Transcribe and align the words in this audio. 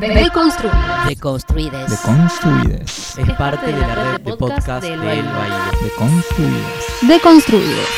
De- 0.00 0.08
Deconstruidos. 0.08 1.06
Deconstruides. 1.06 1.90
Deconstruides. 1.90 3.18
Es 3.18 3.30
parte 3.34 3.66
de 3.70 3.78
la 3.78 3.94
red 3.94 4.20
de 4.22 4.36
podcast 4.38 4.82
del 4.82 4.98
Baile. 4.98 5.28
Deconstruides. 5.82 6.98
Deconstruidos. 7.06 7.88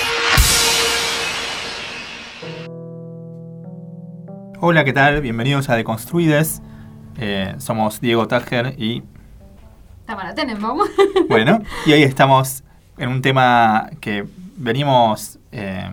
Hola, 4.61 4.85
¿qué 4.85 4.93
tal? 4.93 5.21
Bienvenidos 5.21 5.69
a 5.71 5.77
Deconstruides. 5.77 6.63
Eh, 7.19 7.55
somos 7.59 8.01
Diego 8.01 8.27
Tajer 8.27 8.75
y 8.77 9.05
Tamara 10.05 10.35
Tenenbaum. 10.35 10.81
bueno, 11.29 11.61
y 11.87 11.93
hoy 11.93 12.03
estamos 12.03 12.65
en 12.99 13.09
un 13.09 13.23
tema 13.23 13.89
que 14.01 14.27
venimos 14.57 15.39
eh, 15.53 15.89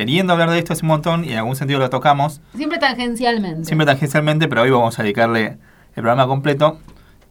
queriendo 0.00 0.32
hablar 0.32 0.48
de 0.50 0.58
esto 0.58 0.72
hace 0.72 0.82
un 0.82 0.88
montón 0.88 1.24
y 1.26 1.32
en 1.32 1.38
algún 1.38 1.56
sentido 1.56 1.78
lo 1.78 1.90
tocamos, 1.90 2.40
Siempre 2.56 2.78
tangencialmente. 2.78 3.66
siempre 3.66 3.84
tangencialmente, 3.86 4.48
pero 4.48 4.62
hoy 4.62 4.70
vamos 4.70 4.98
a 4.98 5.02
dedicarle 5.02 5.44
el 5.48 6.02
programa 6.02 6.26
completo, 6.26 6.78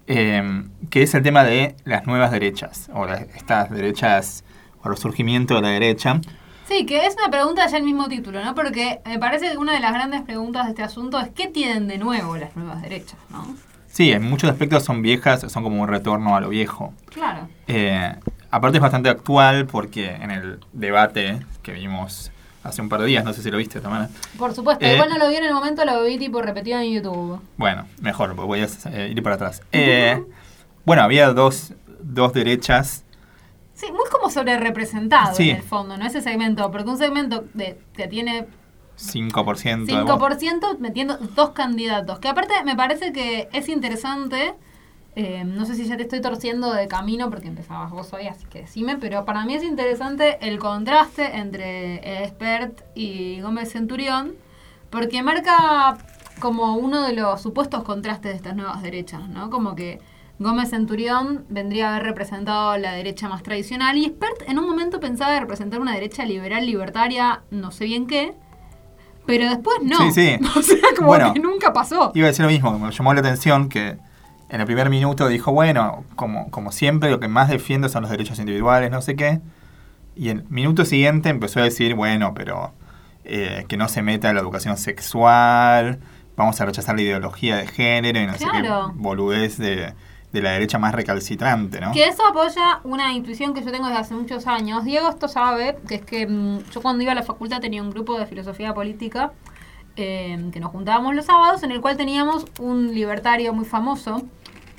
eh, 0.05 0.63
que 0.91 1.01
es 1.01 1.13
el 1.15 1.23
tema 1.23 1.43
de 1.43 1.75
las 1.83 2.05
nuevas 2.05 2.29
derechas, 2.31 2.89
o 2.93 3.05
las- 3.07 3.21
estas 3.35 3.71
derechas, 3.71 4.43
o 4.83 4.87
el 4.87 4.95
resurgimiento 4.95 5.55
de 5.55 5.61
la 5.63 5.69
derecha. 5.69 6.21
Sí, 6.67 6.85
que 6.85 7.07
es 7.07 7.15
una 7.19 7.31
pregunta 7.31 7.65
ya 7.65 7.77
el 7.77 7.83
mismo 7.83 8.07
título, 8.07 8.43
¿no? 8.45 8.53
Porque 8.53 8.99
me 9.03 9.17
parece 9.17 9.49
que 9.49 9.57
una 9.57 9.73
de 9.73 9.79
las 9.79 9.91
grandes 9.91 10.21
preguntas 10.21 10.65
de 10.65 10.69
este 10.69 10.83
asunto 10.83 11.19
es 11.19 11.29
¿qué 11.29 11.47
tienen 11.47 11.87
de 11.87 11.97
nuevo 11.97 12.37
las 12.37 12.55
nuevas 12.55 12.83
derechas, 12.83 13.17
no? 13.31 13.55
Sí, 13.87 14.11
en 14.11 14.21
muchos 14.21 14.51
aspectos 14.51 14.83
son 14.83 15.01
viejas, 15.01 15.41
son 15.51 15.63
como 15.63 15.81
un 15.81 15.87
retorno 15.87 16.35
a 16.35 16.39
lo 16.41 16.49
viejo. 16.49 16.93
Claro. 17.11 17.47
Eh, 17.67 18.13
aparte 18.51 18.77
es 18.77 18.81
bastante 18.83 19.09
actual 19.09 19.65
porque 19.65 20.11
en 20.13 20.29
el 20.29 20.59
debate 20.73 21.39
que 21.63 21.71
vimos 21.71 22.31
hace 22.63 22.81
un 22.81 22.89
par 22.89 23.01
de 23.01 23.07
días, 23.07 23.23
no 23.23 23.33
sé 23.33 23.41
si 23.41 23.51
lo 23.51 23.57
viste, 23.57 23.79
Tamara. 23.79 24.09
Por 24.37 24.53
supuesto. 24.53 24.85
Eh, 24.85 24.93
Igual 24.93 25.09
no 25.09 25.17
lo 25.17 25.29
vi 25.29 25.35
en 25.35 25.45
el 25.45 25.53
momento, 25.53 25.85
lo 25.85 26.03
vi 26.03 26.17
tipo 26.17 26.41
repetido 26.41 26.79
en 26.79 26.91
YouTube. 26.91 27.39
Bueno, 27.57 27.85
mejor, 28.01 28.35
porque 28.35 28.47
voy 28.47 28.59
a 28.61 28.67
eh, 28.91 29.11
ir 29.15 29.23
para 29.23 29.35
atrás. 29.35 29.61
Eh, 29.71 30.23
bueno, 30.85 31.03
había 31.03 31.31
dos, 31.33 31.73
dos 32.01 32.33
derechas. 32.33 33.03
Sí, 33.73 33.87
muy 33.91 34.09
como 34.11 34.29
sobre 34.29 34.57
representado 34.57 35.33
Sí. 35.35 35.51
en 35.51 35.57
el 35.57 35.63
fondo, 35.63 35.95
¿no? 35.97 36.05
Ese 36.05 36.21
segmento. 36.21 36.69
Porque 36.71 36.89
un 36.89 36.97
segmento 36.97 37.45
de, 37.53 37.79
que 37.93 38.07
tiene 38.07 38.47
5% 38.97 39.85
de 39.85 40.01
votos. 40.03 40.37
5% 40.41 40.79
metiendo 40.79 41.17
dos 41.17 41.51
candidatos. 41.51 42.19
Que 42.19 42.27
aparte 42.27 42.53
me 42.65 42.75
parece 42.75 43.13
que 43.13 43.47
es 43.53 43.69
interesante. 43.69 44.53
Eh, 45.15 45.43
no 45.43 45.65
sé 45.65 45.75
si 45.75 45.85
ya 45.85 45.97
te 45.97 46.03
estoy 46.03 46.21
torciendo 46.21 46.71
de 46.73 46.87
camino 46.87 47.29
porque 47.29 47.47
empezabas 47.47 47.91
vos 47.91 48.13
hoy, 48.13 48.27
así 48.27 48.45
que 48.45 48.61
decime. 48.61 48.97
Pero 48.97 49.25
para 49.25 49.45
mí 49.45 49.53
es 49.55 49.63
interesante 49.63 50.37
el 50.41 50.59
contraste 50.59 51.37
entre 51.37 52.23
Expert 52.23 52.81
y 52.95 53.41
Gómez 53.41 53.71
Centurión. 53.71 54.33
Porque 54.89 55.21
marca 55.21 55.97
como 56.39 56.75
uno 56.75 57.03
de 57.03 57.13
los 57.13 57.41
supuestos 57.41 57.83
contrastes 57.83 58.31
de 58.31 58.37
estas 58.37 58.55
nuevas 58.55 58.81
derechas, 58.81 59.27
¿no? 59.29 59.49
Como 59.49 59.75
que 59.75 59.99
Gómez 60.39 60.69
Centurión 60.69 61.45
vendría 61.49 61.89
a 61.89 61.95
haber 61.95 62.07
representado 62.07 62.77
la 62.77 62.93
derecha 62.93 63.27
más 63.27 63.43
tradicional 63.43 63.97
y 63.97 64.05
Expert 64.05 64.43
en 64.47 64.57
un 64.57 64.65
momento 64.65 64.99
pensaba 65.01 65.33
de 65.33 65.41
representar 65.41 65.81
una 65.81 65.93
derecha 65.93 66.25
liberal, 66.25 66.65
libertaria, 66.65 67.41
no 67.51 67.71
sé 67.71 67.85
bien 67.85 68.07
qué, 68.07 68.33
pero 69.25 69.49
después 69.49 69.77
no. 69.83 69.97
Sí, 70.11 70.37
sí. 70.39 70.45
O 70.57 70.61
sea, 70.61 70.77
como 70.95 71.09
Bueno. 71.09 71.33
que 71.33 71.39
nunca 71.39 71.73
pasó. 71.73 72.11
Iba 72.15 72.27
a 72.27 72.29
decir 72.29 72.45
lo 72.45 72.49
mismo, 72.51 72.79
me 72.79 72.89
llamó 72.91 73.13
la 73.13 73.19
atención 73.19 73.67
que 73.69 73.97
en 74.49 74.61
el 74.61 74.65
primer 74.65 74.89
minuto 74.89 75.27
dijo, 75.27 75.51
bueno, 75.51 76.03
como, 76.15 76.49
como 76.49 76.71
siempre, 76.71 77.11
lo 77.11 77.19
que 77.19 77.27
más 77.27 77.49
defiendo 77.49 77.87
son 77.87 78.01
los 78.01 78.11
derechos 78.11 78.39
individuales, 78.39 78.91
no 78.91 79.01
sé 79.01 79.15
qué. 79.15 79.41
Y 80.15 80.29
el 80.29 80.43
minuto 80.49 80.85
siguiente 80.85 81.29
empezó 81.29 81.59
a 81.59 81.63
decir, 81.63 81.95
bueno, 81.95 82.33
pero 82.33 82.73
eh, 83.23 83.65
que 83.67 83.77
no 83.77 83.87
se 83.87 84.01
meta 84.01 84.33
la 84.33 84.39
educación 84.39 84.75
sexual, 84.77 85.99
vamos 86.35 86.59
a 86.59 86.65
rechazar 86.65 86.95
la 86.95 87.01
ideología 87.03 87.57
de 87.57 87.67
género 87.67 88.19
y 88.19 88.25
no 88.25 88.33
sé 88.33 88.45
qué 88.51 88.69
boludez 88.95 89.57
de, 89.57 89.93
de 90.31 90.41
la 90.41 90.51
derecha 90.51 90.79
más 90.79 90.93
recalcitrante, 90.95 91.79
¿no? 91.79 91.91
Que 91.91 92.07
eso 92.07 92.25
apoya 92.25 92.79
una 92.83 93.13
intuición 93.13 93.53
que 93.53 93.63
yo 93.63 93.71
tengo 93.71 93.87
desde 93.87 93.99
hace 93.99 94.13
muchos 94.13 94.47
años. 94.47 94.83
Diego 94.83 95.09
esto 95.09 95.27
sabe, 95.27 95.77
que 95.87 95.95
es 95.95 96.01
que 96.01 96.25
mm, 96.27 96.69
yo 96.71 96.81
cuando 96.81 97.03
iba 97.03 97.11
a 97.11 97.15
la 97.15 97.23
facultad 97.23 97.61
tenía 97.61 97.83
un 97.83 97.91
grupo 97.91 98.17
de 98.17 98.25
filosofía 98.25 98.73
política 98.73 99.31
eh, 99.95 100.49
que 100.53 100.59
nos 100.59 100.71
juntábamos 100.71 101.15
los 101.15 101.25
sábados, 101.25 101.63
en 101.63 101.71
el 101.71 101.81
cual 101.81 101.97
teníamos 101.97 102.45
un 102.59 102.93
libertario 102.93 103.53
muy 103.53 103.65
famoso 103.65 104.23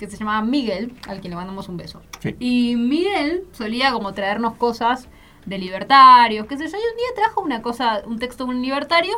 que 0.07 0.11
se 0.11 0.17
llamaba 0.17 0.43
Miguel, 0.43 0.95
al 1.07 1.21
quien 1.21 1.31
le 1.31 1.37
mandamos 1.37 1.69
un 1.69 1.77
beso. 1.77 2.01
Sí. 2.21 2.35
Y 2.39 2.77
Miguel 2.77 3.45
solía 3.53 3.93
como 3.93 4.15
traernos 4.15 4.55
cosas 4.57 5.09
de 5.45 5.59
libertarios, 5.59 6.47
qué 6.47 6.57
sé 6.57 6.65
yo, 6.65 6.77
y 6.77 6.81
un 6.81 6.97
día 6.97 7.07
trajo 7.15 7.43
una 7.43 7.63
cosa, 7.63 8.03
un 8.07 8.19
texto 8.19 8.45
de 8.45 8.51
un 8.51 8.63
libertario, 8.63 9.15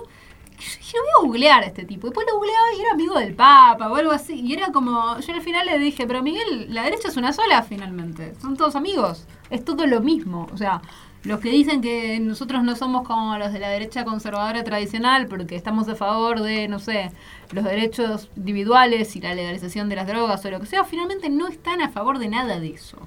que 0.56 0.64
yo 0.64 0.76
dije, 0.78 0.96
voy 0.98 1.10
a 1.10 1.26
googlear 1.26 1.62
a 1.62 1.66
este 1.66 1.84
tipo. 1.84 2.06
Y 2.06 2.10
después 2.10 2.26
lo 2.28 2.36
googleaba 2.36 2.74
y 2.76 2.80
era 2.80 2.92
amigo 2.92 3.18
del 3.18 3.34
Papa 3.34 3.90
o 3.90 3.94
algo 3.94 4.12
así. 4.12 4.40
Y 4.40 4.52
era 4.52 4.72
como, 4.72 5.18
yo 5.20 5.34
al 5.34 5.40
final 5.40 5.66
le 5.66 5.78
dije, 5.78 6.06
pero 6.06 6.22
Miguel, 6.22 6.72
la 6.74 6.82
derecha 6.82 7.08
es 7.08 7.16
una 7.16 7.32
sola 7.32 7.62
finalmente. 7.62 8.34
Son 8.40 8.56
todos 8.56 8.76
amigos. 8.76 9.26
Es 9.50 9.64
todo 9.64 9.86
lo 9.86 10.00
mismo. 10.00 10.48
O 10.52 10.56
sea, 10.56 10.82
los 11.24 11.40
que 11.40 11.50
dicen 11.50 11.80
que 11.82 12.18
nosotros 12.20 12.62
no 12.64 12.74
somos 12.76 13.06
como 13.06 13.36
los 13.38 13.52
de 13.52 13.58
la 13.60 13.68
derecha 13.68 14.04
conservadora 14.04 14.64
tradicional 14.64 15.26
porque 15.28 15.54
estamos 15.56 15.88
a 15.88 15.94
favor 15.94 16.40
de, 16.42 16.66
no 16.68 16.78
sé, 16.78 17.12
los 17.52 17.64
derechos 17.64 18.28
individuales 18.36 19.14
y 19.16 19.20
la 19.20 19.34
legalización 19.34 19.88
de 19.88 19.96
las 19.96 20.06
drogas 20.06 20.44
o 20.44 20.50
lo 20.50 20.58
que 20.60 20.66
sea, 20.66 20.84
finalmente 20.84 21.30
no 21.30 21.46
están 21.48 21.80
a 21.80 21.90
favor 21.90 22.18
de 22.18 22.28
nada 22.28 22.58
de 22.58 22.70
eso. 22.70 22.98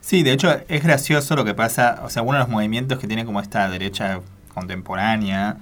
Sí, 0.00 0.22
de 0.22 0.32
hecho 0.32 0.50
es 0.68 0.82
gracioso 0.82 1.36
lo 1.36 1.44
que 1.44 1.54
pasa, 1.54 2.00
o 2.04 2.08
sea, 2.10 2.22
uno 2.22 2.32
de 2.32 2.38
los 2.40 2.48
movimientos 2.48 2.98
que 2.98 3.06
tiene 3.06 3.24
como 3.24 3.40
esta 3.40 3.68
derecha 3.68 4.20
contemporánea, 4.54 5.58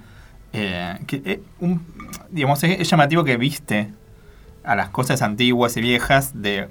eh, 0.53 0.97
que 1.07 1.21
eh, 1.25 1.41
un- 1.59 1.85
digamos, 2.29 2.63
es, 2.63 2.79
es 2.79 2.89
llamativo 2.89 3.23
que 3.23 3.37
viste 3.37 3.91
a 4.63 4.75
las 4.75 4.89
cosas 4.89 5.21
antiguas 5.21 5.75
y 5.77 5.81
viejas 5.81 6.41
de, 6.41 6.69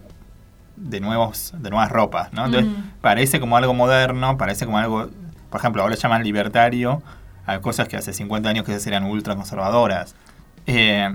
de, 0.77 1.00
nuevos, 1.00 1.53
de 1.59 1.71
nuevas 1.71 1.91
ropas, 1.91 2.32
¿no? 2.32 2.47
Entonces 2.47 2.71
parece 3.00 3.38
como 3.41 3.56
algo 3.56 3.75
moderno, 3.75 4.37
parece 4.38 4.65
como 4.66 4.78
algo, 4.78 5.10
por 5.50 5.60
ejemplo, 5.60 5.82
ahora 5.82 5.94
llaman 5.94 6.22
libertario 6.22 7.03
a 7.47 7.60
cosas 7.60 7.88
que 7.88 7.97
hace 7.97 8.12
50 8.12 8.48
años 8.48 8.66
que 8.66 8.76
eran 8.86 9.04
ultra 9.04 9.34
conservadoras. 9.34 10.14
Eh, 10.66 11.14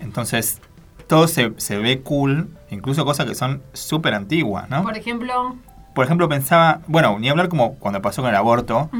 entonces, 0.00 0.60
todo 1.06 1.28
se, 1.28 1.52
se 1.58 1.78
ve 1.78 2.00
cool, 2.00 2.50
incluso 2.70 3.04
cosas 3.04 3.26
que 3.26 3.34
son 3.34 3.62
súper 3.72 4.14
antiguas, 4.14 4.68
¿no? 4.68 4.82
Por 4.82 4.96
ejemplo, 4.96 5.56
Por 5.94 6.04
ejemplo, 6.04 6.28
pensaba, 6.28 6.80
bueno, 6.86 7.18
ni 7.18 7.28
hablar 7.28 7.48
como 7.48 7.74
cuando 7.74 8.02
pasó 8.02 8.22
con 8.22 8.30
el 8.30 8.36
aborto, 8.36 8.90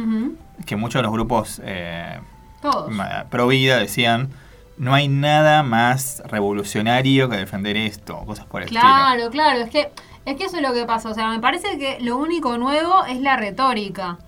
que 0.67 0.77
muchos 0.77 1.01
de 1.01 1.03
los 1.03 1.13
grupos 1.13 1.61
eh, 1.65 2.21
todos. 2.63 2.93
pro 3.31 3.47
vida 3.47 3.79
decían, 3.79 4.31
no 4.77 4.95
hay 4.95 5.09
nada 5.09 5.63
más 5.63 6.23
revolucionario 6.27 7.29
que 7.29 7.37
defender 7.37 7.77
esto, 7.77 8.19
cosas 8.27 8.47
por 8.47 8.63
el 8.63 8.67
estilo. 8.67 8.81
Claro, 8.81 9.31
claro, 9.31 9.61
es 9.61 9.71
que 9.71 9.91
es 10.25 10.37
que 10.37 10.45
eso 10.45 10.57
es 10.57 10.63
lo 10.63 10.75
que 10.75 10.85
pasa, 10.85 11.09
o 11.09 11.15
sea, 11.15 11.29
me 11.31 11.41
parece 11.41 11.79
que 11.79 11.99
lo 12.01 12.17
único 12.17 12.59
nuevo 12.59 13.05
es 13.07 13.21
la 13.21 13.37
retórica. 13.37 14.19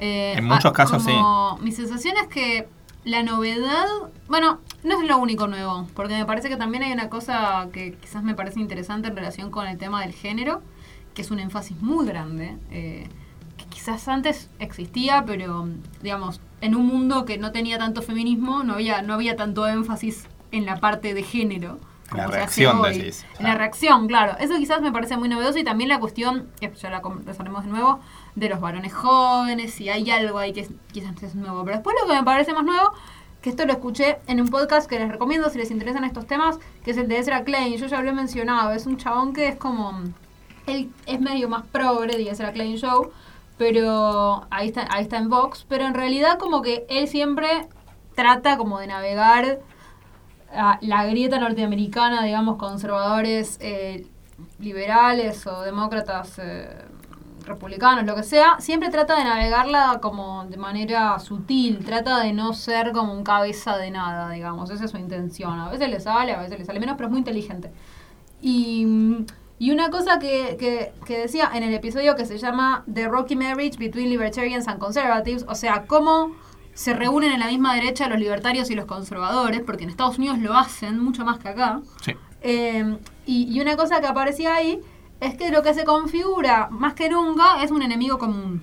Eh, 0.00 0.34
En 0.36 0.44
muchos 0.44 0.72
casos, 0.72 1.04
como 1.04 1.58
Mi 1.62 1.72
sensación 1.72 2.16
es 2.16 2.28
que 2.28 2.68
la 3.04 3.22
novedad, 3.22 3.86
bueno, 4.28 4.60
no 4.82 5.00
es 5.00 5.06
lo 5.06 5.18
único 5.18 5.46
nuevo, 5.46 5.86
porque 5.94 6.14
me 6.14 6.24
parece 6.24 6.48
que 6.48 6.56
también 6.56 6.82
hay 6.82 6.92
una 6.92 7.10
cosa 7.10 7.68
que 7.72 7.92
quizás 7.92 8.22
me 8.22 8.34
parece 8.34 8.60
interesante 8.60 9.08
en 9.08 9.16
relación 9.16 9.50
con 9.50 9.66
el 9.66 9.76
tema 9.78 10.00
del 10.00 10.12
género, 10.12 10.62
que 11.12 11.22
es 11.22 11.30
un 11.30 11.38
énfasis 11.38 11.80
muy 11.80 12.06
grande, 12.06 12.56
eh, 12.70 13.08
que 13.58 13.66
quizás 13.66 14.08
antes 14.08 14.48
existía, 14.58 15.24
pero 15.26 15.68
digamos, 16.02 16.40
en 16.60 16.74
un 16.74 16.86
mundo 16.86 17.24
que 17.24 17.36
no 17.36 17.52
tenía 17.52 17.78
tanto 17.78 18.00
feminismo, 18.00 18.64
no 18.64 18.74
había, 18.74 19.02
no 19.02 19.14
había 19.14 19.36
tanto 19.36 19.66
énfasis 19.68 20.26
en 20.50 20.64
la 20.64 20.80
parte 20.80 21.12
de 21.14 21.22
género. 21.22 21.78
La 22.04 22.08
como 22.10 22.22
hace 22.22 22.36
reacción, 22.36 22.82
decís. 22.82 23.26
La 23.40 23.54
reacción, 23.54 24.06
claro. 24.06 24.36
Eso 24.38 24.56
quizás 24.56 24.80
me 24.80 24.92
parece 24.92 25.16
muy 25.16 25.28
novedoso 25.28 25.58
y 25.58 25.64
también 25.64 25.88
la 25.88 25.98
cuestión, 26.00 26.48
que 26.60 26.72
ya 26.74 26.90
la 26.90 27.02
conversaremos 27.02 27.64
de 27.64 27.70
nuevo, 27.70 28.00
de 28.34 28.48
los 28.48 28.60
varones 28.60 28.92
jóvenes, 28.92 29.74
si 29.74 29.88
hay 29.88 30.10
algo 30.10 30.38
ahí 30.38 30.52
que 30.52 30.68
quizás 30.92 31.22
es 31.22 31.34
nuevo. 31.34 31.64
Pero 31.64 31.76
después 31.76 31.96
lo 32.00 32.08
que 32.08 32.14
me 32.14 32.24
parece 32.24 32.52
más 32.52 32.64
nuevo, 32.64 32.92
que 33.40 33.50
esto 33.50 33.66
lo 33.66 33.72
escuché 33.72 34.18
en 34.26 34.40
un 34.40 34.48
podcast 34.48 34.88
que 34.88 34.98
les 34.98 35.08
recomiendo 35.08 35.48
si 35.50 35.58
les 35.58 35.70
interesan 35.70 36.04
estos 36.04 36.26
temas, 36.26 36.58
que 36.84 36.92
es 36.92 36.96
el 36.96 37.08
de 37.08 37.18
Ezra 37.18 37.44
Klein. 37.44 37.76
Yo 37.76 37.86
ya 37.86 38.00
lo 38.00 38.08
he 38.08 38.12
mencionado, 38.12 38.72
es 38.72 38.86
un 38.86 38.96
chabón 38.96 39.32
que 39.32 39.48
es 39.48 39.56
como... 39.56 40.00
Él 40.66 40.90
es 41.06 41.20
medio 41.20 41.48
más 41.50 41.66
progre 41.66 42.16
de 42.16 42.30
Ezra 42.30 42.52
Klein 42.52 42.76
Show, 42.76 43.10
pero 43.58 44.46
ahí 44.50 44.68
está, 44.68 44.88
ahí 44.90 45.02
está 45.02 45.18
en 45.18 45.28
Vox, 45.28 45.66
pero 45.68 45.84
en 45.84 45.92
realidad 45.92 46.38
como 46.38 46.62
que 46.62 46.86
él 46.88 47.06
siempre 47.06 47.68
trata 48.14 48.56
como 48.56 48.78
de 48.78 48.86
navegar 48.86 49.60
a 50.50 50.78
la 50.80 51.04
grieta 51.04 51.38
norteamericana, 51.38 52.24
digamos, 52.24 52.56
conservadores 52.56 53.58
eh, 53.60 54.06
liberales 54.58 55.46
o 55.46 55.60
demócratas 55.62 56.38
eh, 56.38 56.84
republicanos, 57.46 58.04
lo 58.04 58.14
que 58.14 58.22
sea, 58.22 58.56
siempre 58.58 58.90
trata 58.90 59.16
de 59.16 59.24
navegarla 59.24 59.98
como 60.00 60.44
de 60.46 60.56
manera 60.56 61.18
sutil, 61.18 61.84
trata 61.84 62.20
de 62.20 62.32
no 62.32 62.52
ser 62.52 62.92
como 62.92 63.12
un 63.12 63.24
cabeza 63.24 63.76
de 63.76 63.90
nada, 63.90 64.30
digamos, 64.30 64.70
esa 64.70 64.84
es 64.84 64.90
su 64.90 64.98
intención. 64.98 65.58
A 65.58 65.70
veces 65.70 65.88
le 65.88 66.00
sale, 66.00 66.32
a 66.32 66.40
veces 66.40 66.58
le 66.58 66.64
sale 66.64 66.80
menos, 66.80 66.96
pero 66.96 67.08
es 67.08 67.10
muy 67.10 67.18
inteligente. 67.18 67.72
Y, 68.40 68.86
y 69.58 69.70
una 69.70 69.90
cosa 69.90 70.18
que, 70.18 70.56
que, 70.58 70.92
que 71.06 71.18
decía 71.18 71.50
en 71.54 71.62
el 71.62 71.72
episodio 71.74 72.16
que 72.16 72.26
se 72.26 72.38
llama 72.38 72.84
The 72.92 73.08
Rocky 73.08 73.36
Marriage 73.36 73.78
Between 73.78 74.10
Libertarians 74.10 74.68
and 74.68 74.78
Conservatives, 74.78 75.44
o 75.48 75.54
sea, 75.54 75.86
cómo 75.86 76.32
se 76.74 76.92
reúnen 76.92 77.32
en 77.32 77.40
la 77.40 77.46
misma 77.46 77.74
derecha 77.74 78.08
los 78.08 78.18
libertarios 78.18 78.70
y 78.70 78.74
los 78.74 78.84
conservadores, 78.86 79.60
porque 79.60 79.84
en 79.84 79.90
Estados 79.90 80.18
Unidos 80.18 80.38
lo 80.38 80.56
hacen 80.56 80.98
mucho 80.98 81.24
más 81.24 81.38
que 81.38 81.48
acá. 81.48 81.80
Sí. 82.02 82.12
Eh, 82.42 82.98
y, 83.26 83.56
y 83.56 83.60
una 83.60 83.76
cosa 83.76 84.00
que 84.00 84.06
aparecía 84.06 84.54
ahí 84.54 84.80
es 85.20 85.34
que 85.36 85.50
lo 85.50 85.62
que 85.62 85.74
se 85.74 85.84
configura 85.84 86.68
más 86.70 86.94
que 86.94 87.08
nunca 87.08 87.62
es 87.62 87.70
un 87.70 87.82
enemigo 87.82 88.18
común. 88.18 88.62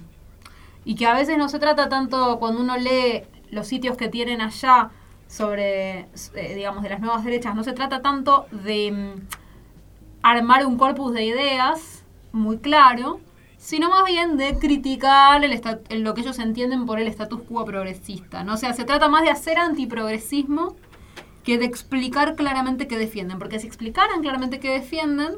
Y 0.86 0.96
que 0.96 1.06
a 1.06 1.14
veces 1.14 1.38
no 1.38 1.50
se 1.50 1.60
trata 1.60 1.90
tanto 1.90 2.40
cuando 2.40 2.62
uno 2.62 2.78
lee 2.78 3.24
los 3.52 3.68
sitios 3.68 3.98
que 3.98 4.08
tienen 4.10 4.42
allá 4.42 4.90
sobre, 5.28 6.08
eh, 6.36 6.56
digamos, 6.56 6.84
de 6.84 6.90
las 6.90 7.00
nuevas 7.00 7.24
derechas, 7.24 7.56
no 7.56 7.64
se 7.64 7.74
trata 7.74 8.02
tanto 8.02 8.48
de 8.52 8.92
mm, 8.92 9.22
armar 10.22 10.66
un 10.66 10.78
corpus 10.78 11.14
de 11.14 11.24
ideas 11.26 12.04
muy 12.32 12.58
claro, 12.60 13.20
sino 13.58 13.90
más 13.90 14.06
bien 14.06 14.38
de 14.38 14.58
criticar 14.58 15.44
el 15.44 15.62
el- 15.90 16.02
lo 16.04 16.14
que 16.14 16.22
ellos 16.22 16.40
entienden 16.40 16.86
por 16.86 17.00
el 17.00 17.08
status 17.08 17.42
quo 17.48 17.64
progresista. 17.66 18.44
¿no? 18.44 18.54
O 18.56 18.58
sea, 18.58 18.74
se 18.74 18.86
trata 18.86 19.08
más 19.10 19.24
de 19.24 19.30
hacer 19.30 19.58
antiprogresismo 19.60 20.76
que 21.44 21.58
de 21.58 21.66
explicar 21.66 22.36
claramente 22.36 22.88
qué 22.88 22.98
defienden. 22.98 23.40
Porque 23.40 23.60
si 23.60 23.68
explicaran 23.68 24.22
claramente 24.22 24.60
qué 24.60 24.72
defienden, 24.72 25.36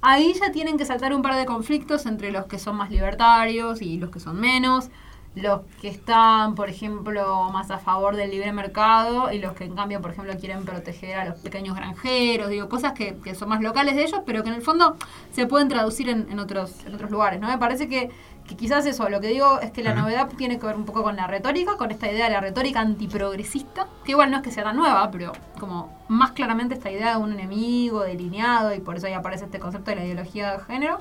ahí 0.00 0.32
ya 0.40 0.52
tienen 0.52 0.78
que 0.78 0.84
saltar 0.86 1.14
un 1.14 1.22
par 1.22 1.36
de 1.36 1.46
conflictos 1.46 2.06
entre 2.06 2.32
los 2.32 2.46
que 2.46 2.58
son 2.58 2.76
más 2.76 2.90
libertarios 2.90 3.82
y 3.82 3.98
los 3.98 4.10
que 4.10 4.20
son 4.20 4.40
menos, 4.40 4.90
los 5.34 5.60
que 5.80 5.88
están, 5.88 6.56
por 6.56 6.68
ejemplo, 6.68 7.50
más 7.52 7.70
a 7.70 7.78
favor 7.78 8.16
del 8.16 8.30
libre 8.32 8.52
mercado 8.52 9.32
y 9.32 9.38
los 9.38 9.52
que 9.54 9.64
en 9.64 9.76
cambio, 9.76 10.00
por 10.00 10.10
ejemplo, 10.10 10.34
quieren 10.38 10.64
proteger 10.64 11.18
a 11.18 11.24
los 11.24 11.38
pequeños 11.38 11.76
granjeros, 11.76 12.50
digo, 12.50 12.68
cosas 12.68 12.94
que, 12.94 13.16
que 13.20 13.34
son 13.36 13.48
más 13.48 13.60
locales 13.60 13.94
de 13.94 14.02
ellos, 14.04 14.22
pero 14.26 14.42
que 14.42 14.48
en 14.48 14.56
el 14.56 14.62
fondo 14.62 14.96
se 15.30 15.46
pueden 15.46 15.68
traducir 15.68 16.08
en, 16.08 16.30
en 16.30 16.38
otros, 16.40 16.84
en 16.84 16.94
otros 16.94 17.10
lugares, 17.10 17.40
¿no? 17.40 17.46
Me 17.48 17.58
parece 17.58 17.88
que, 17.88 18.10
que 18.50 18.56
quizás 18.56 18.84
eso, 18.84 19.08
lo 19.08 19.20
que 19.20 19.28
digo 19.28 19.60
es 19.60 19.70
que 19.70 19.80
la 19.80 19.94
novedad 19.94 20.28
tiene 20.36 20.58
que 20.58 20.66
ver 20.66 20.74
un 20.74 20.84
poco 20.84 21.04
con 21.04 21.14
la 21.14 21.28
retórica, 21.28 21.76
con 21.76 21.92
esta 21.92 22.10
idea 22.10 22.24
de 22.24 22.32
la 22.32 22.40
retórica 22.40 22.80
antiprogresista, 22.80 23.86
que 24.04 24.10
igual 24.10 24.32
no 24.32 24.38
es 24.38 24.42
que 24.42 24.50
sea 24.50 24.64
tan 24.64 24.74
nueva, 24.74 25.08
pero 25.12 25.30
como 25.60 25.96
más 26.08 26.32
claramente 26.32 26.74
esta 26.74 26.90
idea 26.90 27.12
de 27.16 27.22
un 27.22 27.32
enemigo 27.32 28.00
delineado 28.00 28.74
y 28.74 28.80
por 28.80 28.96
eso 28.96 29.06
ahí 29.06 29.12
aparece 29.12 29.44
este 29.44 29.60
concepto 29.60 29.92
de 29.92 29.98
la 29.98 30.04
ideología 30.04 30.50
de 30.50 30.64
género. 30.64 30.98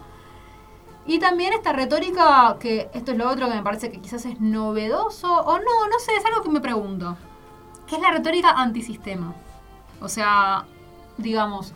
Y 1.08 1.18
también 1.18 1.54
esta 1.54 1.74
retórica, 1.74 2.56
que 2.60 2.88
esto 2.94 3.14
es 3.14 3.18
lo 3.18 3.28
otro 3.28 3.50
que 3.50 3.56
me 3.56 3.64
parece 3.64 3.90
que 3.90 4.00
quizás 4.00 4.28
es 4.28 4.40
novedoso, 4.40 5.28
o 5.34 5.58
no, 5.58 5.88
no 5.90 6.00
sé, 6.00 6.16
es 6.16 6.26
algo 6.26 6.44
que 6.44 6.50
me 6.50 6.62
pregunto. 6.62 7.18
Que 7.88 7.96
es 7.96 8.02
la 8.02 8.12
retórica 8.12 8.52
antisistema. 8.52 9.34
O 10.02 10.08
sea, 10.08 10.66
digamos, 11.18 11.74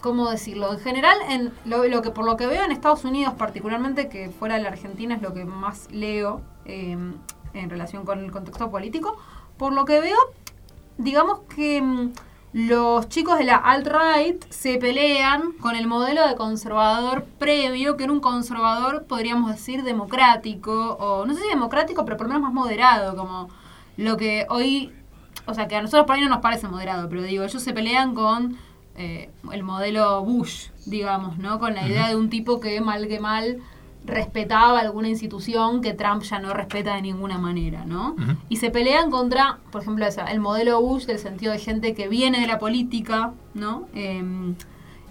¿cómo 0.00 0.30
decirlo? 0.30 0.72
En 0.72 0.80
general, 0.80 1.16
en 1.28 1.52
lo, 1.64 2.02
que 2.02 2.10
por 2.10 2.24
lo 2.24 2.36
que 2.36 2.46
veo 2.46 2.64
en 2.64 2.72
Estados 2.72 3.04
Unidos, 3.04 3.34
particularmente, 3.34 4.08
que 4.08 4.30
fuera 4.30 4.56
de 4.56 4.62
la 4.62 4.68
Argentina 4.68 5.14
es 5.14 5.22
lo 5.22 5.34
que 5.34 5.44
más 5.44 5.90
leo 5.90 6.42
eh, 6.64 6.96
en 7.54 7.70
relación 7.70 8.04
con 8.04 8.24
el 8.24 8.30
contexto 8.30 8.70
político, 8.70 9.16
por 9.56 9.72
lo 9.72 9.84
que 9.84 10.00
veo, 10.00 10.18
digamos 10.96 11.40
que 11.54 11.82
mm, 11.82 12.12
los 12.52 13.08
chicos 13.08 13.38
de 13.38 13.44
la 13.44 13.56
alt-right 13.56 14.42
se 14.50 14.78
pelean 14.78 15.52
con 15.60 15.76
el 15.76 15.86
modelo 15.86 16.26
de 16.26 16.34
conservador 16.36 17.24
previo, 17.38 17.96
que 17.96 18.04
era 18.04 18.12
un 18.12 18.20
conservador, 18.20 19.04
podríamos 19.04 19.50
decir, 19.50 19.82
democrático, 19.82 20.96
o 20.98 21.26
no 21.26 21.34
sé 21.34 21.42
si 21.42 21.48
democrático, 21.48 22.04
pero 22.04 22.16
por 22.16 22.26
lo 22.26 22.34
menos 22.34 22.42
más 22.42 22.54
moderado, 22.54 23.16
como 23.16 23.48
lo 23.96 24.16
que 24.16 24.46
hoy, 24.48 24.92
o 25.46 25.54
sea, 25.54 25.68
que 25.68 25.76
a 25.76 25.82
nosotros 25.82 26.06
por 26.06 26.16
ahí 26.16 26.22
no 26.22 26.28
nos 26.28 26.40
parece 26.40 26.68
moderado, 26.68 27.08
pero 27.08 27.22
digo, 27.22 27.44
ellos 27.44 27.62
se 27.62 27.72
pelean 27.74 28.14
con 28.14 28.56
eh, 28.98 29.30
el 29.52 29.62
modelo 29.62 30.22
Bush, 30.24 30.68
digamos, 30.86 31.38
¿no? 31.38 31.58
Con 31.58 31.74
la 31.74 31.86
idea 31.86 32.08
de 32.08 32.16
un 32.16 32.28
tipo 32.28 32.60
que 32.60 32.80
mal 32.80 33.08
que 33.08 33.20
mal 33.20 33.58
respetaba 34.04 34.80
alguna 34.80 35.08
institución 35.08 35.80
que 35.82 35.92
Trump 35.92 36.22
ya 36.22 36.38
no 36.38 36.52
respeta 36.54 36.94
de 36.94 37.02
ninguna 37.02 37.38
manera, 37.38 37.84
¿no? 37.84 38.16
Y 38.48 38.56
se 38.56 38.70
pelean 38.70 39.10
contra, 39.10 39.58
por 39.70 39.82
ejemplo, 39.82 40.06
esa, 40.06 40.24
el 40.26 40.40
modelo 40.40 40.80
Bush 40.80 41.04
del 41.04 41.18
sentido 41.18 41.52
de 41.52 41.58
gente 41.58 41.94
que 41.94 42.08
viene 42.08 42.40
de 42.40 42.46
la 42.46 42.58
política, 42.58 43.32
¿no? 43.54 43.86
Eh, 43.94 44.22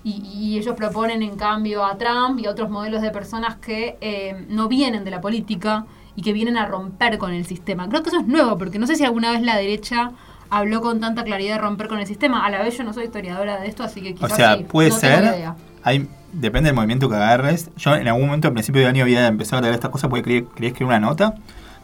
y, 0.04 0.22
y 0.34 0.58
ellos 0.58 0.76
proponen 0.76 1.22
en 1.22 1.36
cambio 1.36 1.86
a 1.86 1.98
Trump 1.98 2.40
y 2.40 2.46
a 2.46 2.52
otros 2.52 2.70
modelos 2.70 3.02
de 3.02 3.12
personas 3.12 3.58
que 3.58 3.98
eh, 4.02 4.46
no 4.50 4.68
vienen 4.68 5.04
de 5.04 5.12
la 5.12 5.22
política 5.22 5.86
y 6.16 6.22
que 6.22 6.34
vienen 6.34 6.58
a 6.58 6.66
romper 6.66 7.18
con 7.18 7.34
el 7.34 7.46
sistema. 7.46 7.88
Creo 7.90 8.04
que 8.04 8.10
eso 8.10 8.20
es 8.20 8.28
nuevo, 8.28 8.58
porque 8.58 8.80
no 8.80 8.88
sé 8.88 8.96
si 8.96 9.04
alguna 9.04 9.32
vez 9.32 9.42
la 9.44 9.56
derecha 9.56 10.12
habló 10.50 10.82
con 10.82 11.00
tanta 11.00 11.24
claridad 11.24 11.56
de 11.56 11.62
romper 11.62 11.88
con 11.88 12.00
el 12.00 12.08
sistema. 12.08 12.46
A 12.46 12.50
la 12.50 12.62
vez 12.62 12.78
yo 12.78 12.84
no 12.84 12.94
soy 12.94 13.06
historiadora 13.06 13.60
de 13.60 13.68
esto, 13.68 13.84
así 13.84 14.02
que 14.02 14.12
O 14.12 14.16
quizás 14.16 14.36
sea, 14.36 14.58
sí, 14.58 14.64
puede 14.64 14.90
no 14.90 14.98
tengo 14.98 15.16
ser. 15.16 15.24
idea. 15.36 15.56
Hay, 15.84 16.08
depende 16.34 16.68
del 16.68 16.76
movimiento 16.76 17.10
que 17.10 17.16
agarres. 17.16 17.70
Yo 17.78 17.96
en 17.96 18.08
algún 18.08 18.26
momento, 18.26 18.48
al 18.48 18.54
principio 18.54 18.82
del 18.82 18.90
año, 18.90 19.04
había 19.04 19.28
empezado 19.28 19.60
a 19.60 19.62
leer 19.62 19.74
estas 19.76 19.92
cosas 19.92 20.10
porque 20.10 20.24
quería, 20.24 20.44
quería 20.54 20.70
escribir 20.70 20.88
una 20.90 21.00
nota 21.00 21.36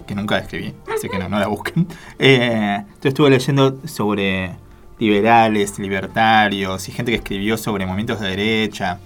que 0.07 0.15
nunca 0.15 0.37
escribí, 0.37 0.73
así 0.93 1.07
que 1.07 1.17
no, 1.17 1.29
no 1.29 1.39
la 1.39 1.47
busquen. 1.47 1.87
Eh, 2.19 2.75
entonces 2.77 3.05
estuve 3.05 3.29
leyendo 3.29 3.79
sobre 3.85 4.55
liberales, 4.99 5.79
libertarios 5.79 6.87
y 6.87 6.91
gente 6.91 7.11
que 7.11 7.17
escribió 7.17 7.57
sobre 7.57 7.85
movimientos 7.85 8.19
de 8.19 8.29
derecha. 8.29 8.99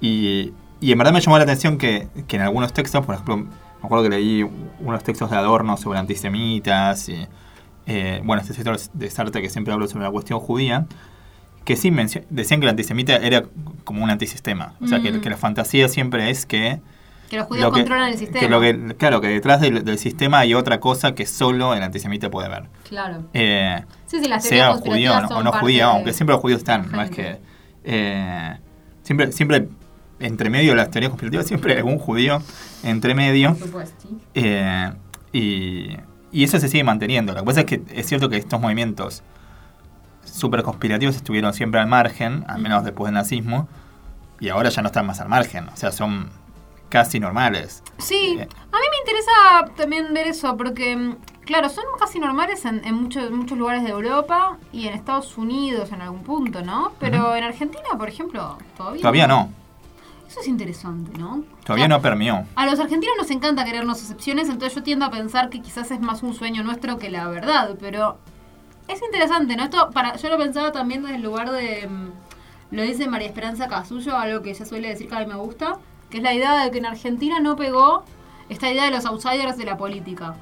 Y, 0.00 0.52
y 0.80 0.92
en 0.92 0.98
verdad 0.98 1.12
me 1.12 1.20
llamó 1.20 1.38
la 1.38 1.44
atención 1.44 1.78
que, 1.78 2.08
que 2.26 2.36
en 2.36 2.42
algunos 2.42 2.72
textos, 2.72 3.04
por 3.04 3.14
ejemplo, 3.14 3.36
me 3.36 3.46
acuerdo 3.82 4.04
que 4.04 4.10
leí 4.10 4.48
unos 4.80 5.02
textos 5.02 5.30
de 5.30 5.36
Adorno 5.36 5.76
sobre 5.76 5.98
antisemitas 5.98 7.08
y, 7.08 7.26
eh, 7.88 8.20
bueno, 8.22 8.40
este 8.42 8.54
sector 8.54 8.78
de 8.92 9.10
Sartre 9.10 9.42
que 9.42 9.50
siempre 9.50 9.72
hablo 9.74 9.88
sobre 9.88 10.04
la 10.04 10.10
cuestión 10.12 10.38
judía, 10.38 10.86
que 11.64 11.76
sí 11.76 11.90
decían 12.30 12.60
que 12.60 12.66
el 12.66 12.70
antisemita 12.70 13.16
era 13.16 13.42
como 13.84 14.04
un 14.04 14.10
antisistema. 14.10 14.74
O 14.80 14.86
sea, 14.86 15.00
que, 15.00 15.10
Mm. 15.12 15.20
que 15.20 15.30
la 15.30 15.36
fantasía 15.36 15.88
siempre 15.88 16.30
es 16.30 16.46
que... 16.46 16.80
Que 17.28 17.36
los 17.36 17.46
judíos 17.46 17.64
lo 17.66 17.72
que- 17.72 17.80
controlan 17.80 18.08
el 18.10 18.16
sistema. 18.16 18.40
que 18.40 18.48
lo 18.48 18.60
que- 18.60 18.94
claro, 18.96 19.20
que 19.20 19.28
detrás 19.28 19.60
del, 19.60 19.84
del 19.84 19.98
sistema 19.98 20.38
hay 20.38 20.54
otra 20.54 20.80
cosa 20.80 21.14
que 21.14 21.26
solo 21.26 21.74
el 21.74 21.82
antisemita 21.82 22.30
puede 22.30 22.48
ver. 22.48 22.64
Claro. 22.88 23.24
Eh, 23.34 23.82
Sí, 24.06 24.18
sí, 24.22 24.28
las 24.28 24.42
teorías 24.44 24.44
sea 24.44 24.74
judío 24.76 25.12
o 25.12 25.20
no, 25.20 25.28
son 25.28 25.36
o 25.38 25.42
no 25.42 25.52
judío, 25.52 25.86
aunque 25.88 26.14
siempre 26.14 26.32
los 26.34 26.40
judíos 26.40 26.58
están, 26.60 26.90
no 26.90 27.02
es 27.02 27.10
que... 27.10 27.38
eh, 27.84 28.56
siempre, 29.02 29.32
siempre, 29.32 29.68
entre 30.20 30.48
medio 30.48 30.70
de 30.70 30.76
las 30.76 30.90
teorías 30.90 31.10
conspirativas, 31.10 31.46
siempre 31.46 31.72
hay 31.72 31.78
algún 31.78 31.98
judío 31.98 32.40
entre 32.82 33.14
medio. 33.14 33.50
Por 33.54 33.66
supuesto. 33.66 34.08
Eh, 34.34 34.90
y, 35.32 35.96
y 36.32 36.44
eso 36.44 36.58
se 36.58 36.68
sigue 36.68 36.84
manteniendo. 36.84 37.32
Lo 37.32 37.40
que 37.40 37.46
pasa 37.46 37.60
es 37.60 37.66
que 37.66 37.82
es 37.92 38.06
cierto 38.06 38.28
que 38.28 38.36
estos 38.36 38.60
movimientos 38.60 39.22
super 40.24 40.62
conspirativos 40.62 41.16
estuvieron 41.16 41.52
siempre 41.54 41.80
al 41.80 41.86
margen, 41.86 42.44
al 42.48 42.60
menos 42.60 42.84
después 42.84 43.08
del 43.08 43.14
nazismo, 43.14 43.68
y 44.40 44.50
ahora 44.50 44.68
ya 44.68 44.82
no 44.82 44.88
están 44.88 45.06
más 45.06 45.20
al 45.20 45.28
margen. 45.28 45.68
O 45.68 45.76
sea, 45.76 45.90
son 45.90 46.30
casi 46.88 47.18
normales. 47.20 47.82
Sí, 47.98 48.36
Eh, 48.38 48.42
a 48.42 48.76
mí 48.76 48.86
me 48.90 48.98
interesa 49.00 49.74
también 49.76 50.14
ver 50.14 50.26
eso, 50.28 50.56
porque, 50.56 50.96
mm, 50.96 51.16
claro, 51.44 51.68
son 51.68 51.84
casi 51.98 52.18
normales 52.18 52.64
en, 52.64 52.84
en 52.84 52.94
muchos, 52.94 53.30
muchos 53.30 53.58
lugares 53.58 53.82
de 53.82 53.90
Europa 53.90 54.56
y 54.72 54.86
en 54.86 54.94
Estados 54.94 55.36
Unidos 55.36 55.92
en 55.92 56.02
algún 56.02 56.22
punto, 56.22 56.62
¿no? 56.62 56.92
Pero 57.00 57.34
en 57.34 57.44
Argentina, 57.44 57.88
por 57.98 58.08
ejemplo, 58.08 58.58
todavía 58.76 59.00
Todavía 59.02 59.26
no, 59.26 59.52
Eso 60.28 60.40
es 60.40 60.48
interesante, 60.48 61.16
¿no? 61.18 61.44
todavía 61.64 61.86
O 61.86 61.88
sea, 61.88 61.96
no 61.96 62.02
permeó. 62.02 62.44
A 62.54 62.66
los 62.66 62.78
argentinos 62.78 63.16
nos 63.16 63.30
encanta 63.30 63.64
querernos 63.64 64.00
excepciones, 64.02 64.48
entonces 64.48 64.74
yo 64.74 64.82
tiendo 64.82 65.06
a 65.06 65.10
pensar 65.10 65.48
que 65.48 65.62
quizás 65.62 65.90
es 65.90 66.00
más 66.00 66.22
un 66.22 66.34
sueño 66.34 66.62
nuestro 66.62 66.98
que 66.98 67.08
la 67.08 67.28
verdad, 67.28 67.76
pero 67.80 68.18
es 68.88 69.00
interesante, 69.02 69.56
¿no? 69.56 69.64
Esto 69.64 69.90
para 69.90 70.16
yo 70.16 70.28
lo 70.28 70.36
pensaba 70.36 70.70
también 70.70 71.02
desde 71.02 71.16
el 71.16 71.22
lugar 71.22 71.50
de 71.50 71.88
mm, 71.88 72.76
lo 72.76 72.82
dice 72.82 73.08
María 73.08 73.28
Esperanza 73.28 73.68
Casullo, 73.68 74.16
algo 74.16 74.42
que 74.42 74.50
ella 74.50 74.66
suele 74.66 74.88
decir 74.88 75.08
que 75.08 75.16
a 75.16 75.20
mí 75.20 75.26
me 75.26 75.36
gusta, 75.36 75.78
que 76.10 76.18
es 76.18 76.22
la 76.22 76.34
idea 76.34 76.62
de 76.62 76.70
que 76.70 76.78
en 76.78 76.86
Argentina 76.86 77.40
no 77.40 77.56
pegó 77.56 78.04
esta 78.50 78.70
idea 78.70 78.84
de 78.84 78.90
los 78.90 79.06
outsiders 79.06 79.56
de 79.56 79.64
la 79.64 79.78
política. 79.78 80.36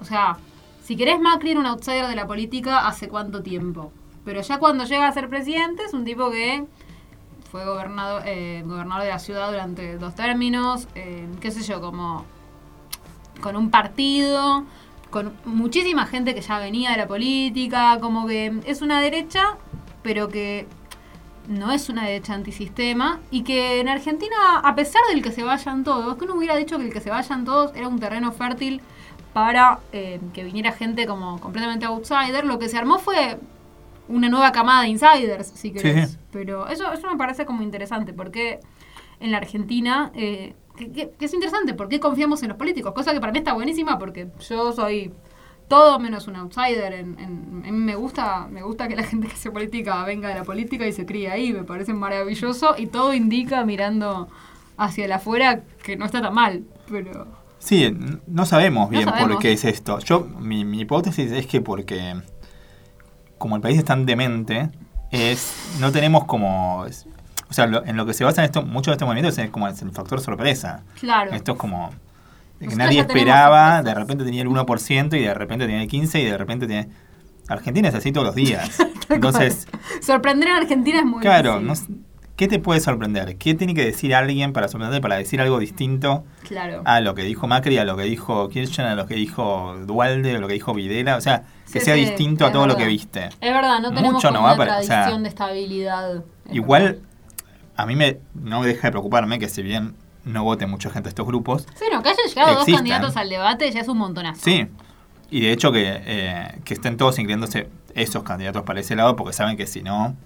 O 0.00 0.04
sea, 0.04 0.36
si 0.82 0.96
querés 0.96 1.18
Macri 1.18 1.52
era 1.52 1.60
un 1.60 1.66
outsider 1.66 2.06
de 2.06 2.16
la 2.16 2.26
política 2.26 2.86
hace 2.86 3.08
cuánto 3.08 3.42
tiempo. 3.42 3.92
Pero 4.24 4.42
ya 4.42 4.58
cuando 4.58 4.84
llega 4.84 5.08
a 5.08 5.12
ser 5.12 5.30
presidente 5.30 5.84
es 5.84 5.94
un 5.94 6.04
tipo 6.04 6.30
que 6.30 6.66
fue 7.50 7.64
gobernador, 7.64 8.22
eh, 8.26 8.62
gobernador 8.64 9.04
de 9.04 9.10
la 9.10 9.18
ciudad 9.18 9.50
durante 9.50 9.98
dos 9.98 10.14
términos, 10.14 10.86
eh, 10.94 11.26
qué 11.40 11.50
sé 11.50 11.62
yo, 11.62 11.80
como 11.80 12.24
con 13.40 13.56
un 13.56 13.70
partido, 13.70 14.64
con 15.10 15.32
muchísima 15.44 16.06
gente 16.06 16.34
que 16.34 16.40
ya 16.40 16.58
venía 16.58 16.92
de 16.92 16.98
la 16.98 17.08
política, 17.08 17.98
como 18.00 18.26
que 18.26 18.60
es 18.66 18.82
una 18.82 19.00
derecha, 19.00 19.56
pero 20.02 20.28
que 20.28 20.66
no 21.48 21.72
es 21.72 21.88
una 21.88 22.04
derecha 22.04 22.34
antisistema, 22.34 23.18
y 23.30 23.42
que 23.42 23.80
en 23.80 23.88
Argentina, 23.88 24.60
a 24.62 24.74
pesar 24.76 25.02
del 25.10 25.22
que 25.22 25.32
se 25.32 25.42
vayan 25.42 25.82
todos, 25.82 26.16
que 26.16 26.24
uno 26.24 26.34
hubiera 26.34 26.54
dicho 26.54 26.78
que 26.78 26.84
el 26.84 26.92
que 26.92 27.00
se 27.00 27.10
vayan 27.10 27.44
todos 27.44 27.74
era 27.74 27.88
un 27.88 27.98
terreno 27.98 28.30
fértil 28.30 28.80
para 29.32 29.80
eh, 29.92 30.20
que 30.32 30.44
viniera 30.44 30.70
gente 30.72 31.06
como 31.06 31.40
completamente 31.40 31.86
outsider, 31.86 32.44
lo 32.44 32.58
que 32.60 32.68
se 32.68 32.78
armó 32.78 32.98
fue 32.98 33.38
una 34.10 34.28
nueva 34.28 34.52
camada 34.52 34.82
de 34.82 34.88
insiders, 34.88 35.46
si 35.54 35.70
querés. 35.70 36.10
sí. 36.10 36.16
Pero 36.32 36.68
eso, 36.68 36.92
eso 36.92 37.10
me 37.10 37.16
parece 37.16 37.46
como 37.46 37.62
interesante, 37.62 38.12
porque 38.12 38.60
en 39.20 39.30
la 39.32 39.38
Argentina, 39.38 40.10
eh, 40.14 40.54
que, 40.76 40.92
que- 40.92 41.10
que 41.10 41.24
es 41.24 41.34
interesante, 41.34 41.74
¿por 41.74 41.88
qué 41.88 42.00
confiamos 42.00 42.42
en 42.42 42.48
los 42.50 42.56
políticos? 42.58 42.92
Cosa 42.94 43.12
que 43.12 43.20
para 43.20 43.32
mí 43.32 43.38
está 43.38 43.52
buenísima 43.52 43.98
porque 43.98 44.28
yo 44.48 44.72
soy 44.72 45.12
todo 45.68 45.98
menos 45.98 46.26
un 46.26 46.36
outsider. 46.36 46.92
En, 46.92 47.18
en- 47.64 47.84
me 47.84 47.94
gusta, 47.94 48.46
me 48.50 48.62
gusta 48.62 48.88
que 48.88 48.96
la 48.96 49.02
gente 49.04 49.26
que 49.28 49.34
hace 49.34 49.50
política 49.50 50.04
venga 50.04 50.28
de 50.28 50.34
la 50.36 50.44
política 50.44 50.86
y 50.86 50.92
se 50.92 51.04
críe 51.06 51.30
ahí, 51.30 51.52
me 51.52 51.64
parece 51.64 51.92
maravilloso 51.94 52.74
y 52.78 52.86
todo 52.86 53.14
indica 53.14 53.64
mirando 53.64 54.28
hacia 54.76 55.04
el 55.04 55.12
afuera 55.12 55.62
que 55.82 55.96
no 55.96 56.06
está 56.06 56.20
tan 56.22 56.34
mal, 56.34 56.64
pero... 56.90 57.26
Sí, 57.58 57.94
no 58.26 58.46
sabemos 58.46 58.88
bien 58.88 59.04
por 59.04 59.12
sabemos. 59.18 59.42
qué 59.42 59.52
es 59.52 59.64
esto. 59.66 59.98
Yo, 59.98 60.20
mi, 60.40 60.64
mi 60.64 60.80
hipótesis 60.80 61.30
es 61.30 61.46
que 61.46 61.60
porque 61.60 62.14
como 63.40 63.56
el 63.56 63.62
país 63.62 63.76
es 63.78 63.84
tan 63.84 64.06
demente, 64.06 64.68
es, 65.10 65.52
no 65.80 65.90
tenemos 65.90 66.26
como, 66.26 66.84
es- 66.86 67.06
o 67.48 67.52
sea, 67.52 67.66
lo- 67.66 67.84
en 67.84 67.96
lo 67.96 68.06
que 68.06 68.14
se 68.14 68.22
basa 68.22 68.42
en 68.42 68.44
esto, 68.44 68.62
muchos 68.62 68.92
de 68.92 68.92
estos 68.92 69.06
movimientos 69.08 69.36
es 69.38 69.50
como 69.50 69.66
es 69.66 69.82
el 69.82 69.90
factor 69.90 70.20
sorpresa. 70.20 70.82
Claro. 71.00 71.32
Esto 71.32 71.52
es 71.52 71.58
como 71.58 71.90
que 72.60 72.66
Nosotros 72.66 72.78
nadie 72.78 73.00
esperaba, 73.00 73.82
de 73.82 73.94
repente 73.94 74.22
tenía 74.24 74.42
el 74.42 74.48
1% 74.48 75.16
y 75.18 75.22
de 75.22 75.34
repente 75.34 75.66
tenía 75.66 75.82
el 75.82 75.88
15% 75.88 76.20
y 76.20 76.24
de 76.26 76.38
repente 76.38 76.66
tiene... 76.68 76.88
Argentina 77.48 77.88
es 77.88 77.94
así 77.96 78.12
todos 78.12 78.26
los 78.28 78.36
días. 78.36 78.78
Entonces, 79.08 79.66
Sorprender 80.02 80.50
a 80.50 80.58
Argentina 80.58 81.00
es 81.00 81.04
muy 81.06 81.20
claro, 81.20 81.58
difícil. 81.58 81.96
no 81.96 82.00
¿qué 82.40 82.48
te 82.48 82.58
puede 82.58 82.80
sorprender? 82.80 83.36
¿Qué 83.36 83.52
tiene 83.52 83.74
que 83.74 83.84
decir 83.84 84.14
alguien 84.14 84.54
para 84.54 84.66
sorprender, 84.66 85.02
para 85.02 85.16
decir 85.16 85.42
algo 85.42 85.58
distinto 85.58 86.24
Claro. 86.48 86.80
a 86.86 87.00
lo 87.02 87.14
que 87.14 87.22
dijo 87.22 87.46
Macri, 87.46 87.76
a 87.76 87.84
lo 87.84 87.98
que 87.98 88.04
dijo 88.04 88.48
Kirchner, 88.48 88.86
a 88.86 88.94
lo 88.94 89.06
que 89.06 89.14
dijo 89.14 89.76
Dualde, 89.84 90.36
a 90.36 90.38
lo 90.38 90.48
que 90.48 90.54
dijo 90.54 90.72
Videla? 90.72 91.16
O 91.16 91.20
sea, 91.20 91.42
que 91.70 91.80
Sí, 91.80 91.84
sea 91.84 91.96
sí, 91.96 92.00
distinto 92.00 92.46
a 92.46 92.50
todo 92.50 92.66
lo 92.66 92.76
que 92.78 92.86
viste. 92.86 93.26
Es 93.42 93.52
verdad, 93.52 93.80
no 93.80 93.90
tenemos 93.90 94.14
Mucho 94.14 94.28
como 94.28 94.40
no 94.40 94.44
va 94.46 94.54
una 94.54 94.56
para- 94.56 94.78
o 94.78 94.82
sea, 94.82 94.96
tradición 95.02 95.22
de 95.22 95.28
estabilidad. 95.28 96.16
Es 96.48 96.54
Igual, 96.54 96.82
verdad. 96.82 96.98
a 97.76 97.84
mí 97.84 97.94
me 97.94 98.18
no 98.32 98.62
deja 98.62 98.88
de 98.88 98.92
preocuparme 98.92 99.38
que 99.38 99.50
si 99.50 99.62
bien 99.62 99.94
no 100.24 100.42
vote 100.42 100.66
mucha 100.66 100.88
gente 100.88 101.08
a 101.08 101.10
estos 101.10 101.26
grupos, 101.26 101.66
Sí, 101.74 101.84
no, 101.92 102.02
que 102.02 102.08
hayan 102.08 102.26
llegado 102.26 102.54
dos 102.54 102.64
candidatos 102.66 103.16
al 103.18 103.28
debate 103.28 103.70
ya 103.70 103.80
es 103.80 103.88
un 103.88 103.98
montonazo. 103.98 104.40
sí. 104.42 104.66
Y 105.30 105.42
de 105.42 105.52
hecho 105.52 105.70
que, 105.72 105.84
eh, 106.06 106.58
que 106.64 106.72
estén 106.74 106.96
todos 106.96 107.18
incluyéndose 107.18 107.68
esos 107.94 108.22
candidatos 108.24 108.62
para 108.62 108.80
ese 108.80 108.96
lado 108.96 109.14
porque 109.14 109.32
saben 109.34 109.56
que 109.58 109.66
si 109.66 109.82
no, 109.82 110.16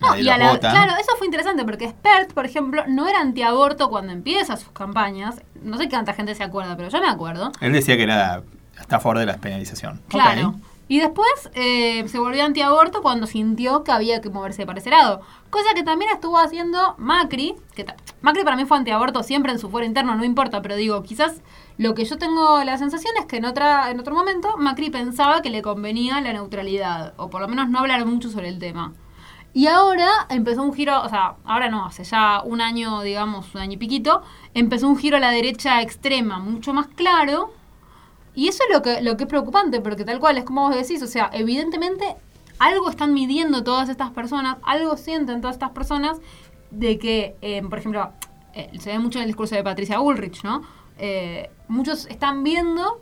No, 0.00 0.16
y 0.16 0.28
a 0.28 0.38
la- 0.38 0.58
claro, 0.58 0.92
eso 1.00 1.16
fue 1.16 1.26
interesante 1.26 1.64
porque 1.64 1.88
Spert, 1.88 2.32
por 2.32 2.46
ejemplo, 2.46 2.84
no 2.86 3.08
era 3.08 3.20
antiaborto 3.20 3.88
cuando 3.90 4.12
empieza 4.12 4.56
sus 4.56 4.70
campañas. 4.70 5.42
No 5.62 5.76
sé 5.76 5.88
cuánta 5.88 6.12
gente 6.14 6.34
se 6.34 6.44
acuerda, 6.44 6.76
pero 6.76 6.88
yo 6.88 7.00
me 7.00 7.08
acuerdo. 7.08 7.50
Él 7.60 7.72
decía 7.72 7.96
que 7.96 8.04
era 8.04 8.42
está 8.78 8.96
a 8.96 9.00
favor 9.00 9.18
de 9.18 9.26
la 9.26 9.38
penalización. 9.38 10.00
Claro. 10.08 10.54
Y 10.90 11.00
después 11.00 11.28
eh, 11.52 12.06
se 12.08 12.18
volvió 12.18 12.44
antiaborto 12.44 13.02
cuando 13.02 13.26
sintió 13.26 13.84
que 13.84 13.92
había 13.92 14.22
que 14.22 14.30
moverse 14.30 14.64
para 14.64 14.78
ese 14.78 14.88
lado. 14.88 15.20
Cosa 15.50 15.74
que 15.74 15.82
también 15.82 16.10
estuvo 16.12 16.38
haciendo 16.38 16.94
Macri. 16.96 17.56
Que 17.74 17.84
Macri 18.22 18.42
para 18.42 18.56
mí 18.56 18.64
fue 18.64 18.78
antiaborto 18.78 19.22
siempre 19.22 19.52
en 19.52 19.58
su 19.58 19.68
fuero 19.68 19.86
interno, 19.86 20.14
no 20.14 20.24
importa, 20.24 20.62
pero 20.62 20.76
digo, 20.76 21.02
quizás 21.02 21.42
lo 21.76 21.94
que 21.94 22.06
yo 22.06 22.16
tengo 22.16 22.64
la 22.64 22.78
sensación 22.78 23.12
es 23.18 23.26
que 23.26 23.36
en, 23.36 23.44
otra, 23.44 23.90
en 23.90 24.00
otro 24.00 24.14
momento 24.14 24.56
Macri 24.56 24.88
pensaba 24.88 25.42
que 25.42 25.50
le 25.50 25.60
convenía 25.60 26.20
la 26.22 26.32
neutralidad, 26.32 27.12
o 27.18 27.28
por 27.28 27.42
lo 27.42 27.48
menos 27.48 27.68
no 27.68 27.80
hablar 27.80 28.06
mucho 28.06 28.30
sobre 28.30 28.48
el 28.48 28.58
tema. 28.58 28.94
Y 29.54 29.66
ahora 29.66 30.08
empezó 30.28 30.62
un 30.62 30.72
giro, 30.72 31.02
o 31.02 31.08
sea, 31.08 31.36
ahora 31.44 31.68
no, 31.68 31.86
hace 31.86 32.04
ya 32.04 32.42
un 32.44 32.60
año, 32.60 33.00
digamos, 33.02 33.54
un 33.54 33.60
año 33.62 33.72
y 33.72 33.76
piquito, 33.78 34.22
empezó 34.54 34.88
un 34.88 34.96
giro 34.96 35.16
a 35.16 35.20
la 35.20 35.30
derecha 35.30 35.80
extrema, 35.82 36.38
mucho 36.38 36.74
más 36.74 36.86
claro, 36.88 37.52
y 38.34 38.48
eso 38.48 38.62
es 38.68 38.74
lo 38.74 38.82
que, 38.82 39.00
lo 39.02 39.16
que 39.16 39.24
es 39.24 39.28
preocupante, 39.28 39.80
porque 39.80 40.04
tal 40.04 40.20
cual 40.20 40.38
es 40.38 40.44
como 40.44 40.68
vos 40.68 40.76
decís, 40.76 41.02
o 41.02 41.06
sea, 41.06 41.30
evidentemente 41.32 42.16
algo 42.58 42.88
están 42.90 43.14
midiendo 43.14 43.64
todas 43.64 43.88
estas 43.88 44.10
personas, 44.10 44.58
algo 44.62 44.96
sienten 44.96 45.40
todas 45.40 45.56
estas 45.56 45.70
personas 45.70 46.18
de 46.70 46.98
que, 46.98 47.36
eh, 47.40 47.62
por 47.62 47.78
ejemplo, 47.78 48.12
eh, 48.54 48.70
se 48.78 48.90
ve 48.90 48.98
mucho 48.98 49.18
en 49.18 49.24
el 49.24 49.28
discurso 49.28 49.54
de 49.54 49.64
Patricia 49.64 49.98
Bullrich, 49.98 50.44
¿no? 50.44 50.62
Eh, 50.98 51.50
muchos 51.68 52.06
están 52.06 52.44
viendo 52.44 53.00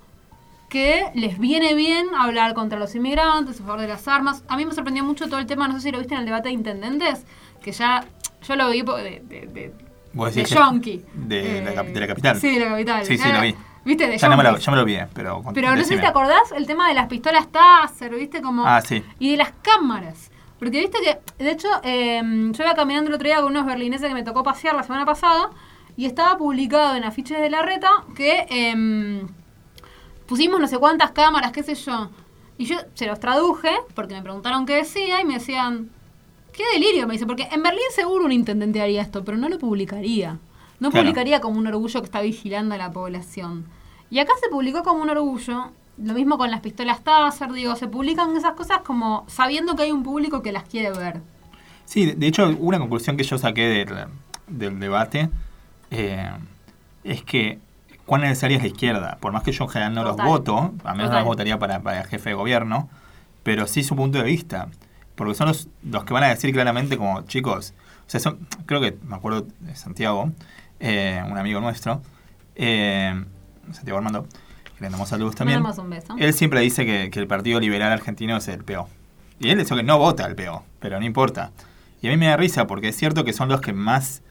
que 0.68 1.11
les 1.14 1.38
viene 1.38 1.75
bien 1.75 2.06
hablar 2.18 2.54
contra 2.54 2.78
los 2.78 2.94
inmigrantes, 2.94 3.61
a 3.61 3.64
favor 3.64 3.80
de 3.80 3.88
las 3.88 4.08
armas. 4.08 4.42
A 4.49 4.56
mí 4.56 4.66
me 4.66 4.73
sorprendió 4.75 5.04
mucho 5.04 5.26
todo 5.26 5.38
el 5.38 5.46
tema, 5.46 5.68
no 5.68 5.75
sé 5.75 5.80
si 5.80 5.90
lo 5.92 5.99
viste 5.99 6.14
en 6.14 6.20
el 6.20 6.26
debate 6.26 6.49
de 6.49 6.54
intendentes, 6.54 7.25
que 7.62 7.73
ya 7.73 8.04
yo 8.46 8.56
lo 8.56 8.70
vi 8.70 8.82
de, 8.82 9.23
de, 9.25 9.46
de, 9.46 9.73
Vos 10.12 10.35
de 10.35 10.42
decís 10.42 10.56
yonki. 10.56 11.04
de, 11.14 11.62
la, 11.62 11.82
Eh, 11.82 11.85
de 11.92 12.00
la 12.00 12.06
capital. 12.06 12.40
Sí, 12.40 12.54
de 12.58 12.64
la 12.64 12.70
capital. 12.70 13.04
Sí, 13.04 13.16
sí, 13.18 13.28
Eh, 13.28 13.32
lo 13.32 13.40
vi. 13.42 13.54
¿Viste? 13.85 14.08
De 14.08 14.18
Ya, 14.18 14.28
no 14.28 14.37
me 14.37 14.42
lo, 14.42 14.49
yonkis. 14.50 14.64
ya 14.66 14.70
me 14.73 14.76
lo 14.76 14.82
olvidé, 14.82 15.06
pero... 15.14 15.42
Pero 15.54 15.70
no 15.76 15.76
sé 15.85 15.94
si 15.94 15.96
te 16.00 16.06
acordás 16.06 16.50
el 16.56 16.66
tema 16.66 16.88
de 16.88 16.94
las 16.94 17.06
pistolas 17.06 17.46
Taser, 17.52 18.12
¿viste? 18.14 18.42
Como, 18.42 18.66
Ah, 18.66 18.80
sí. 18.80 19.02
Y 19.20 19.30
de 19.32 19.37
las 19.37 19.52
cámaras. 19.62 20.30
Porque 20.58 20.80
viste 20.80 20.99
que, 21.04 21.44
de 21.44 21.50
hecho, 21.52 21.68
eh, 21.85 22.20
yo 22.25 22.64
iba 22.64 22.75
caminando 22.75 23.08
el 23.11 23.14
otro 23.14 23.26
día 23.28 23.37
con 23.42 23.50
unos 23.52 23.66
berlineses 23.66 24.08
que 24.08 24.14
me 24.14 24.23
tocó 24.25 24.42
pasear 24.42 24.75
la 24.75 24.82
semana 24.82 25.04
pasada 25.04 25.50
y 25.96 26.06
estaba 26.06 26.37
publicado 26.38 26.96
en 26.96 27.04
afiches 27.04 27.38
de 27.38 27.50
la 27.50 27.62
reta 27.62 27.90
que 28.16 28.46
em, 28.49 29.28
pusimos 30.26 30.61
no 30.61 30.66
sé 30.68 30.78
cuántas 30.78 31.11
cámaras, 31.12 31.52
qué 31.52 31.62
sé 31.62 31.75
yo. 31.75 32.11
Y 32.59 32.64
yo 32.66 32.76
se 32.95 33.06
los 33.06 33.21
traduje 33.21 33.71
porque 33.95 34.14
me 34.14 34.23
preguntaron 34.23 34.64
qué 34.66 34.76
decía 34.76 35.21
y 35.21 35.25
me 35.25 35.35
decían, 35.35 35.90
qué 36.52 36.62
delirio, 36.73 37.06
me 37.06 37.12
dice, 37.14 37.26
porque 37.26 37.49
en 37.52 37.62
Berlín 37.62 37.83
seguro 37.95 38.25
un 38.25 38.33
intendente 38.33 38.80
haría 38.80 39.02
esto, 39.02 39.25
pero 39.25 39.37
no 39.37 39.49
lo 39.49 39.59
publicaría. 39.59 40.38
No 40.80 40.90
Claro. 40.90 41.04
publicaría 41.04 41.40
como 41.40 41.59
un 41.59 41.66
orgullo 41.66 42.00
que 42.00 42.06
está 42.06 42.21
vigilando 42.21 42.75
a 42.75 42.78
la 42.78 42.90
población. 42.92 43.64
Y 44.11 44.18
acá 44.21 44.33
se 44.42 44.49
publicó 44.50 44.83
como 44.83 45.02
un 45.02 45.11
orgullo, 45.11 45.71
lo 45.99 46.12
mismo 46.14 46.38
con 46.38 46.50
las 46.50 46.61
pistolas 46.61 47.02
Taser, 47.02 47.52
digo, 47.52 47.76
se 47.76 47.88
publican 47.88 48.37
esas 48.37 48.52
cosas 48.54 48.78
como 48.85 49.25
sabiendo 49.28 49.75
que 49.76 49.83
hay 49.85 49.92
un 49.92 50.02
público 50.02 50.42
que 50.42 50.52
las 50.52 50.64
quiere 50.64 50.90
ver. 50.92 51.21
Sí, 51.87 52.04
de- 52.06 52.14
de 52.14 52.26
hecho, 52.26 52.47
una 52.59 52.78
conclusión 52.78 53.16
que 53.16 53.23
yo 53.25 53.37
saqué 53.38 53.62
del, 53.62 54.06
del 54.49 54.78
debate 54.80 55.30
eh, 55.90 56.30
es 57.04 57.23
que 57.23 57.59
cuán 58.07 58.23
necesaria 58.23 58.57
es 58.57 58.63
la 58.63 58.69
izquierda. 58.69 59.19
Por 59.21 59.33
más 59.33 59.43
que 59.43 59.53
yo 59.53 59.65
en 59.65 59.71
general 59.71 59.95
no 59.95 60.05
Total. 60.05 60.17
los 60.17 60.27
voto, 60.27 60.75
a 60.85 60.95
menos 60.95 61.11
no 61.11 61.19
los 61.19 61.25
votaría 61.25 61.59
para, 61.59 61.81
para 61.81 62.01
el 62.01 62.07
jefe 62.07 62.31
de 62.31 62.35
gobierno, 62.35 62.89
pero 63.43 63.67
sí 63.67 63.85
su 63.85 63.95
punto 63.97 64.19
de 64.19 64.25
vista. 64.25 64.69
Porque 65.15 65.35
son 65.35 65.49
los, 65.49 65.69
los 65.83 66.05
que 66.05 66.13
van 66.13 66.25
a 66.25 66.29
decir 66.29 66.53
claramente 66.53 66.97
como, 66.97 67.23
chicos, 67.23 67.75
o 68.07 68.11
sea, 68.11 68.21
son, 68.21 68.39
creo 68.67 68.81
que 68.81 68.97
me 69.03 69.17
acuerdo 69.17 69.47
de 69.61 69.75
Santiago, 69.75 70.31
eh, 70.79 71.23
un 71.29 71.37
amigo 71.37 71.61
nuestro, 71.61 72.03
eh, 72.55 73.25
Santiago 73.73 73.99
Armando, 73.99 74.27
que 74.77 74.85
le 74.85 74.91
damos 74.91 75.09
saludos 75.09 75.35
también. 75.35 75.63
Mandamos 75.63 75.85
un 75.85 75.91
beso. 75.91 76.15
Él 76.19 76.33
siempre 76.35 76.61
dice 76.61 76.87
que, 76.87 77.11
que 77.11 77.19
el 77.19 77.27
Partido 77.27 77.61
Liberal 77.61 77.93
Argentino 77.93 78.37
es 78.37 78.47
el 78.49 78.63
PO. 78.63 78.89
Y 79.41 79.51
él 79.51 79.59
dice 79.59 79.75
que 79.75 79.83
no 79.83 79.99
vota 79.99 80.25
al 80.25 80.35
PO, 80.35 80.65
pero 80.79 80.99
no 81.01 81.07
importa. 81.07 81.51
Y 82.03 82.09
a 82.09 82.11
mí 82.11 82.17
me 82.17 82.27
da 82.27 82.37
risa 82.37 82.67
porque 82.67 82.89
es 82.89 82.97
cierto 82.97 83.25
que 83.25 83.33
son 83.33 83.49
los 83.49 83.61
que 83.61 83.73
más 83.73 84.23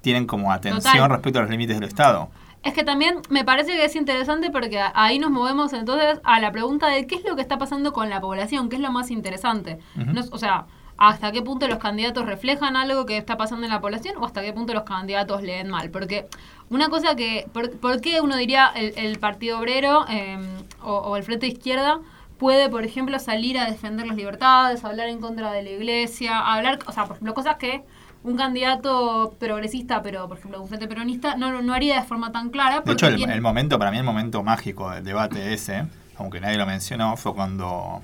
tienen 0.00 0.26
como 0.26 0.52
atención 0.52 0.94
Total. 0.94 1.10
respecto 1.10 1.38
a 1.40 1.42
los 1.42 1.50
límites 1.50 1.78
del 1.78 1.88
Estado. 1.88 2.30
Es 2.68 2.74
que 2.74 2.84
también 2.84 3.20
me 3.30 3.44
parece 3.44 3.72
que 3.72 3.84
es 3.84 3.96
interesante 3.96 4.50
porque 4.50 4.80
ahí 4.94 5.18
nos 5.18 5.30
movemos 5.30 5.72
entonces 5.72 6.20
a 6.24 6.38
la 6.40 6.52
pregunta 6.52 6.88
de 6.88 7.06
qué 7.06 7.14
es 7.16 7.24
lo 7.24 7.34
que 7.34 7.42
está 7.42 7.58
pasando 7.58 7.92
con 7.92 8.10
la 8.10 8.20
población, 8.20 8.68
qué 8.68 8.76
es 8.76 8.82
lo 8.82 8.92
más 8.92 9.10
interesante. 9.10 9.78
No 10.14 10.20
es- 10.20 10.28
o 10.32 10.38
sea, 10.38 10.66
hasta 10.98 11.30
qué 11.32 11.42
punto 11.42 11.68
los 11.68 11.78
candidatos 11.78 12.26
reflejan 12.26 12.76
algo 12.76 13.06
que 13.06 13.16
está 13.16 13.36
pasando 13.36 13.64
en 13.66 13.72
la 13.72 13.80
población 13.80 14.16
o 14.18 14.26
hasta 14.26 14.42
qué 14.42 14.52
punto 14.52 14.74
los 14.74 14.82
candidatos 14.82 15.42
leen 15.42 15.68
mal. 15.70 15.90
Porque 15.90 16.26
una 16.70 16.88
cosa 16.88 17.14
que, 17.14 17.46
¿por, 17.52 17.70
por 17.78 18.00
qué 18.00 18.20
uno 18.20 18.36
diría 18.36 18.70
el, 18.74 18.92
el 18.96 19.18
Partido 19.18 19.58
Obrero 19.60 20.04
eh, 20.10 20.36
o, 20.82 20.92
o 20.94 21.16
el 21.16 21.22
Frente 21.22 21.46
Izquierda 21.46 22.00
puede, 22.36 22.68
por 22.68 22.84
ejemplo, 22.84 23.18
salir 23.18 23.58
a 23.58 23.64
defender 23.64 24.06
las 24.06 24.16
libertades, 24.16 24.84
hablar 24.84 25.08
en 25.08 25.20
contra 25.20 25.52
de 25.52 25.62
la 25.62 25.70
iglesia, 25.70 26.38
hablar, 26.38 26.78
o 26.86 26.92
sea, 26.92 27.04
por 27.06 27.16
ejemplo, 27.16 27.32
cosas 27.34 27.56
que 27.56 27.82
un 28.28 28.36
candidato 28.36 29.34
progresista, 29.38 30.02
pero 30.02 30.28
por 30.28 30.38
ejemplo 30.38 30.60
un 30.62 30.68
frente 30.68 30.86
peronista, 30.86 31.36
no, 31.36 31.62
no 31.62 31.74
haría 31.74 32.00
de 32.00 32.06
forma 32.06 32.30
tan 32.32 32.50
clara. 32.50 32.80
De 32.80 32.92
hecho, 32.92 33.06
el, 33.08 33.16
tiene- 33.16 33.34
el 33.34 33.40
momento, 33.40 33.78
para 33.78 33.90
mí 33.90 33.98
el 33.98 34.04
momento 34.04 34.42
mágico 34.42 34.90
del 34.90 35.04
debate 35.04 35.52
ese, 35.54 35.86
aunque 36.16 36.40
nadie 36.40 36.56
lo 36.58 36.66
mencionó, 36.66 37.16
fue 37.16 37.34
cuando 37.34 38.02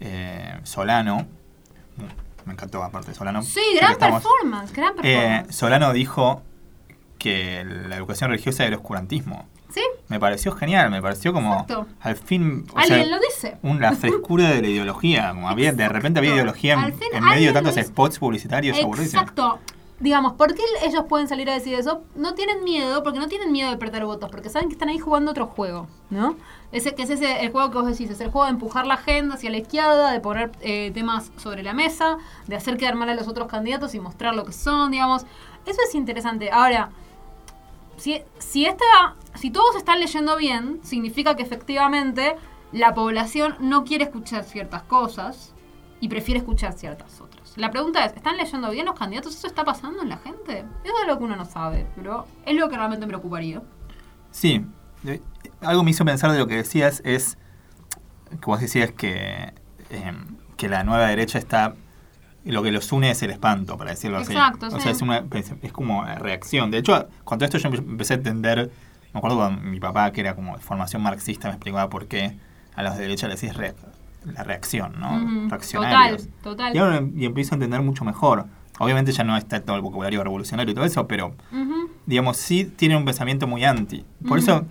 eh, 0.00 0.58
Solano, 0.64 1.26
me 2.44 2.52
encantó 2.52 2.82
aparte 2.82 3.12
Solano. 3.14 3.42
Sí, 3.42 3.60
gran 3.76 3.92
estamos- 3.92 4.22
performance, 4.22 4.72
gran 4.72 4.92
eh, 4.92 5.02
performance. 5.02 5.54
Solano 5.56 5.92
dijo 5.92 6.42
que 7.18 7.64
la 7.88 7.96
educación 7.96 8.30
religiosa 8.30 8.64
era 8.64 8.76
oscurantismo. 8.76 9.46
¿Sí? 9.70 9.82
Me 10.08 10.18
pareció 10.18 10.52
genial, 10.52 10.90
me 10.90 11.02
pareció 11.02 11.32
como 11.32 11.52
Exacto. 11.52 11.86
al 12.00 12.16
fin, 12.16 12.66
o 12.72 12.78
Alguien 12.78 13.04
sea, 13.04 13.16
lo 13.16 13.18
dice. 13.20 13.58
un- 13.62 13.80
la 13.80 13.92
frescura 13.92 14.48
de 14.48 14.62
la 14.62 14.68
ideología, 14.68 15.28
como 15.30 15.48
había, 15.48 15.72
de 15.72 15.88
repente 15.88 16.18
había 16.20 16.34
ideología 16.34 16.72
en, 16.74 16.78
Al 16.80 16.92
fin 16.94 17.08
en 17.12 17.24
medio 17.24 17.48
de 17.48 17.52
tantos 17.52 17.74
spots 17.76 18.18
publicitarios. 18.18 18.78
Exacto. 18.78 19.58
Digamos, 20.00 20.34
¿por 20.34 20.54
qué 20.54 20.62
ellos 20.84 21.04
pueden 21.08 21.26
salir 21.26 21.50
a 21.50 21.54
decir 21.54 21.74
eso? 21.74 22.02
No 22.14 22.34
tienen 22.34 22.62
miedo, 22.62 23.02
porque 23.02 23.18
no 23.18 23.26
tienen 23.26 23.50
miedo 23.50 23.68
de 23.72 23.76
perder 23.78 24.04
votos, 24.04 24.30
porque 24.30 24.48
saben 24.48 24.68
que 24.68 24.74
están 24.74 24.88
ahí 24.88 24.98
jugando 25.00 25.32
otro 25.32 25.46
juego, 25.48 25.88
¿no? 26.08 26.36
Ese 26.70 26.94
que 26.94 27.02
es 27.02 27.10
ese 27.10 27.40
el 27.44 27.50
juego 27.50 27.70
que 27.72 27.78
vos 27.78 27.86
decís, 27.88 28.08
es 28.08 28.20
el 28.20 28.30
juego 28.30 28.44
de 28.44 28.52
empujar 28.52 28.86
la 28.86 28.94
agenda 28.94 29.34
hacia 29.34 29.50
la 29.50 29.56
izquierda, 29.56 30.12
de 30.12 30.20
poner 30.20 30.52
eh, 30.60 30.92
temas 30.94 31.32
sobre 31.36 31.64
la 31.64 31.72
mesa, 31.74 32.16
de 32.46 32.54
hacer 32.54 32.76
quedar 32.76 32.94
mal 32.94 33.08
a 33.08 33.14
los 33.16 33.26
otros 33.26 33.48
candidatos 33.48 33.92
y 33.96 34.00
mostrar 34.00 34.34
lo 34.36 34.44
que 34.44 34.52
son, 34.52 34.92
digamos. 34.92 35.26
Eso 35.66 35.80
es 35.86 35.94
interesante. 35.96 36.50
Ahora, 36.52 36.90
si, 37.98 38.22
si, 38.38 38.66
si 39.34 39.50
todos 39.50 39.76
están 39.76 40.00
leyendo 40.00 40.36
bien, 40.36 40.80
significa 40.82 41.36
que 41.36 41.42
efectivamente 41.42 42.36
la 42.72 42.94
población 42.94 43.56
no 43.60 43.84
quiere 43.84 44.04
escuchar 44.04 44.44
ciertas 44.44 44.82
cosas 44.82 45.54
y 46.00 46.08
prefiere 46.08 46.38
escuchar 46.38 46.72
ciertas 46.72 47.20
otras. 47.20 47.56
La 47.56 47.70
pregunta 47.70 48.04
es, 48.04 48.14
¿están 48.14 48.36
leyendo 48.36 48.70
bien 48.70 48.86
los 48.86 48.98
candidatos? 48.98 49.34
¿Eso 49.34 49.46
está 49.46 49.64
pasando 49.64 50.02
en 50.02 50.08
la 50.08 50.18
gente? 50.18 50.64
Eso 50.84 50.94
es 51.02 51.06
lo 51.08 51.18
que 51.18 51.24
uno 51.24 51.36
no 51.36 51.44
sabe, 51.44 51.86
pero 51.96 52.26
es 52.46 52.56
lo 52.56 52.68
que 52.68 52.76
realmente 52.76 53.04
me 53.06 53.10
preocuparía. 53.10 53.62
Sí, 54.30 54.64
eh, 55.04 55.20
algo 55.60 55.82
me 55.82 55.90
hizo 55.90 56.04
pensar 56.04 56.30
de 56.30 56.38
lo 56.38 56.46
que 56.46 56.56
decías 56.56 57.02
es 57.04 57.36
que 58.30 58.46
vos 58.46 58.60
decías 58.60 58.92
que, 58.92 59.54
eh, 59.90 60.12
que 60.56 60.68
la 60.68 60.84
nueva 60.84 61.08
derecha 61.08 61.38
está 61.38 61.74
lo 62.52 62.62
que 62.62 62.70
los 62.70 62.90
une 62.92 63.10
es 63.10 63.22
el 63.22 63.30
espanto, 63.30 63.76
para 63.76 63.90
decirlo 63.90 64.18
así. 64.18 64.32
Exacto, 64.32 64.66
O 64.66 64.70
sí. 64.70 64.80
sea, 64.80 64.92
es, 64.92 65.02
una, 65.02 65.24
es 65.62 65.72
como 65.72 66.04
reacción. 66.04 66.70
De 66.70 66.78
hecho, 66.78 67.08
con 67.24 67.38
todo 67.38 67.44
esto 67.46 67.58
yo 67.58 67.68
empe- 67.70 67.78
empecé 67.78 68.14
a 68.14 68.16
entender, 68.16 68.70
me 69.12 69.18
acuerdo 69.18 69.36
cuando 69.36 69.60
mi 69.62 69.80
papá, 69.80 70.10
que 70.12 70.20
era 70.20 70.34
como 70.34 70.56
de 70.56 70.62
formación 70.62 71.02
marxista, 71.02 71.48
me 71.48 71.54
explicaba 71.54 71.88
por 71.90 72.06
qué 72.06 72.36
a 72.74 72.82
los 72.82 72.94
de 72.96 73.02
derecha 73.02 73.28
les 73.28 73.40
decís 73.40 73.56
re- 73.56 73.74
la 74.24 74.44
reacción, 74.44 74.98
¿no? 74.98 75.48
Reaccionarios. 75.48 76.22
Total, 76.42 76.42
total. 76.42 76.74
Y 76.74 76.78
ahora 76.78 77.02
y 77.16 77.24
empiezo 77.24 77.54
a 77.54 77.56
entender 77.56 77.80
mucho 77.82 78.04
mejor. 78.04 78.46
Obviamente 78.80 79.10
ya 79.12 79.24
no 79.24 79.36
está 79.36 79.60
todo 79.60 79.74
el 79.76 79.82
vocabulario 79.82 80.22
revolucionario 80.22 80.70
y 80.70 80.74
todo 80.74 80.84
eso, 80.84 81.06
pero 81.08 81.34
digamos, 82.06 82.36
sí 82.36 82.64
tiene 82.64 82.96
un 82.96 83.04
pensamiento 83.04 83.46
muy 83.46 83.64
anti. 83.64 84.04
Por 84.26 84.38
eso, 84.38 84.64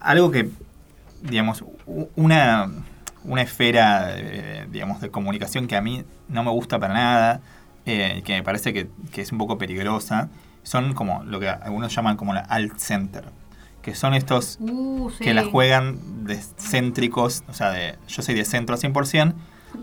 algo 0.00 0.30
que, 0.30 0.50
digamos, 1.22 1.64
una, 2.16 2.68
una 3.24 3.42
esfera, 3.42 4.14
eh, 4.16 4.66
digamos, 4.70 5.00
de 5.00 5.10
comunicación 5.10 5.66
que 5.66 5.76
a 5.76 5.80
mí 5.80 6.04
no 6.28 6.42
me 6.44 6.50
gusta 6.50 6.78
para 6.78 6.94
nada, 6.94 7.40
eh, 7.86 8.22
que 8.24 8.34
me 8.34 8.42
parece 8.42 8.72
que, 8.72 8.88
que 9.12 9.22
es 9.22 9.32
un 9.32 9.38
poco 9.38 9.58
peligrosa, 9.58 10.28
son 10.62 10.94
como 10.94 11.24
lo 11.24 11.40
que 11.40 11.48
algunos 11.48 11.94
llaman 11.94 12.16
como 12.16 12.34
la 12.34 12.40
alt-center, 12.40 13.24
que 13.82 13.94
son 13.94 14.14
estos 14.14 14.58
Uh, 14.60 15.10
sí. 15.10 15.24
que 15.24 15.34
la 15.34 15.44
juegan 15.44 16.24
de 16.24 16.36
céntricos, 16.36 17.44
o 17.48 17.54
sea, 17.54 17.70
de, 17.70 17.96
yo 18.08 18.22
soy 18.22 18.34
de 18.34 18.44
centro 18.44 18.76
100%, 18.76 19.34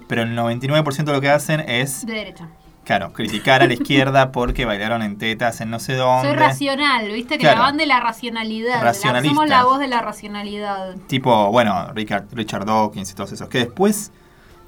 pero 0.08 0.22
el 0.22 0.38
99% 0.38 1.04
de 1.04 1.14
lo 1.14 1.22
que 1.22 1.30
hacen 1.30 1.62
es, 1.62 2.06
De 2.06 2.14
derecha. 2.14 2.50
Claro, 2.86 3.12
criticar 3.12 3.62
a 3.62 3.68
la 3.68 3.74
izquierda 3.74 4.32
porque 4.32 4.64
bailaron 4.64 5.02
en 5.02 5.18
tetas 5.18 5.60
en 5.60 5.70
no 5.72 5.80
sé 5.80 5.96
dónde. 5.96 6.30
Soy 6.30 6.38
racional, 6.38 7.08
viste 7.12 7.36
que 7.36 7.42
Claro. 7.42 7.58
la 7.58 7.64
van 7.66 7.78
de 7.78 7.86
la 7.86 8.00
racionalidad. 8.00 8.94
somos 9.24 9.50
la 9.50 9.64
voz 9.66 9.80
de 9.80 9.88
la 9.88 10.02
racionalidad. 10.02 10.96
tipo, 11.08 11.52
bueno, 11.52 11.92
Richard, 11.94 12.28
Richard 12.32 12.66
Dawkins 12.66 13.12
y 13.12 13.16
todos 13.16 13.32
esos, 13.34 13.50
que 13.50 13.58
después, 13.60 14.12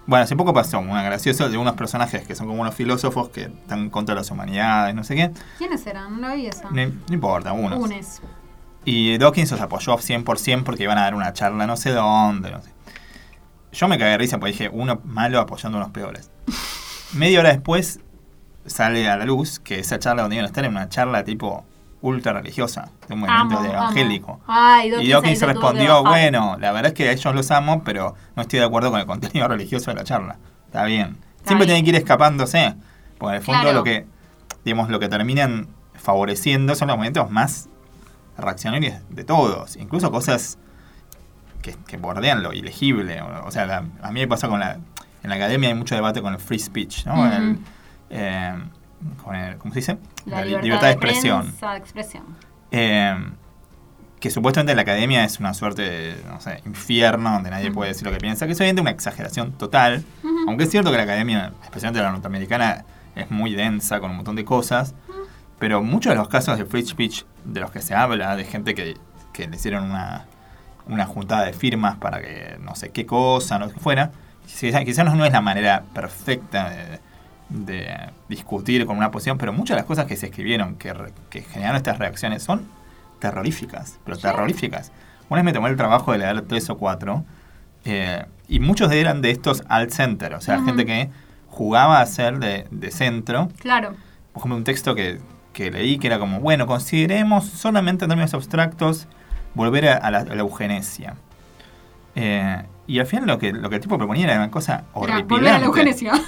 bueno, 0.05 0.23
hace 0.23 0.35
poco 0.35 0.53
pasó 0.53 0.79
una 0.79 1.03
graciosa 1.03 1.47
de 1.47 1.57
unos 1.57 1.75
personajes 1.75 2.27
que 2.27 2.35
son 2.35 2.47
como 2.47 2.61
unos 2.61 2.75
filósofos 2.75 3.29
que 3.29 3.43
están 3.43 3.89
contra 3.89 4.15
las 4.15 4.29
humanidades, 4.31 4.93
no 4.95 5.03
sé 5.03 5.15
qué, 5.15 5.31
¿Quiénes 5.57 5.85
eran? 5.87 6.19
No 6.19 6.33
vi 6.35 6.47
esa. 6.47 6.69
no, 6.69 6.75
no 6.85 7.13
importa, 7.13 7.53
unos. 7.53 7.79
Unes. 7.79 8.21
Y 8.85 9.17
Dawkins 9.17 9.51
los 9.51 9.59
apoyó 9.61 9.97
100% 9.97 10.63
porque 10.63 10.83
iban 10.83 10.97
a 10.97 11.01
dar 11.01 11.13
una 11.15 11.33
charla 11.33 11.67
no 11.67 11.75
sé 11.77 11.91
dónde, 11.91 12.51
no 12.51 12.61
sé. 12.61 12.71
Yo 13.73 13.87
me 13.89 13.97
cagué 13.99 14.11
de 14.11 14.17
risa 14.17 14.39
porque 14.39 14.53
dije, 14.53 14.69
uno 14.71 15.01
malo 15.03 15.39
apoyando 15.41 15.77
a 15.77 15.81
unos 15.81 15.91
peores. 15.91 16.31
Media 17.13 17.39
hora 17.41 17.49
después 17.49 17.99
sale 18.67 19.07
a 19.09 19.17
la 19.17 19.25
luz 19.25 19.59
que 19.59 19.79
esa 19.79 19.99
charla 19.99 20.21
donde 20.23 20.35
iban 20.37 20.45
a 20.45 20.47
estar 20.47 20.63
era 20.63 20.71
una 20.71 20.89
charla 20.89 21.23
tipo 21.23 21.65
ultra 22.01 22.33
religiosa, 22.33 22.89
de 23.07 23.13
un 23.15 23.21
movimiento 23.21 23.55
Amo, 23.57 23.61
de 23.63 23.69
amo. 23.69 23.77
evangélico. 23.83 24.39
Ay, 24.47 24.91
Y 25.01 25.09
Dawkins, 25.09 25.41
respondió, 25.41 26.03
bueno, 26.03 26.55
la 26.59 26.71
verdad 26.71 26.87
es 26.91 26.93
que 26.93 27.09
a 27.09 27.11
ellos 27.11 27.33
los 27.35 27.49
amo, 27.51 27.83
pero 27.83 28.13
no 28.35 28.41
estoy 28.43 28.59
de 28.59 28.65
acuerdo 28.65 28.91
con 28.91 28.99
el 28.99 29.05
contenido 29.07 29.47
religioso 29.49 29.89
de 29.91 29.95
la 29.97 30.03
charla. 30.03 30.37
Está 30.67 30.85
bien. 30.85 31.17
Está 31.37 31.47
Siempre 31.49 31.65
bien. 31.65 31.67
tienen 31.77 31.83
que 31.85 31.89
ir 31.89 31.95
escapándose, 31.95 32.75
porque 33.17 33.35
en 33.35 33.39
el 33.39 33.43
fondo 33.45 33.61
Claro. 33.63 33.77
lo 33.79 33.83
que, 33.83 34.05
digamos, 34.63 34.89
lo 34.89 34.99
que 34.99 35.09
terminan 35.09 35.67
favoreciendo 35.95 36.75
son 36.75 36.89
los 36.89 36.97
momentos 36.97 37.31
más 37.31 37.67
reaccionarios 38.37 38.95
de 39.09 39.23
todos, 39.23 39.75
incluso 39.77 40.11
cosas 40.11 40.59
que, 41.63 41.75
que 41.87 41.97
bordean 41.97 42.43
lo 42.43 42.53
ilegible. 42.53 43.21
O, 43.43 43.49
sea, 43.51 43.65
la- 43.65 43.83
a 44.03 44.11
mí 44.11 44.19
me 44.19 44.27
pasa 44.27 44.47
con 44.47 44.59
la... 44.59 44.77
En 45.23 45.31
la 45.31 45.35
academia 45.35 45.69
hay 45.69 45.75
mucho 45.75 45.95
debate 45.95 46.21
con 46.21 46.33
el 46.33 46.39
free 46.39 46.59
speech, 46.59 47.05
¿no? 47.07 47.25
El, 47.25 47.57
eh, 48.09 48.55
¿Cómo 49.59 49.73
se 49.73 49.79
dice? 49.79 49.97
La, 50.25 50.43
li- 50.43 50.55
libertad, 50.61 50.87
de 50.87 50.93
expresión. 50.93 51.41
prensa, 51.43 51.71
de 51.71 51.77
expresión. 51.77 52.23
Eh, 52.71 53.15
que 54.19 54.31
supuestamente 54.31 54.73
la 54.73 54.81
academia 54.81 55.23
es 55.23 55.39
una 55.39 55.53
suerte 55.53 55.83
de, 55.83 56.23
no 56.27 56.41
sé, 56.41 56.61
infierno 56.65 57.31
donde 57.31 57.51
nadie 57.51 57.71
puede 57.71 57.89
decir 57.91 58.05
lo 58.05 58.11
que 58.11 58.17
piensa, 58.17 58.47
que 58.47 58.53
es 58.53 58.59
obviamente 58.59 58.81
una 58.81 58.89
exageración 58.91 59.51
total. 59.53 60.03
Aunque 60.47 60.63
es 60.63 60.71
cierto 60.71 60.89
que 60.91 60.97
la 60.97 61.03
academia, 61.03 61.53
especialmente 61.63 62.01
la 62.01 62.11
norteamericana, 62.11 62.83
es 63.15 63.29
muy 63.29 63.53
densa 63.53 63.99
con 63.99 64.09
un 64.11 64.17
montón 64.17 64.35
de 64.35 64.43
cosas. 64.43 64.95
Pero 65.59 65.83
muchos 65.83 66.11
de 66.11 66.15
los 66.17 66.29
casos 66.29 66.57
de 66.57 66.65
free 66.65 66.85
speech 66.85 67.23
de 67.45 67.59
los 67.61 67.71
que 67.71 67.81
se 67.81 67.93
habla, 67.93 68.35
de 68.35 68.43
gente 68.45 68.73
que, 68.73 68.97
que 69.33 69.47
le 69.47 69.55
hicieron 69.55 69.83
una, 69.85 70.25
una 70.87 71.05
juntada 71.05 71.45
de 71.45 71.53
firmas 71.53 71.95
para 71.97 72.19
que 72.21 72.57
no 72.61 72.75
sé 72.75 72.89
qué 72.89 73.05
cosa, 73.05 73.57
no 73.59 73.67
sé 73.67 73.73
qué 73.75 73.79
fuera, 73.79 74.11
quizás 74.47 74.83
quizás 74.83 75.05
no, 75.05 75.15
no 75.15 75.25
es 75.25 75.31
la 75.33 75.41
manera 75.41 75.83
perfecta 75.93 76.69
de, 76.69 76.99
de 77.49 78.09
discutir 78.27 78.85
con 78.85 78.97
una 78.97 79.11
posición, 79.11 79.37
pero 79.37 79.53
muchas 79.53 79.75
de 79.75 79.81
las 79.81 79.85
cosas 79.85 80.05
que 80.05 80.15
se 80.15 80.27
escribieron 80.27 80.75
que, 80.75 80.93
re- 80.93 81.13
que 81.29 81.41
generaron 81.41 81.77
estas 81.77 81.97
reacciones 81.97 82.43
son 82.43 82.67
terroríficas, 83.19 83.99
pero 84.03 84.17
terroríficas. 84.17 84.91
Una 85.29 85.37
vez 85.41 85.45
me 85.45 85.53
tomé 85.53 85.69
el 85.69 85.77
trabajo 85.77 86.11
de 86.11 86.19
leer 86.19 86.41
tres 86.41 86.69
o 86.69 86.77
cuatro, 86.77 87.23
eh, 87.85 88.25
y 88.47 88.59
muchos 88.59 88.91
eran 88.91 89.21
de 89.21 89.31
estos 89.31 89.63
alt 89.69 89.91
center, 89.91 90.33
o 90.33 90.41
sea, 90.41 90.61
gente 90.63 90.85
que 90.85 91.09
jugaba 91.49 92.01
a 92.01 92.05
ser 92.05 92.39
de, 92.39 92.67
de 92.69 92.91
centro. 92.91 93.49
Claro. 93.59 93.95
Por 94.33 94.41
ejemplo, 94.41 94.57
un 94.57 94.63
texto 94.63 94.93
que, 94.93 95.19
que 95.53 95.71
leí 95.71 95.97
que 95.97 96.07
era 96.07 96.19
como, 96.19 96.39
bueno, 96.39 96.67
consideremos 96.67 97.45
solamente 97.45 98.05
en 98.05 98.09
términos 98.09 98.33
abstractos 98.33 99.07
volver 99.53 99.87
a, 99.87 99.97
a 99.97 100.11
la, 100.11 100.19
a 100.19 100.23
la 100.25 100.41
eugenesia. 100.41 101.15
Eh, 102.15 102.61
y 102.87 102.99
al 102.99 103.05
final 103.05 103.27
lo 103.27 103.37
que, 103.37 103.51
lo 103.53 103.69
que 103.69 103.75
el 103.75 103.81
tipo 103.81 103.97
proponía 103.97 104.25
era 104.25 104.37
una 104.37 104.49
cosa 104.51 104.85
horripilante. 104.93 105.65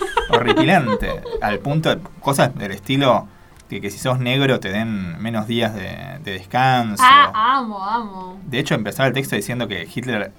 horripilante. 0.32 1.22
al 1.42 1.60
punto 1.60 1.90
de 1.96 2.02
cosas 2.20 2.56
del 2.56 2.72
estilo 2.72 3.28
que, 3.70 3.82
que 3.82 3.90
si 3.92 3.98
sos 4.00 4.20
negro 4.20 4.60
te 4.60 4.70
den 4.70 5.22
menos 5.22 5.48
días 5.48 5.74
de, 5.74 6.20
de 6.24 6.32
descanso. 6.34 7.04
ah, 7.06 7.58
amo, 7.60 7.84
amo. 7.84 8.40
De 8.46 8.60
hecho, 8.60 8.76
empezaba 8.76 9.08
el 9.08 9.14
texto 9.14 9.36
diciendo 9.36 9.68
que 9.68 9.88
Hitler 9.94 10.32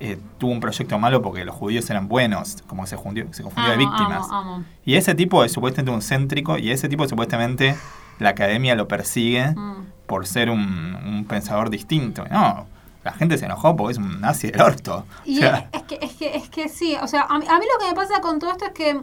eh, 0.00 0.18
tuvo 0.38 0.52
un 0.52 0.60
proyecto 0.60 0.98
malo 0.98 1.22
porque 1.22 1.44
los 1.44 1.54
judíos 1.54 1.88
eran 1.90 2.08
buenos, 2.08 2.62
como 2.66 2.82
que 2.82 2.88
se, 2.88 2.96
jundió- 2.96 3.32
se 3.32 3.42
confundió 3.42 3.72
de 3.72 3.78
víctimas. 3.78 4.26
amo, 4.30 4.54
amo. 4.54 4.64
Y 4.84 4.94
ese 4.96 5.14
tipo 5.14 5.44
es 5.44 5.52
supuestamente 5.52 5.92
un 5.92 6.02
céntrico 6.02 6.58
y 6.58 6.70
ese 6.70 6.88
tipo 6.88 7.06
supuestamente 7.08 7.76
la 8.18 8.30
academia 8.30 8.74
lo 8.74 8.88
persigue 8.88 9.52
Mm. 9.54 9.86
por 10.06 10.26
ser 10.26 10.50
un, 10.50 10.96
un 11.06 11.24
pensador 11.26 11.70
distinto. 11.70 12.24
No, 12.30 12.66
la 13.04 13.12
gente 13.12 13.38
se 13.38 13.44
enojó 13.46 13.74
porque 13.76 13.92
es 13.92 13.98
un 13.98 14.20
nazi 14.20 14.50
del 14.50 14.60
orto. 14.60 15.06
Y 15.24 15.36
O 15.38 15.40
sea, 15.40 15.68
es, 15.72 15.82
que, 15.84 15.98
es, 16.02 16.12
que, 16.14 16.36
es 16.36 16.48
que 16.50 16.68
sí, 16.68 16.96
o 17.00 17.06
sea, 17.06 17.22
a 17.22 17.38
mí, 17.38 17.44
a 17.48 17.58
mí 17.58 17.64
lo 17.72 17.78
que 17.84 17.90
me 17.90 17.94
pasa 17.94 18.20
con 18.20 18.38
todo 18.38 18.50
esto 18.50 18.66
es 18.66 18.72
que, 18.72 19.00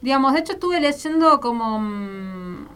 digamos, 0.00 0.32
de 0.32 0.40
hecho 0.40 0.52
estuve 0.52 0.80
leyendo 0.80 1.40
como... 1.40 1.78
mm, 1.80 2.66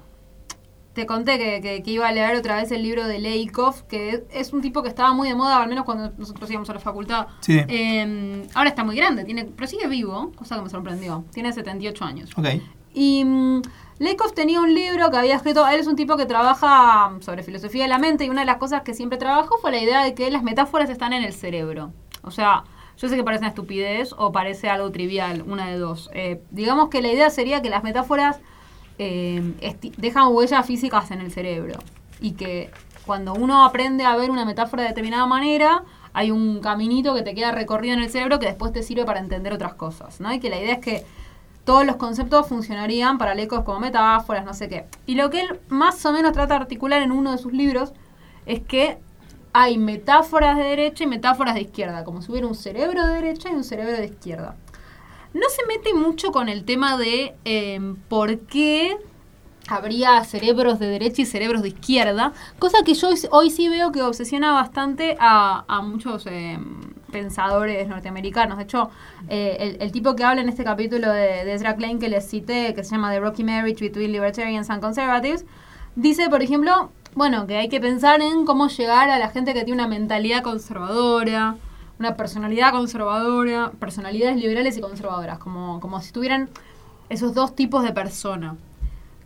te 0.94 1.04
conté 1.04 1.38
que, 1.38 1.60
que- 1.60 1.82
que 1.82 1.90
iba 1.90 2.08
a 2.08 2.12
leer 2.12 2.36
otra 2.36 2.56
vez 2.56 2.70
el 2.72 2.82
libro 2.82 3.06
de 3.06 3.18
Leikov, 3.18 3.86
que 3.86 4.24
es 4.30 4.52
un 4.54 4.62
tipo 4.62 4.82
que 4.82 4.88
estaba 4.88 5.12
muy 5.12 5.28
de 5.28 5.34
moda, 5.34 5.60
al 5.62 5.68
menos 5.68 5.84
cuando 5.84 6.10
nosotros 6.16 6.50
íbamos 6.50 6.70
a 6.70 6.72
la 6.74 6.80
facultad. 6.80 7.26
Sí. 7.40 7.60
Eh, 7.68 8.46
ahora 8.54 8.70
está 8.70 8.82
muy 8.82 8.96
grande, 8.96 9.24
tiene, 9.24 9.44
pero 9.44 9.66
sigue 9.68 9.88
vivo, 9.88 10.32
cosa 10.34 10.56
que 10.56 10.62
me 10.62 10.70
sorprendió. 10.70 11.22
Tiene 11.34 11.52
78 11.52 12.02
años. 12.04 12.30
ok. 12.36 12.46
Y 12.94 13.22
mm, 13.26 13.60
Leikov 13.98 14.34
tenía 14.34 14.60
un 14.60 14.74
libro 14.74 15.10
que 15.10 15.16
había 15.16 15.36
escrito, 15.36 15.66
él 15.66 15.80
es 15.80 15.86
un 15.86 15.96
tipo 15.96 16.16
que 16.16 16.26
trabaja 16.26 17.08
mm, 17.08 17.22
sobre 17.22 17.42
filosofía 17.42 17.84
de 17.84 17.88
la 17.88 17.98
mente 17.98 18.24
y 18.24 18.28
una 18.28 18.40
de 18.40 18.46
las 18.46 18.58
cosas 18.58 18.82
que 18.82 18.92
siempre 18.92 19.18
trabajó 19.18 19.56
fue 19.58 19.70
la 19.70 19.78
idea 19.78 20.04
de 20.04 20.14
que 20.14 20.30
las 20.30 20.42
metáforas 20.42 20.90
están 20.90 21.14
en 21.14 21.22
el 21.22 21.32
cerebro. 21.32 21.92
O 22.22 22.30
sea, 22.30 22.64
yo 22.98 23.08
sé 23.08 23.16
que 23.16 23.24
parece 23.24 23.40
una 23.40 23.48
estupidez 23.48 24.14
o 24.18 24.32
parece 24.32 24.68
algo 24.68 24.90
trivial, 24.90 25.44
una 25.46 25.68
de 25.68 25.78
dos. 25.78 26.10
Eh, 26.12 26.42
digamos 26.50 26.90
que 26.90 27.00
la 27.00 27.08
idea 27.08 27.30
sería 27.30 27.62
que 27.62 27.70
las 27.70 27.82
metáforas 27.82 28.38
eh, 28.98 29.80
dejan 29.96 30.28
huellas 30.28 30.66
físicas 30.66 31.10
en 31.10 31.20
el 31.20 31.30
cerebro 31.30 31.78
y 32.20 32.32
que 32.32 32.70
cuando 33.06 33.34
uno 33.34 33.64
aprende 33.64 34.04
a 34.04 34.16
ver 34.16 34.30
una 34.30 34.44
metáfora 34.44 34.82
de 34.82 34.90
determinada 34.90 35.26
manera, 35.26 35.84
hay 36.12 36.30
un 36.30 36.60
caminito 36.60 37.14
que 37.14 37.22
te 37.22 37.34
queda 37.34 37.52
recorrido 37.52 37.94
en 37.94 38.02
el 38.02 38.10
cerebro 38.10 38.38
que 38.38 38.46
después 38.46 38.72
te 38.72 38.82
sirve 38.82 39.04
para 39.04 39.20
entender 39.20 39.52
otras 39.52 39.74
cosas, 39.74 40.20
¿no? 40.20 40.32
Y 40.32 40.40
que 40.40 40.50
la 40.50 40.58
idea 40.58 40.74
es 40.74 40.80
que 40.80 41.06
todos 41.66 41.84
los 41.84 41.96
conceptos 41.96 42.46
funcionarían 42.46 43.18
para 43.18 43.34
Lecos 43.34 43.64
como 43.64 43.80
metáforas, 43.80 44.44
no 44.44 44.54
sé 44.54 44.68
qué. 44.68 44.86
Y 45.04 45.16
lo 45.16 45.30
que 45.30 45.40
él 45.40 45.60
más 45.68 46.06
o 46.06 46.12
menos 46.12 46.32
trata 46.32 46.54
de 46.54 46.60
articular 46.60 47.02
en 47.02 47.10
uno 47.10 47.32
de 47.32 47.38
sus 47.38 47.52
libros 47.52 47.92
es 48.46 48.60
que 48.60 48.98
hay 49.52 49.76
metáforas 49.76 50.56
de 50.56 50.62
derecha 50.62 51.02
y 51.02 51.08
metáforas 51.08 51.54
de 51.54 51.62
izquierda, 51.62 52.04
como 52.04 52.22
si 52.22 52.30
hubiera 52.30 52.46
un 52.46 52.54
cerebro 52.54 53.04
de 53.04 53.14
derecha 53.14 53.50
y 53.50 53.54
un 53.54 53.64
cerebro 53.64 53.96
de 53.96 54.06
izquierda. 54.06 54.54
No 55.34 55.48
se 55.48 55.66
mete 55.66 55.92
mucho 55.92 56.30
con 56.30 56.48
el 56.48 56.64
tema 56.64 56.96
de 56.96 57.34
eh, 57.44 57.80
por 58.08 58.38
qué 58.40 58.96
habría 59.66 60.22
cerebros 60.22 60.78
de 60.78 60.86
derecha 60.86 61.22
y 61.22 61.26
cerebros 61.26 61.62
de 61.62 61.68
izquierda, 61.70 62.32
cosa 62.60 62.84
que 62.84 62.94
yo 62.94 63.08
hoy, 63.30 63.50
sí 63.50 63.68
veo 63.68 63.90
que 63.90 64.02
obsesiona 64.02 64.52
bastante 64.52 65.16
a, 65.18 65.80
muchos 65.82 66.28
eh, 66.28 66.58
pensadores 67.10 67.86
norteamericanos. 67.88 68.58
De 68.58 68.64
hecho, 68.64 68.90
eh, 69.28 69.76
el, 69.80 69.92
tipo 69.92 70.16
que 70.16 70.24
habla 70.24 70.42
en 70.42 70.48
este 70.48 70.64
capítulo 70.64 71.10
de, 71.10 71.44
de 71.44 71.54
Ezra 71.54 71.76
Klein 71.76 71.98
que 71.98 72.08
les 72.08 72.28
cité, 72.28 72.74
que 72.74 72.84
se 72.84 72.90
llama 72.90 73.10
The 73.12 73.20
Rocky 73.20 73.44
Marriage 73.44 73.84
Between 73.84 74.12
Libertarians 74.12 74.70
and 74.70 74.80
Conservatives, 74.82 75.44
dice, 75.94 76.28
por 76.28 76.42
ejemplo, 76.42 76.90
bueno, 77.14 77.46
que 77.46 77.56
hay 77.56 77.68
que 77.68 77.80
pensar 77.80 78.20
en 78.20 78.44
cómo 78.44 78.68
llegar 78.68 79.10
a 79.10 79.18
la 79.18 79.30
gente 79.30 79.54
que 79.54 79.64
tiene 79.64 79.82
una 79.82 79.88
mentalidad 79.88 80.42
conservadora, 80.42 81.56
una 81.98 82.16
personalidad 82.16 82.72
conservadora, 82.72 83.72
personalidades 83.78 84.36
liberales 84.36 84.76
y 84.76 84.80
conservadoras, 84.80 85.38
como, 85.38 85.80
como 85.80 86.00
si 86.00 86.12
tuvieran 86.12 86.50
esos 87.08 87.34
dos 87.34 87.54
tipos 87.54 87.82
de 87.82 87.92
persona 87.92 88.56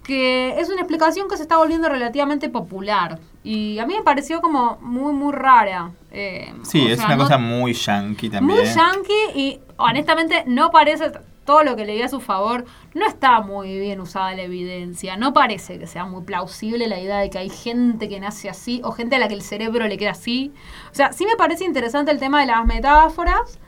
que 0.03 0.59
es 0.59 0.69
una 0.69 0.81
explicación 0.81 1.29
que 1.29 1.37
se 1.37 1.43
está 1.43 1.57
volviendo 1.57 1.89
relativamente 1.89 2.49
popular. 2.49 3.21
Y 3.45 3.79
a 3.79 3.87
mí 3.87 3.95
me 3.95 4.03
pareció 4.03 4.41
como 4.41 4.79
muy, 4.81 5.13
muy 5.13 5.33
rara. 5.33 5.93
Eh, 6.13 6.53
Sí, 6.63 6.87
es 6.91 6.97
sea, 6.99 7.07
una 7.07 7.17
no- 7.17 7.23
cosa 7.25 7.39
muy 7.39 7.73
yankee 7.73 8.31
también. 8.31 8.59
muy 8.61 8.67
yankee 8.69 9.31
y 9.35 9.61
honestamente 9.77 10.45
no 10.47 10.71
parece, 10.71 11.13
todo 11.45 11.63
lo 11.65 11.75
que 11.77 11.85
leí 11.85 12.03
a 12.03 12.09
su 12.09 12.21
favor, 12.21 12.65
no 12.95 13.07
está 13.07 13.41
muy 13.41 13.79
bien 13.79 14.01
usada 14.01 14.35
la 14.35 14.43
evidencia. 14.43 15.17
No 15.17 15.33
parece 15.33 15.79
que 15.79 15.87
sea 15.87 16.05
muy 16.05 16.23
plausible 16.23 16.87
la 16.89 17.01
idea 17.01 17.19
de 17.19 17.31
que 17.31 17.39
hay 17.39 17.49
gente 17.51 18.09
que 18.09 18.21
nace 18.21 18.49
así 18.49 18.81
o 18.85 18.93
gente 18.93 19.17
a 19.17 19.19
la 19.19 19.27
que 19.29 19.35
el 19.35 19.43
cerebro 19.43 19.87
le 19.89 19.97
queda 19.97 20.11
así. 20.13 20.53
O 20.93 20.95
sea, 20.95 21.13
sí 21.13 21.25
me 21.27 21.37
parece 21.37 21.65
interesante 21.65 22.11
el 22.13 22.19
tema 22.19 22.41
de 22.41 22.47
las 22.47 22.65
metáforas, 22.67 23.59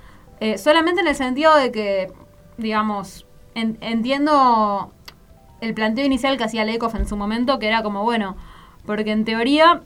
Eh, 0.40 0.58
solamente 0.58 1.00
en 1.00 1.06
el 1.06 1.14
sentido 1.14 1.54
de 1.56 1.70
que, 1.70 2.12
digamos, 2.56 3.26
en- 3.54 3.78
entiendo 3.80 4.92
el 5.60 5.72
planteo 5.74 6.04
inicial 6.04 6.36
que 6.36 6.42
hacía 6.44 6.64
Leikov 6.64 6.96
en 6.96 7.06
su 7.06 7.16
momento, 7.16 7.60
que 7.60 7.68
era 7.68 7.84
como, 7.84 8.02
bueno, 8.02 8.36
porque 8.84 9.12
en 9.12 9.24
teoría, 9.24 9.82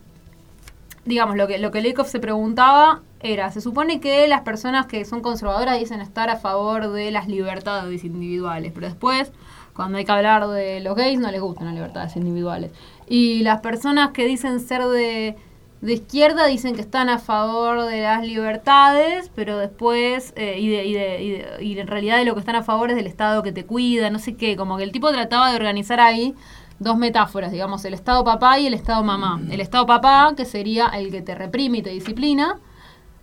digamos, 1.07 1.37
lo 1.37 1.47
que, 1.47 1.59
lo 1.59 1.71
que 1.71 1.81
Leikov 1.81 2.07
se 2.07 2.21
preguntaba 2.21 3.03
era, 3.21 3.51
se 3.51 3.61
supone 3.61 4.01
que 4.01 4.29
las 4.29 4.43
personas 4.43 4.87
que 4.87 5.05
son 5.05 5.21
conservadoras 5.23 5.79
dicen 5.79 6.01
estar 6.01 6.29
a 6.31 6.37
favor 6.37 6.93
de 6.93 7.11
las 7.11 7.29
libertades 7.29 8.05
individuales, 8.05 8.73
pero 8.75 8.87
después, 8.89 9.33
cuando 9.75 9.99
hay 9.99 10.05
que 10.05 10.13
hablar 10.13 10.47
de 10.49 10.81
los 10.81 10.95
gays, 10.97 11.19
no 11.19 11.31
les 11.31 11.41
gustan 11.41 11.67
las 11.67 11.75
libertades 11.75 12.17
individuales. 12.17 12.71
Y 13.09 13.43
las 13.43 13.61
personas 13.61 14.11
que 14.11 14.25
dicen 14.27 14.61
ser 14.61 14.85
de, 14.85 15.37
de 15.81 15.93
izquierda 15.93 16.47
dicen 16.47 16.75
que 16.75 16.81
están 16.81 17.09
a 17.09 17.19
favor 17.19 17.85
de 17.85 18.01
las 18.03 18.25
libertades, 18.27 19.31
pero 19.35 19.59
después, 19.59 20.33
eh, 20.37 20.57
y, 20.59 20.69
de, 20.69 20.85
y, 20.87 20.93
de, 20.95 21.23
y, 21.23 21.31
de- 21.31 21.65
y 21.65 21.79
en 21.79 21.87
realidad 21.87 22.19
de 22.19 22.25
lo 22.25 22.35
que 22.35 22.41
están 22.41 22.57
a 22.57 22.63
favor 22.63 22.91
es 22.91 22.97
del 22.97 23.07
Estado 23.07 23.43
que 23.43 23.53
te 23.53 23.65
cuida, 23.65 24.11
no 24.11 24.19
sé 24.19 24.35
qué, 24.37 24.57
como 24.57 24.77
que 24.77 24.83
el 24.85 24.93
tipo 24.93 25.11
trataba 25.13 25.51
de 25.51 25.57
organizar 25.57 26.01
ahí 26.01 26.35
dos 26.79 26.97
metáforas, 26.97 27.53
digamos, 27.53 27.85
el 27.85 27.95
Estado 27.95 28.25
papá 28.25 28.59
y 28.59 28.67
el 28.67 28.75
Estado 28.75 29.03
mamá. 29.03 29.41
El 29.51 29.61
Estado 29.61 29.87
papá, 29.87 30.35
que 30.37 30.45
sería 30.45 30.89
el 30.89 31.11
que 31.11 31.23
te 31.23 31.35
reprime 31.35 31.79
y 31.79 31.83
te 31.83 31.91
disciplina, 31.91 32.59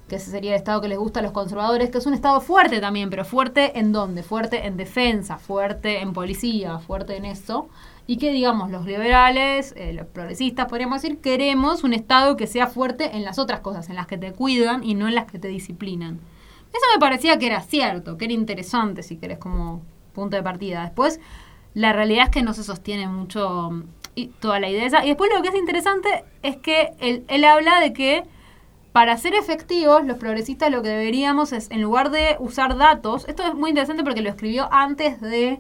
que 0.08 0.18
ese 0.18 0.32
sería 0.32 0.52
el 0.52 0.58
Estado 0.58 0.82
que 0.82 0.88
les 0.88 0.98
gusta 0.98 1.20
a 1.20 1.24
los 1.24 1.32
conservadores, 1.32 1.90
que 1.90 1.98
es 1.98 2.06
un 2.06 2.14
Estado 2.14 2.42
fuerte 2.42 2.80
también, 2.80 3.10
pero 3.10 3.26
fuerte 3.26 3.80
en 3.80 3.92
dónde? 3.92 4.24
Fuerte 4.24 4.66
en 4.66 4.78
defensa, 4.78 5.38
fuerte 5.38 6.02
en 6.02 6.14
policía, 6.14 6.80
fuerte 6.80 7.16
en 7.16 7.26
eso. 7.26 7.70
Y 8.06 8.18
que, 8.18 8.32
digamos, 8.32 8.70
los 8.70 8.86
liberales, 8.86 9.74
eh, 9.78 9.94
los 9.94 10.08
progresistas, 10.08 10.68
podríamos 10.68 11.02
decir, 11.02 11.20
queremos 11.20 11.84
un 11.84 11.94
Estado 11.94 12.36
que 12.36 12.48
sea 12.48 12.68
fuerte 12.68 13.16
en 13.16 13.24
las 13.24 13.40
otras 13.40 13.62
cosas, 13.62 13.90
en 13.90 13.96
las 13.96 14.08
que 14.08 14.18
te 14.18 14.34
cuidan 14.34 14.84
y 14.84 14.96
no 14.96 15.08
en 15.08 15.16
las 15.16 15.26
que 15.26 15.40
te 15.40 15.48
disciplinan. 15.48 16.20
Eso 16.74 16.86
me 16.94 17.00
parecía 17.00 17.38
que 17.38 17.46
era 17.46 17.62
cierto, 17.62 18.18
que 18.18 18.26
era 18.26 18.34
interesante, 18.34 19.04
si 19.04 19.18
querés, 19.18 19.38
como 19.38 19.84
punto 20.14 20.36
de 20.36 20.44
partida. 20.44 20.82
Después, 20.82 21.20
la 21.74 21.94
realidad 21.94 22.26
es 22.26 22.30
que 22.30 22.44
no 22.44 22.54
se 22.54 22.64
sostiene 22.64 23.08
mucho 23.08 23.72
mm, 23.72 23.84
y 24.16 24.28
toda 24.28 24.60
la 24.60 24.70
idea 24.70 24.86
esa. 24.86 25.04
Y 25.06 25.10
después 25.10 25.32
lo 25.34 25.42
que 25.42 25.50
es 25.50 25.56
interesante 25.56 26.24
es 26.44 26.58
que 26.58 26.94
él, 27.00 27.24
él 27.28 27.46
habla 27.46 27.80
de 27.80 27.94
que 27.94 28.24
para 28.92 29.18
ser 29.18 29.34
efectivos, 29.34 30.06
los 30.06 30.18
progresistas 30.18 30.72
lo 30.72 30.84
que 30.84 30.90
deberíamos 30.90 31.52
es, 31.52 31.72
en 31.72 31.82
lugar 31.82 32.12
de 32.12 32.38
usar 32.40 32.78
datos, 32.78 33.28
esto 33.28 33.44
es 33.44 33.56
muy 33.56 33.72
interesante 33.72 34.04
porque 34.04 34.22
lo 34.22 34.30
escribió 34.30 34.72
antes 34.72 35.20
de 35.20 35.60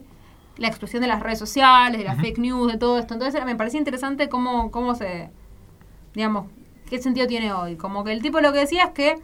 la 0.57 0.67
explosión 0.67 1.01
de 1.01 1.07
las 1.07 1.21
redes 1.21 1.39
sociales, 1.39 1.97
de 1.97 2.03
las 2.03 2.21
fake 2.21 2.37
news, 2.37 2.71
de 2.71 2.77
todo 2.77 2.99
esto. 2.99 3.15
Entonces 3.15 3.43
me 3.43 3.55
parecía 3.55 3.79
interesante 3.79 4.29
cómo, 4.29 4.69
cómo 4.69 4.93
se, 4.93 5.31
digamos, 6.13 6.45
qué 6.87 7.01
sentido 7.01 7.25
tiene 7.25 7.51
hoy. 7.53 7.75
Como 7.75 8.03
que 8.03 8.13
el 8.13 8.21
tipo 8.21 8.39
lo 8.39 8.53
que 8.53 8.59
decía 8.59 8.83
es 8.83 8.91
que 8.91 9.15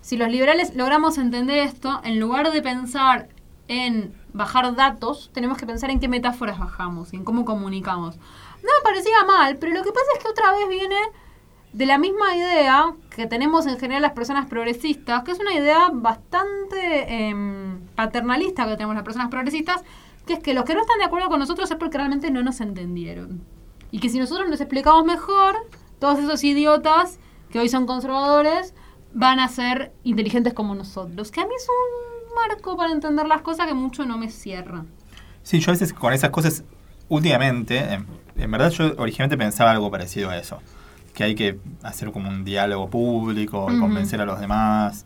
si 0.00 0.16
los 0.16 0.30
liberales 0.30 0.76
logramos 0.76 1.18
entender 1.18 1.58
esto, 1.58 2.00
en 2.04 2.20
lugar 2.20 2.52
de 2.52 2.62
pensar 2.62 3.28
en 3.66 4.14
bajar 4.32 4.74
datos, 4.74 5.30
tenemos 5.32 5.58
que 5.58 5.66
pensar 5.66 5.90
en 5.90 6.00
qué 6.00 6.08
metáforas 6.08 6.58
bajamos 6.58 7.12
y 7.12 7.16
en 7.16 7.24
cómo 7.24 7.44
comunicamos. 7.44 8.16
No 8.16 8.68
me 8.78 8.82
parecía 8.82 9.24
mal, 9.26 9.56
pero 9.58 9.72
lo 9.72 9.82
que 9.82 9.92
pasa 9.92 10.06
es 10.16 10.22
que 10.22 10.30
otra 10.30 10.52
vez 10.52 10.68
viene 10.68 10.96
de 11.72 11.86
la 11.86 11.98
misma 11.98 12.36
idea 12.36 12.92
que 13.14 13.26
tenemos 13.26 13.66
en 13.66 13.78
general 13.78 14.02
las 14.02 14.12
personas 14.12 14.46
progresistas, 14.46 15.22
que 15.22 15.32
es 15.32 15.40
una 15.40 15.54
idea 15.54 15.90
bastante 15.92 17.28
em, 17.28 17.80
paternalista 17.94 18.66
que 18.66 18.74
tenemos 18.74 18.94
las 18.94 19.04
personas 19.04 19.28
progresistas, 19.28 19.82
que 20.26 20.34
es 20.34 20.38
que 20.40 20.54
los 20.54 20.64
que 20.64 20.74
no 20.74 20.80
están 20.80 20.98
de 20.98 21.04
acuerdo 21.04 21.28
con 21.28 21.38
nosotros 21.38 21.70
es 21.70 21.76
porque 21.76 21.98
realmente 21.98 22.30
no 22.30 22.42
nos 22.42 22.60
entendieron. 22.60 23.42
Y 23.90 24.00
que 24.00 24.08
si 24.08 24.18
nosotros 24.18 24.48
nos 24.48 24.60
explicamos 24.60 25.04
mejor, 25.04 25.56
todos 25.98 26.18
esos 26.18 26.42
idiotas 26.44 27.18
que 27.50 27.58
hoy 27.58 27.68
son 27.68 27.86
conservadores 27.86 28.74
van 29.12 29.40
a 29.40 29.48
ser 29.48 29.92
inteligentes 30.04 30.54
como 30.54 30.74
nosotros. 30.74 31.30
Que 31.30 31.40
a 31.40 31.46
mí 31.46 31.54
es 31.56 31.66
un 31.68 32.09
marco 32.34 32.76
para 32.76 32.92
entender 32.92 33.26
las 33.26 33.42
cosas 33.42 33.66
que 33.66 33.74
mucho 33.74 34.04
no 34.06 34.18
me 34.18 34.30
cierra. 34.30 34.84
Sí, 35.42 35.58
yo 35.60 35.70
a 35.70 35.74
veces 35.74 35.92
con 35.92 36.12
esas 36.12 36.30
cosas, 36.30 36.64
últimamente, 37.08 37.78
en, 37.78 38.06
en 38.36 38.50
verdad 38.50 38.70
yo 38.70 38.94
originalmente 38.98 39.36
pensaba 39.36 39.70
algo 39.72 39.90
parecido 39.90 40.30
a 40.30 40.36
eso. 40.38 40.60
Que 41.14 41.24
hay 41.24 41.34
que 41.34 41.58
hacer 41.82 42.12
como 42.12 42.28
un 42.28 42.44
diálogo 42.44 42.88
público, 42.88 43.66
y 43.68 43.72
Ujú. 43.74 43.80
convencer 43.80 44.20
a 44.20 44.24
los 44.26 44.38
demás. 44.40 45.04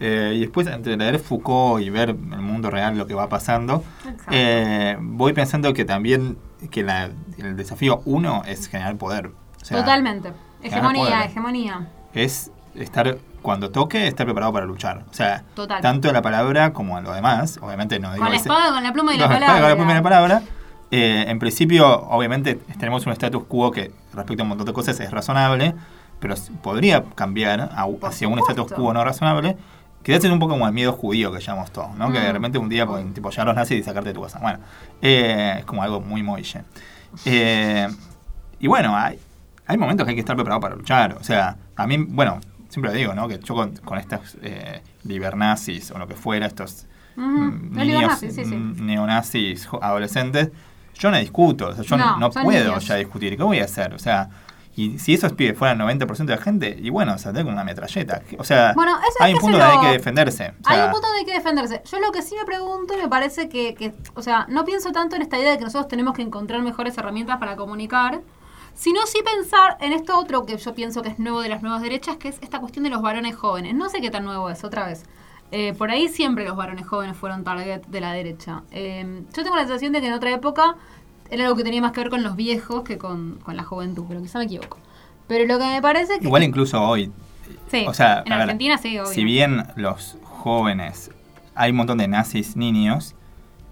Eh, 0.00 0.32
y 0.36 0.40
después, 0.40 0.66
entre 0.66 0.96
leer 0.96 1.18
Foucault 1.20 1.82
y 1.84 1.90
ver 1.90 2.08
el 2.10 2.16
mundo 2.40 2.70
real 2.70 2.96
lo 2.98 3.06
que 3.06 3.14
va 3.14 3.28
pasando, 3.28 3.84
eh, 4.30 4.96
voy 5.00 5.32
pensando 5.32 5.72
que 5.74 5.84
también 5.84 6.38
que 6.70 6.82
la- 6.82 7.10
el 7.38 7.56
desafío 7.56 8.02
uno 8.04 8.42
es 8.46 8.66
generar 8.68 8.96
poder. 8.96 9.26
O 9.60 9.64
sea, 9.64 9.78
Totalmente. 9.78 10.32
Hegemonía, 10.62 11.04
poder. 11.04 11.26
hegemonía. 11.30 11.88
Es 12.14 12.50
estar, 12.74 13.18
cuando 13.42 13.70
toque, 13.70 14.06
estar 14.06 14.24
preparado 14.26 14.52
para 14.52 14.64
luchar. 14.66 15.04
O 15.10 15.14
sea, 15.14 15.42
Total. 15.54 15.80
tanto 15.82 16.08
en 16.08 16.14
la 16.14 16.22
palabra 16.22 16.72
como 16.72 16.96
en 16.98 17.04
lo 17.04 17.12
demás. 17.12 17.58
Obviamente 17.60 17.98
no 17.98 18.12
digo 18.12 18.22
Con 18.24 18.30
la 18.32 18.36
ese- 18.38 18.48
espada, 18.48 18.72
con 18.72 18.82
la 18.82 18.92
pluma 18.92 19.14
y 19.14 19.18
la 19.18 19.24
la 19.26 19.28
palabra. 19.34 19.46
espada, 19.46 19.60
con 19.60 19.68
la 19.70 19.76
primera 19.76 20.02
palabra. 20.02 20.42
Eh, 20.90 21.24
en 21.28 21.38
principio, 21.38 21.86
obviamente, 22.02 22.56
tenemos 22.78 23.04
un 23.06 23.12
status 23.12 23.44
quo 23.44 23.70
que 23.70 23.92
respecto 24.14 24.42
a 24.42 24.44
un 24.44 24.50
montón 24.50 24.66
de 24.66 24.72
cosas 24.72 24.98
es 25.00 25.10
razonable, 25.10 25.74
pero 26.20 26.34
podría 26.62 27.02
cambiar 27.14 27.60
a- 27.60 27.86
hacia 28.06 28.28
un 28.28 28.38
status 28.38 28.72
quo 28.72 28.92
no 28.92 29.02
razonable, 29.02 29.56
que 30.02 30.14
es 30.14 30.24
un 30.24 30.38
poco 30.38 30.52
como 30.52 30.66
el 30.66 30.72
miedo 30.72 30.92
judío 30.92 31.32
que 31.32 31.40
llamamos 31.40 31.70
todos, 31.72 31.94
¿no? 31.96 32.12
Que 32.12 32.20
de 32.20 32.28
Mm. 32.28 32.32
repente 32.32 32.58
un 32.58 32.68
día 32.68 32.86
pueden 32.86 33.14
tipo, 33.14 33.30
llegar 33.30 33.46
los 33.46 33.56
nazis 33.56 33.78
y 33.78 33.82
sacarte 33.82 34.10
de 34.10 34.14
tu 34.14 34.22
casa. 34.22 34.38
Bueno, 34.40 34.58
eh, 35.00 35.56
es 35.60 35.64
como 35.64 35.82
algo 35.82 36.00
muy 36.00 36.22
moille. 36.22 36.62
Eh, 37.24 37.88
y 38.58 38.66
bueno, 38.66 38.96
hay, 38.96 39.18
hay 39.66 39.76
momentos 39.76 40.04
que 40.04 40.10
hay 40.10 40.16
que 40.16 40.20
estar 40.20 40.36
preparado 40.36 40.60
para 40.60 40.74
luchar. 40.76 41.16
O 41.20 41.24
sea, 41.24 41.56
a 41.76 41.86
mí, 41.86 41.96
bueno, 41.98 42.40
siempre 42.72 42.90
lo 42.90 42.96
digo, 42.96 43.14
¿no? 43.14 43.28
Que 43.28 43.38
yo 43.38 43.54
con, 43.54 43.76
con 43.76 43.98
estas 43.98 44.36
eh, 44.42 44.80
libernazis 45.04 45.90
o 45.90 45.98
lo 45.98 46.06
que 46.08 46.14
fuera, 46.14 46.46
estos 46.46 46.86
mm, 47.16 47.50
Los 47.50 47.52
niños 47.70 47.86
libernazis, 47.86 48.34
sí, 48.34 48.44
sí. 48.44 48.54
mm, 48.54 48.86
neonazis 48.86 49.68
adolescentes, 49.80 50.50
yo 50.94 51.10
no 51.10 51.18
discuto, 51.18 51.68
o 51.68 51.74
sea, 51.74 51.84
yo 51.84 51.96
No, 52.18 52.30
puedo 52.30 52.64
niños. 52.64 52.86
ya 52.86 52.96
discutir. 52.96 53.36
¿Qué 53.36 53.42
voy 53.42 53.58
a 53.60 53.64
hacer? 53.64 53.92
O 53.94 53.98
sea, 53.98 54.28
y 54.74 54.98
si 54.98 55.12
esos 55.14 55.32
pibes 55.34 55.58
fueran 55.58 55.78
90% 55.78 56.24
de 56.24 56.36
la 56.36 56.42
gente, 56.42 56.78
y 56.80 56.88
bueno, 56.88 57.18
saldré 57.18 57.44
con 57.44 57.52
una 57.52 57.62
metralleta. 57.64 58.22
O 58.38 58.44
sea, 58.44 58.72
Bueno, 58.74 58.92
eso 59.00 59.16
es 59.18 59.20
hay 59.20 59.34
un 59.34 59.40
punto 59.40 59.58
donde 59.58 59.74
lo- 59.74 59.80
hay 59.80 59.86
que 59.86 59.92
defenderse. 59.98 60.44
O 60.64 60.68
Hay 60.68 60.76
sea, 60.76 60.86
un 60.86 60.92
punto 60.92 61.06
donde 61.08 61.18
hay 61.20 61.26
que 61.26 61.32
defenderse. 61.34 61.82
Yo 61.90 62.00
lo 62.00 62.10
que 62.10 62.22
sí 62.22 62.34
me 62.38 62.46
pregunto 62.46 62.94
y 62.96 63.02
me 63.02 63.08
parece 63.08 63.48
que, 63.50 63.74
que, 63.74 63.92
o 64.14 64.22
sea, 64.22 64.46
no 64.48 64.64
pienso 64.64 64.90
tanto 64.92 65.16
en 65.16 65.22
esta 65.22 65.38
idea 65.38 65.50
de 65.50 65.58
que 65.58 65.64
nosotros 65.64 65.88
tenemos 65.88 66.14
que 66.14 66.22
encontrar 66.22 66.62
mejores 66.62 66.96
herramientas 66.96 67.36
para 67.38 67.56
comunicar, 67.56 68.20
sino 68.74 69.06
sí 69.06 69.18
pensar 69.24 69.76
en 69.80 69.92
esto 69.92 70.18
otro 70.18 70.46
que 70.46 70.56
yo 70.56 70.74
pienso 70.74 71.02
que 71.02 71.10
es 71.10 71.18
nuevo 71.18 71.40
de 71.40 71.48
las 71.48 71.62
nuevas 71.62 71.82
derechas, 71.82 72.16
que 72.16 72.28
es 72.28 72.38
esta 72.42 72.60
cuestión 72.60 72.84
de 72.84 72.90
los 72.90 73.02
varones 73.02 73.36
jóvenes. 73.36 73.74
No 73.74 73.88
sé 73.88 74.00
qué 74.00 74.10
tan 74.10 74.24
nuevo 74.24 74.50
es, 74.50 74.64
otra 74.64 74.86
vez. 74.86 75.04
Eh, 75.50 75.74
por 75.74 75.90
ahí 75.90 76.08
siempre 76.08 76.46
los 76.46 76.56
varones 76.56 76.86
jóvenes 76.86 77.16
fueron 77.16 77.44
target 77.44 77.82
de 77.86 78.00
la 78.00 78.12
derecha. 78.12 78.62
Eh, 78.70 79.22
yo 79.34 79.42
tengo 79.42 79.56
la 79.56 79.62
sensación 79.62 79.92
de 79.92 80.00
que 80.00 80.06
en 80.06 80.14
otra 80.14 80.30
época 80.30 80.76
era 81.30 81.44
algo 81.44 81.56
que 81.56 81.64
tenía 81.64 81.80
más 81.80 81.92
que 81.92 82.00
ver 82.00 82.10
con 82.10 82.22
los 82.22 82.36
viejos 82.36 82.82
que 82.82 82.98
con, 82.98 83.38
con 83.42 83.56
la 83.56 83.62
juventud, 83.62 84.04
pero 84.08 84.20
quizá 84.20 84.38
me 84.38 84.46
equivoco. 84.46 84.78
Pero 85.26 85.46
lo 85.46 85.58
que 85.58 85.66
me 85.66 85.82
parece 85.82 86.18
que... 86.18 86.24
igual 86.24 86.42
incluso 86.42 86.82
hoy. 86.82 87.12
Sí, 87.70 87.84
o 87.86 87.94
sea, 87.94 88.18
en 88.18 88.30
ver, 88.30 88.40
Argentina 88.40 88.78
sí, 88.78 88.98
obvio. 88.98 89.06
Si 89.06 89.24
bien 89.24 89.66
los 89.76 90.16
jóvenes, 90.24 91.10
hay 91.54 91.70
un 91.70 91.76
montón 91.76 91.98
de 91.98 92.08
nazis 92.08 92.56
niños, 92.56 93.14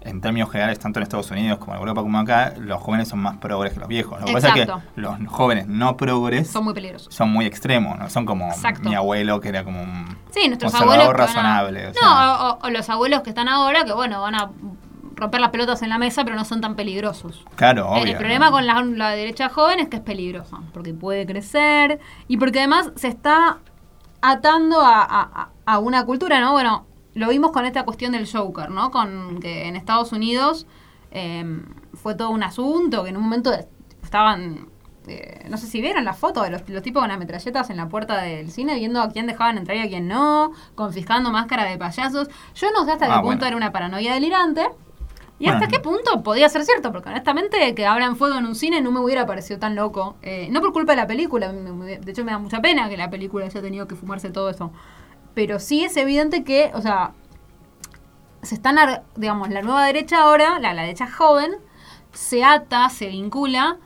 en 0.03 0.19
términos 0.19 0.49
generales, 0.49 0.79
tanto 0.79 0.99
en 0.99 1.03
Estados 1.03 1.29
Unidos 1.31 1.59
como 1.59 1.73
en 1.73 1.79
Europa 1.79 2.01
como 2.01 2.17
acá, 2.19 2.53
los 2.57 2.81
jóvenes 2.81 3.07
son 3.07 3.19
más 3.19 3.37
progres 3.37 3.73
que 3.73 3.79
los 3.79 3.87
viejos. 3.87 4.19
Lo 4.19 4.25
que 4.25 4.33
pasa 4.33 4.47
es 4.49 4.53
que 4.65 4.71
los 4.95 5.15
jóvenes 5.27 5.67
no 5.67 5.95
progres 5.95 6.49
Son 6.49 6.63
muy 6.63 6.73
peligrosos. 6.73 7.13
son 7.13 7.31
muy 7.31 7.45
extremos, 7.45 7.99
¿no? 7.99 8.09
Son 8.09 8.25
como 8.25 8.47
Exacto. 8.49 8.89
mi 8.89 8.95
abuelo, 8.95 9.39
que 9.39 9.49
era 9.49 9.63
como 9.63 9.81
un 9.83 10.17
Sí, 10.31 10.47
nuestros 10.47 10.73
abuelos. 10.73 11.07
a- 11.09 11.13
razonable. 11.13 11.87
o 11.89 11.91
no, 12.01 12.49
o, 12.49 12.59
o 12.63 12.69
los 12.71 12.89
abuelos 12.89 13.21
que 13.21 13.29
están 13.29 13.47
ahora, 13.47 13.83
que 13.85 13.93
bueno, 13.93 14.21
van 14.21 14.35
a 14.35 14.49
romper 15.15 15.39
las 15.39 15.51
pelotas 15.51 15.83
en 15.83 15.89
la 15.89 15.99
mesa, 15.99 16.23
pero 16.23 16.35
no 16.35 16.45
son 16.45 16.61
tan 16.61 16.75
peligrosos. 16.75 17.45
Claro, 17.55 17.87
obvio. 17.91 18.05
el 18.13 18.17
problema 18.17 18.47
¿no? 18.47 18.51
con 18.53 18.65
la, 18.65 18.81
la 18.81 19.09
derecha 19.11 19.49
joven 19.49 19.79
es 19.79 19.87
que 19.87 19.97
es 19.97 20.01
peligrosa, 20.01 20.57
porque 20.73 20.95
puede 20.95 21.27
crecer 21.27 21.99
y 22.27 22.37
porque 22.37 22.57
además 22.57 22.91
se 22.95 23.07
está 23.09 23.59
atando 24.21 24.81
a, 24.81 25.01
a- 25.03 25.29
a- 25.33 25.49
a 25.65 25.79
una 25.79 26.05
cultura, 26.05 26.39
¿no? 26.39 26.53
Bueno, 26.53 26.85
lo 27.13 27.29
vimos 27.29 27.51
con 27.51 27.65
esta 27.65 27.83
cuestión 27.83 28.11
del 28.13 28.29
Joker, 28.31 28.69
¿no? 28.69 28.91
Con 28.91 29.39
que 29.39 29.67
en 29.67 29.75
Estados 29.75 30.11
Unidos 30.11 30.65
eh, 31.11 31.43
fue 31.93 32.15
todo 32.15 32.29
un 32.29 32.43
asunto, 32.43 33.03
que 33.03 33.09
en 33.09 33.17
un 33.17 33.23
momento 33.23 33.51
estaban, 34.03 34.69
eh, 35.07 35.45
no 35.49 35.57
sé 35.57 35.67
si 35.67 35.81
vieron 35.81 36.05
la 36.05 36.13
foto 36.13 36.41
de 36.43 36.49
los, 36.51 36.67
los 36.69 36.81
tipos 36.81 37.01
con 37.01 37.09
las 37.09 37.19
metralletas 37.19 37.69
en 37.69 37.77
la 37.77 37.89
puerta 37.89 38.21
del 38.21 38.49
cine, 38.51 38.75
viendo 38.75 39.01
a 39.01 39.09
quién 39.09 39.27
dejaban 39.27 39.57
entrar 39.57 39.77
y 39.77 39.81
a 39.81 39.87
quién 39.89 40.07
no, 40.07 40.51
confiscando 40.75 41.31
máscara 41.31 41.65
de 41.65 41.77
payasos. 41.77 42.29
Yo 42.55 42.71
no 42.71 42.85
sé 42.85 42.93
hasta 42.93 43.07
qué 43.07 43.13
Ah, 43.13 43.21
punto 43.21 43.45
era 43.45 43.57
una 43.57 43.71
paranoia 43.71 44.13
delirante. 44.13 44.69
¿Y 45.37 45.45
Bueno, 45.45 45.57
hasta 45.57 45.67
qué 45.69 45.79
punto 45.79 46.21
podía 46.21 46.47
ser 46.49 46.63
cierto? 46.65 46.91
Porque 46.91 47.09
honestamente 47.09 47.73
que 47.73 47.85
abran 47.87 48.15
fuego 48.15 48.37
en 48.37 48.45
un 48.45 48.53
cine 48.53 48.79
no 48.79 48.91
me 48.91 48.99
hubiera 48.99 49.25
parecido 49.25 49.59
tan 49.59 49.75
loco. 49.75 50.15
Eh, 50.21 50.47
no 50.51 50.61
por 50.61 50.71
culpa 50.71 50.91
de 50.91 50.97
la 50.97 51.07
película, 51.07 51.51
de 51.51 52.11
hecho 52.11 52.23
me 52.23 52.31
da 52.31 52.37
mucha 52.37 52.61
pena 52.61 52.87
que 52.89 52.95
la 52.95 53.09
película 53.09 53.45
haya 53.45 53.59
tenido 53.61 53.87
que 53.87 53.95
fumarse 53.95 54.29
todo 54.29 54.51
eso. 54.51 54.71
Pero 55.33 55.59
sí 55.59 55.83
es 55.83 55.95
evidente 55.97 56.43
que, 56.43 56.71
o 56.73 56.81
sea, 56.81 57.11
se 58.41 58.55
están, 58.55 58.77
digamos, 59.15 59.49
la 59.49 59.61
nueva 59.61 59.85
derecha 59.85 60.21
ahora, 60.23 60.59
la, 60.59 60.73
la 60.73 60.81
derecha 60.83 61.09
joven, 61.09 61.51
se 62.11 62.43
ata, 62.43 62.89
se 62.89 63.07
vincula 63.07 63.77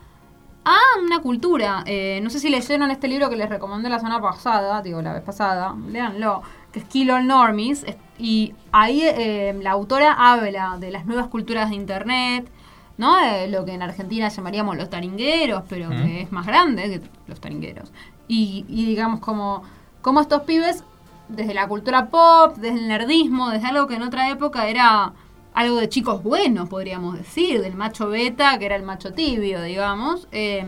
a 0.64 0.76
una 1.04 1.20
cultura. 1.20 1.84
Eh, 1.86 2.18
no 2.22 2.30
sé 2.30 2.40
si 2.40 2.48
leyeron 2.50 2.90
este 2.90 3.06
libro 3.06 3.30
que 3.30 3.36
les 3.36 3.48
recomendé 3.48 3.88
la 3.88 3.98
semana 3.98 4.20
pasada, 4.20 4.82
digo, 4.82 5.00
la 5.02 5.12
vez 5.12 5.22
pasada, 5.22 5.76
léanlo, 5.88 6.42
que 6.72 6.80
es 6.80 6.84
Kill 6.86 7.10
All 7.10 7.26
Normies, 7.26 7.84
es- 7.84 7.96
y 8.18 8.54
ahí 8.72 9.02
eh, 9.04 9.56
la 9.62 9.72
autora 9.72 10.12
habla 10.18 10.76
de 10.80 10.90
las 10.90 11.04
nuevas 11.06 11.28
culturas 11.28 11.68
de 11.70 11.76
Internet, 11.76 12.50
¿no? 12.98 13.20
Eh, 13.22 13.46
lo 13.48 13.64
que 13.66 13.72
en 13.74 13.82
Argentina 13.82 14.28
llamaríamos 14.28 14.76
los 14.76 14.88
taringueros, 14.90 15.62
pero 15.68 15.90
Mm. 15.90 15.96
que 16.02 16.20
es 16.22 16.32
más 16.32 16.46
grande 16.46 16.82
que 16.88 17.02
los 17.28 17.40
taringueros. 17.40 17.92
Y, 18.26 18.64
y 18.68 18.86
digamos 18.86 19.20
como, 19.20 19.62
como 20.02 20.20
estos 20.20 20.42
pibes, 20.42 20.82
desde 21.28 21.54
la 21.54 21.68
cultura 21.68 22.08
pop, 22.08 22.56
desde 22.56 22.78
el 22.78 22.88
nerdismo, 22.88 23.50
desde 23.50 23.68
algo 23.68 23.86
que 23.86 23.94
en 23.94 24.02
otra 24.02 24.30
época 24.30 24.68
era 24.68 25.12
algo 25.54 25.76
de 25.76 25.88
chicos 25.88 26.22
buenos, 26.22 26.68
podríamos 26.68 27.16
decir, 27.16 27.62
del 27.62 27.74
macho 27.74 28.08
beta, 28.08 28.58
que 28.58 28.66
era 28.66 28.76
el 28.76 28.82
macho 28.82 29.12
tibio, 29.12 29.62
digamos. 29.62 30.28
eh, 30.32 30.64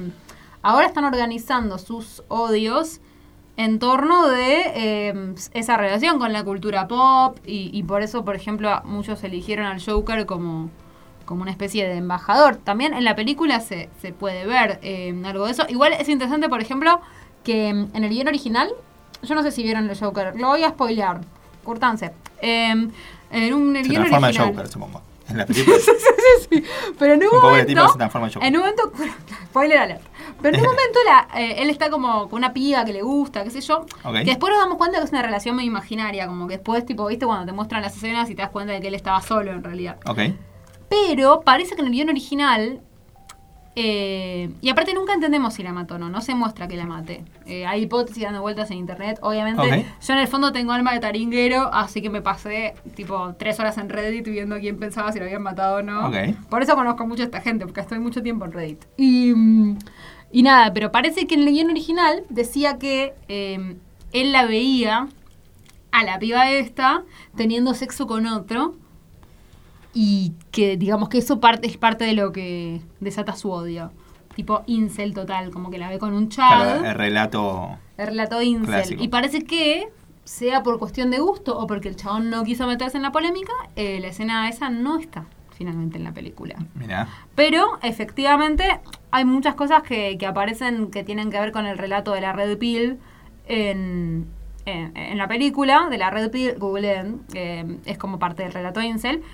ahora 0.63 0.87
están 0.87 1.05
organizando 1.05 1.79
sus 1.79 2.23
odios 2.29 3.01
en 3.57 3.81
torno 3.81 4.29
de 4.29 4.63
eh, 4.75 5.35
esa 5.53 5.77
relación 5.77 6.19
con 6.19 6.33
la 6.33 6.45
cultura 6.45 6.87
pop 6.87 7.39
y, 7.45 7.83
por 7.83 8.03
eso, 8.03 8.25
por 8.25 8.37
ejemplo, 8.37 8.81
muchos 8.85 9.23
eligieron 9.25 9.67
al 9.67 9.85
Joker 9.85 10.27
como, 10.27 10.71
como 11.25 11.43
una 11.43 11.51
especie 11.51 11.89
de 11.89 11.97
embajador. 11.97 12.57
También 12.57 12.95
en 12.95 13.03
la 13.05 13.17
película 13.17 13.59
se, 13.59 13.91
se 14.01 14.13
puede 14.13 14.47
ver 14.47 14.79
eh, 14.83 15.21
algo 15.25 15.47
de 15.47 15.53
eso. 15.53 15.65
Igual 15.69 15.95
es 15.95 16.09
interesante, 16.09 16.49
por 16.49 16.61
ejemplo, 16.61 17.01
que 17.43 17.69
en 17.69 18.05
el 18.05 18.11
guion 18.11 18.29
original, 18.29 18.69
yo 19.23 19.35
no 19.35 19.43
sé 19.43 19.51
si 19.51 19.63
vieron 19.63 19.89
el 19.89 19.99
Joker, 19.99 20.35
lo 20.37 20.49
voy 20.49 20.65
a 20.65 20.71
spoilear, 20.71 21.21
curtanse. 21.65 22.13
Eh, 22.41 22.71
en 23.31 23.55
un 23.55 23.75
Se 23.75 23.83
guion 23.83 23.95
transforma 24.05 24.17
en 24.19 24.25
original. 24.25 24.49
Joker, 24.49 24.69
supongo. 24.69 25.03
En 25.29 25.37
la 25.37 25.45
película. 25.47 25.77
Pero 26.99 27.13
en 27.15 27.21
un, 27.21 27.25
Un 27.27 27.31
pobre 27.41 27.43
momento, 27.51 27.67
tipo 27.67 27.89
se 27.93 27.99
transforma 27.99 28.27
en 28.29 28.33
Joker. 28.33 28.49
en 28.49 28.55
un 28.57 28.61
momento, 28.63 28.93
spoiler 29.47 29.79
alert. 29.79 30.03
Pero 30.41 30.57
en 30.57 30.63
un 30.65 30.71
momento 30.71 30.99
la, 31.05 31.29
eh, 31.39 31.57
él 31.59 31.69
está 31.71 31.91
como 31.91 32.29
con 32.29 32.39
una 32.39 32.53
piba 32.53 32.85
que 32.85 32.93
le 32.93 33.03
gusta, 33.03 33.43
qué 33.45 33.51
sé 33.51 33.61
yo. 33.61 33.85
Que 34.05 34.25
después 34.25 34.53
nos 34.53 34.63
damos 34.63 34.79
cuenta 34.79 34.99
que 34.99 35.05
es 35.05 35.11
una 35.11 35.21
relación 35.23 35.57
muy 35.57 35.65
imaginaria, 35.65 36.27
como 36.27 36.47
que 36.47 36.55
después, 36.57 36.87
tipo, 36.87 37.07
viste, 37.07 37.27
cuando 37.27 37.45
te 37.47 37.53
muestran 37.53 37.83
las 37.83 37.95
escenas 37.97 38.31
y 38.31 38.35
te 38.35 38.43
das 38.43 38.51
cuenta 38.51 38.73
de 38.73 38.81
que 38.81 38.89
él 38.89 38.95
estaba 38.95 39.21
solo 39.21 39.51
en 39.51 39.63
realidad. 39.65 39.97
Ok. 40.07 40.21
Pero 40.89 41.41
parece 41.43 41.75
que 41.75 41.81
en 41.83 41.89
el 41.89 41.93
guion 41.93 42.09
original. 42.09 42.81
Eh, 43.77 44.51
y 44.61 44.71
aparte 44.71 44.93
nunca 44.93 45.15
entendemos 45.15 45.55
si 45.55 45.63
la 45.63 45.73
mató 45.73 45.95
o 45.95 45.99
no, 45.99 46.09
no 46.09 46.21
se 46.21 46.35
muestra 46.35 46.67
que 46.67 46.77
la 46.77 46.87
mate. 46.87 47.23
Eh, 47.47 47.67
hay 47.67 47.83
hipótesis 47.83 48.25
dando 48.25 48.41
vueltas 48.41 48.71
en 48.71 48.79
internet. 48.79 49.19
Obviamente, 49.23 49.87
yo 50.03 50.13
en 50.15 50.19
el 50.19 50.27
fondo 50.27 50.53
tengo 50.53 50.73
alma 50.73 50.93
de 50.93 51.01
taringuero, 51.01 51.73
así 51.73 52.03
que 52.03 52.11
me 52.11 52.21
pasé 52.21 52.75
tipo 52.97 53.35
tres 53.39 53.61
horas 53.61 53.79
en 53.79 53.89
Reddit 53.89 54.27
viendo 54.27 54.59
quién 54.59 54.79
pensaba 54.79 55.13
si 55.13 55.19
lo 55.19 55.27
habían 55.27 55.43
matado 55.43 55.79
o 55.79 55.83
no. 55.83 56.11
Por 56.51 56.63
eso 56.63 56.75
conozco 56.75 57.07
mucho 57.07 57.23
a 57.23 57.27
esta 57.27 57.41
gente, 57.41 57.67
porque 57.67 57.81
estoy 57.81 58.01
mucho 58.01 58.23
tiempo 58.23 58.45
en 58.47 58.53
Reddit. 58.53 58.85
Y, 58.97 59.33
mm, 59.35 59.79
y 60.33 60.43
nada, 60.43 60.73
pero 60.73 60.91
parece 60.91 61.27
que 61.27 61.37
en 61.37 61.43
el 61.43 61.53
guion 61.53 61.71
original 61.71 62.25
decía 62.29 62.79
que 62.79 63.15
eh, 63.29 63.77
él 64.13 64.33
la 64.33 64.45
veía 64.47 65.09
a 65.93 66.05
la 66.05 66.19
piba 66.19 66.51
esta 66.51 67.05
teniendo 67.37 67.75
sexo 67.75 68.07
con 68.07 68.27
otro 68.27 68.75
y 70.01 70.35
que 70.53 70.77
digamos 70.77 71.09
que 71.09 71.19
eso 71.19 71.41
parte, 71.41 71.67
es 71.67 71.77
parte 71.77 72.05
de 72.05 72.13
lo 72.13 72.31
que 72.31 72.81
desata 73.01 73.35
su 73.35 73.51
odio. 73.51 73.91
Tipo 74.37 74.63
incel 74.67 75.13
total, 75.13 75.51
como 75.51 75.73
que 75.73 75.79
la 75.79 75.89
ve 75.89 75.99
con 75.99 76.13
un 76.13 76.29
chad. 76.29 76.87
el 76.87 76.95
relato. 76.95 77.71
El 77.97 78.07
relato 78.07 78.41
incel. 78.41 78.67
Clásico. 78.67 79.03
Y 79.03 79.09
parece 79.09 79.41
que, 79.43 79.89
sea 80.23 80.63
por 80.63 80.79
cuestión 80.79 81.11
de 81.11 81.19
gusto 81.19 81.59
o 81.59 81.67
porque 81.67 81.89
el 81.89 81.97
chabón 81.97 82.31
no 82.31 82.45
quiso 82.45 82.69
meterse 82.69 82.97
en 82.97 83.03
la 83.03 83.11
polémica, 83.11 83.53
eh, 83.75 83.99
la 83.99 84.07
escena 84.07 84.49
esa 84.49 84.71
no 84.71 85.01
está 85.01 85.27
finalmente 85.51 85.99
en 85.99 86.05
la 86.05 86.13
película. 86.13 86.55
Mira. 86.77 87.09
Pero 87.35 87.81
efectivamente 87.83 88.81
hay 89.11 89.25
muchas 89.25 89.57
cosas 89.57 89.83
que, 89.83 90.17
que 90.17 90.27
aparecen 90.27 90.93
que 90.93 91.03
tienen 91.03 91.29
que 91.33 91.41
ver 91.41 91.51
con 91.51 91.67
el 91.67 91.77
relato 91.77 92.13
de 92.13 92.21
la 92.21 92.33
Red 92.33 92.57
Pill 92.59 92.99
en, 93.49 94.29
en, 94.65 94.97
en 94.97 95.19
la 95.19 95.27
película 95.27 95.89
de 95.91 95.99
la 95.99 96.11
Red 96.11 96.31
Pill, 96.31 96.55
googleen, 96.57 97.23
eh, 97.35 97.79
es 97.85 97.99
como 97.99 98.21
parte 98.21 98.45
del 98.45 98.53
relato 98.53 98.81
Incel. 98.81 99.25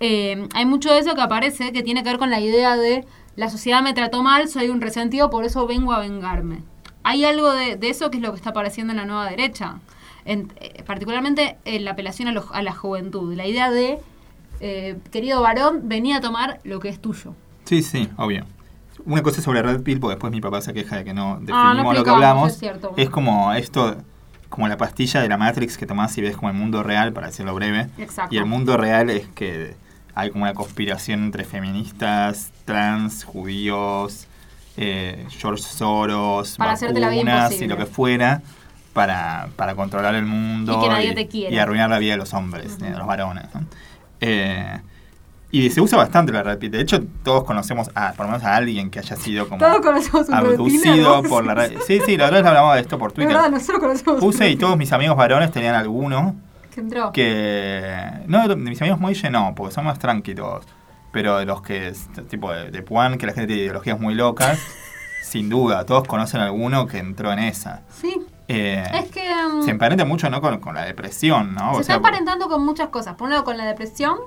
Eh, 0.00 0.48
hay 0.54 0.66
mucho 0.66 0.92
de 0.92 0.98
eso 0.98 1.14
que 1.14 1.20
aparece 1.22 1.72
que 1.72 1.82
tiene 1.82 2.02
que 2.02 2.10
ver 2.10 2.18
con 2.18 2.30
la 2.30 2.40
idea 2.40 2.76
de 2.76 3.04
la 3.36 3.48
sociedad 3.50 3.82
me 3.82 3.94
trató 3.94 4.22
mal, 4.22 4.48
soy 4.48 4.68
un 4.68 4.80
resentido, 4.80 5.30
por 5.30 5.44
eso 5.44 5.66
vengo 5.66 5.92
a 5.92 5.98
vengarme. 6.00 6.62
Hay 7.02 7.24
algo 7.24 7.52
de, 7.52 7.76
de 7.76 7.90
eso 7.90 8.10
que 8.10 8.18
es 8.18 8.22
lo 8.22 8.30
que 8.30 8.36
está 8.36 8.50
apareciendo 8.50 8.92
en 8.92 8.98
la 8.98 9.04
nueva 9.06 9.28
derecha, 9.28 9.80
En- 10.24 10.52
eh, 10.60 10.82
particularmente 10.86 11.58
en 11.64 11.84
la 11.84 11.90
apelación 11.92 12.28
a, 12.28 12.62
la 12.62 12.72
juventud, 12.72 13.34
la 13.34 13.46
idea 13.46 13.70
de, 13.70 13.98
eh, 14.60 14.96
querido 15.10 15.42
varón, 15.42 15.82
venía 15.84 16.18
a 16.18 16.20
tomar 16.20 16.60
lo 16.64 16.80
que 16.80 16.88
es 16.88 17.00
tuyo. 17.00 17.34
Sí, 17.64 17.82
sí, 17.82 18.08
obvio. 18.16 18.44
Una 19.04 19.22
cosa 19.22 19.42
sobre 19.42 19.62
Red 19.62 19.82
Pill, 19.82 20.00
porque 20.00 20.14
después 20.14 20.32
mi 20.32 20.40
papá 20.40 20.60
se 20.62 20.72
queja 20.72 20.96
de 20.96 21.04
que 21.04 21.12
no 21.12 21.32
Ah, 21.32 21.38
no 21.40 21.46
definimos 21.46 21.94
lo 21.94 22.04
que 22.04 22.10
hablamos. 22.10 22.52
es 22.52 22.58
cierto. 22.58 22.94
Es 22.96 23.10
como 23.10 23.52
esto, 23.52 23.96
como 24.48 24.66
la 24.68 24.76
pastilla 24.78 25.20
de 25.20 25.28
la 25.28 25.36
Matrix 25.36 25.76
que 25.76 25.86
tomás 25.86 26.16
y 26.16 26.22
ves 26.22 26.36
como 26.36 26.48
el 26.50 26.54
mundo 26.56 26.82
real, 26.82 27.12
para 27.12 27.26
decirlo 27.26 27.54
breve. 27.54 27.88
Exacto. 27.98 28.34
Y 28.34 28.38
el 28.38 28.46
mundo 28.46 28.76
real 28.76 29.10
es 29.10 29.26
que 29.28 29.74
hay 30.14 30.30
como 30.30 30.44
una 30.44 30.54
conspiración 30.54 31.24
entre 31.24 31.44
feministas, 31.44 32.52
trans, 32.64 33.24
judíos, 33.24 34.26
eh, 34.76 35.26
George 35.30 35.62
Soros, 35.62 36.56
Para 36.56 36.74
vacunas 36.74 37.60
y 37.60 37.66
lo 37.66 37.76
que 37.76 37.86
fuera, 37.86 38.42
para, 38.92 39.48
para 39.56 39.74
controlar 39.74 40.14
el 40.14 40.24
mundo 40.26 40.78
Y 40.78 40.82
que 40.82 40.88
nadie 40.88 41.14
te 41.14 41.28
quiera. 41.28 41.54
y 41.54 41.58
arruinar 41.58 41.90
la 41.90 41.98
vida 41.98 42.12
de 42.12 42.18
los 42.18 42.32
hombres, 42.34 42.78
de 42.78 42.90
los 42.90 43.06
varones. 43.06 43.44
¿no? 43.54 43.64
Eh, 44.20 44.80
y 45.50 45.70
se 45.70 45.80
usa 45.80 45.96
bastante 45.98 46.32
la 46.32 46.42
red. 46.42 46.58
De 46.58 46.80
hecho, 46.80 47.00
todos 47.22 47.44
conocemos 47.44 47.88
a, 47.94 48.12
por 48.14 48.26
lo 48.26 48.32
menos 48.32 48.44
a 48.44 48.56
alguien 48.56 48.90
que 48.90 48.98
haya 48.98 49.14
sido 49.14 49.48
como 49.48 49.64
abducido 49.64 51.22
por 51.22 51.44
la 51.44 51.54
red. 51.54 51.78
Sí, 51.86 52.00
sí, 52.04 52.16
la 52.16 52.26
otra 52.26 52.38
vez 52.38 52.46
hablamos 52.46 52.74
de 52.74 52.80
esto 52.80 52.98
por 52.98 53.12
Twitter. 53.12 53.34
verdad, 53.34 53.50
nosotros 53.50 53.78
conocemos 53.78 54.14
un 54.14 54.20
Puse 54.20 54.50
y 54.50 54.56
todos 54.56 54.76
mis 54.76 54.92
amigos 54.92 55.16
varones 55.16 55.52
tenían 55.52 55.76
alguno 55.76 56.34
que 56.74 56.80
entró. 56.80 57.12
que... 57.12 57.96
No, 58.26 58.46
de 58.48 58.56
mis 58.56 58.80
amigos 58.82 59.00
Moille 59.00 59.30
no, 59.30 59.54
porque 59.54 59.74
son 59.74 59.84
más 59.84 59.98
tranquilos. 59.98 60.64
Pero 61.12 61.38
de 61.38 61.46
los 61.46 61.62
que, 61.62 61.92
tipo 62.28 62.52
de, 62.52 62.70
de 62.70 62.82
Puan, 62.82 63.18
que 63.18 63.26
la 63.26 63.32
gente 63.32 63.46
tiene 63.46 63.62
ideologías 63.62 64.00
muy 64.00 64.14
locas, 64.14 64.58
sin 65.22 65.48
duda, 65.48 65.86
todos 65.86 66.06
conocen 66.08 66.40
alguno 66.40 66.86
que 66.86 66.98
entró 66.98 67.32
en 67.32 67.38
esa. 67.38 67.82
Sí, 67.88 68.20
Eh, 68.48 68.84
es 68.92 69.10
que... 69.10 69.30
um, 69.46 69.62
se 69.62 69.70
emparenta 69.70 70.04
mucho 70.04 70.28
¿no? 70.28 70.40
con, 70.40 70.58
con 70.60 70.74
la 70.74 70.84
depresión, 70.84 71.54
¿no? 71.54 71.60
se 71.60 71.76
O 71.76 71.80
está 71.80 71.84
sea, 71.84 71.94
emparentando 71.96 72.48
con 72.48 72.64
muchas 72.64 72.88
cosas. 72.88 73.14
Por 73.14 73.26
un 73.26 73.30
lado 73.30 73.44
con 73.44 73.56
la 73.56 73.64
depresión, 73.64 74.18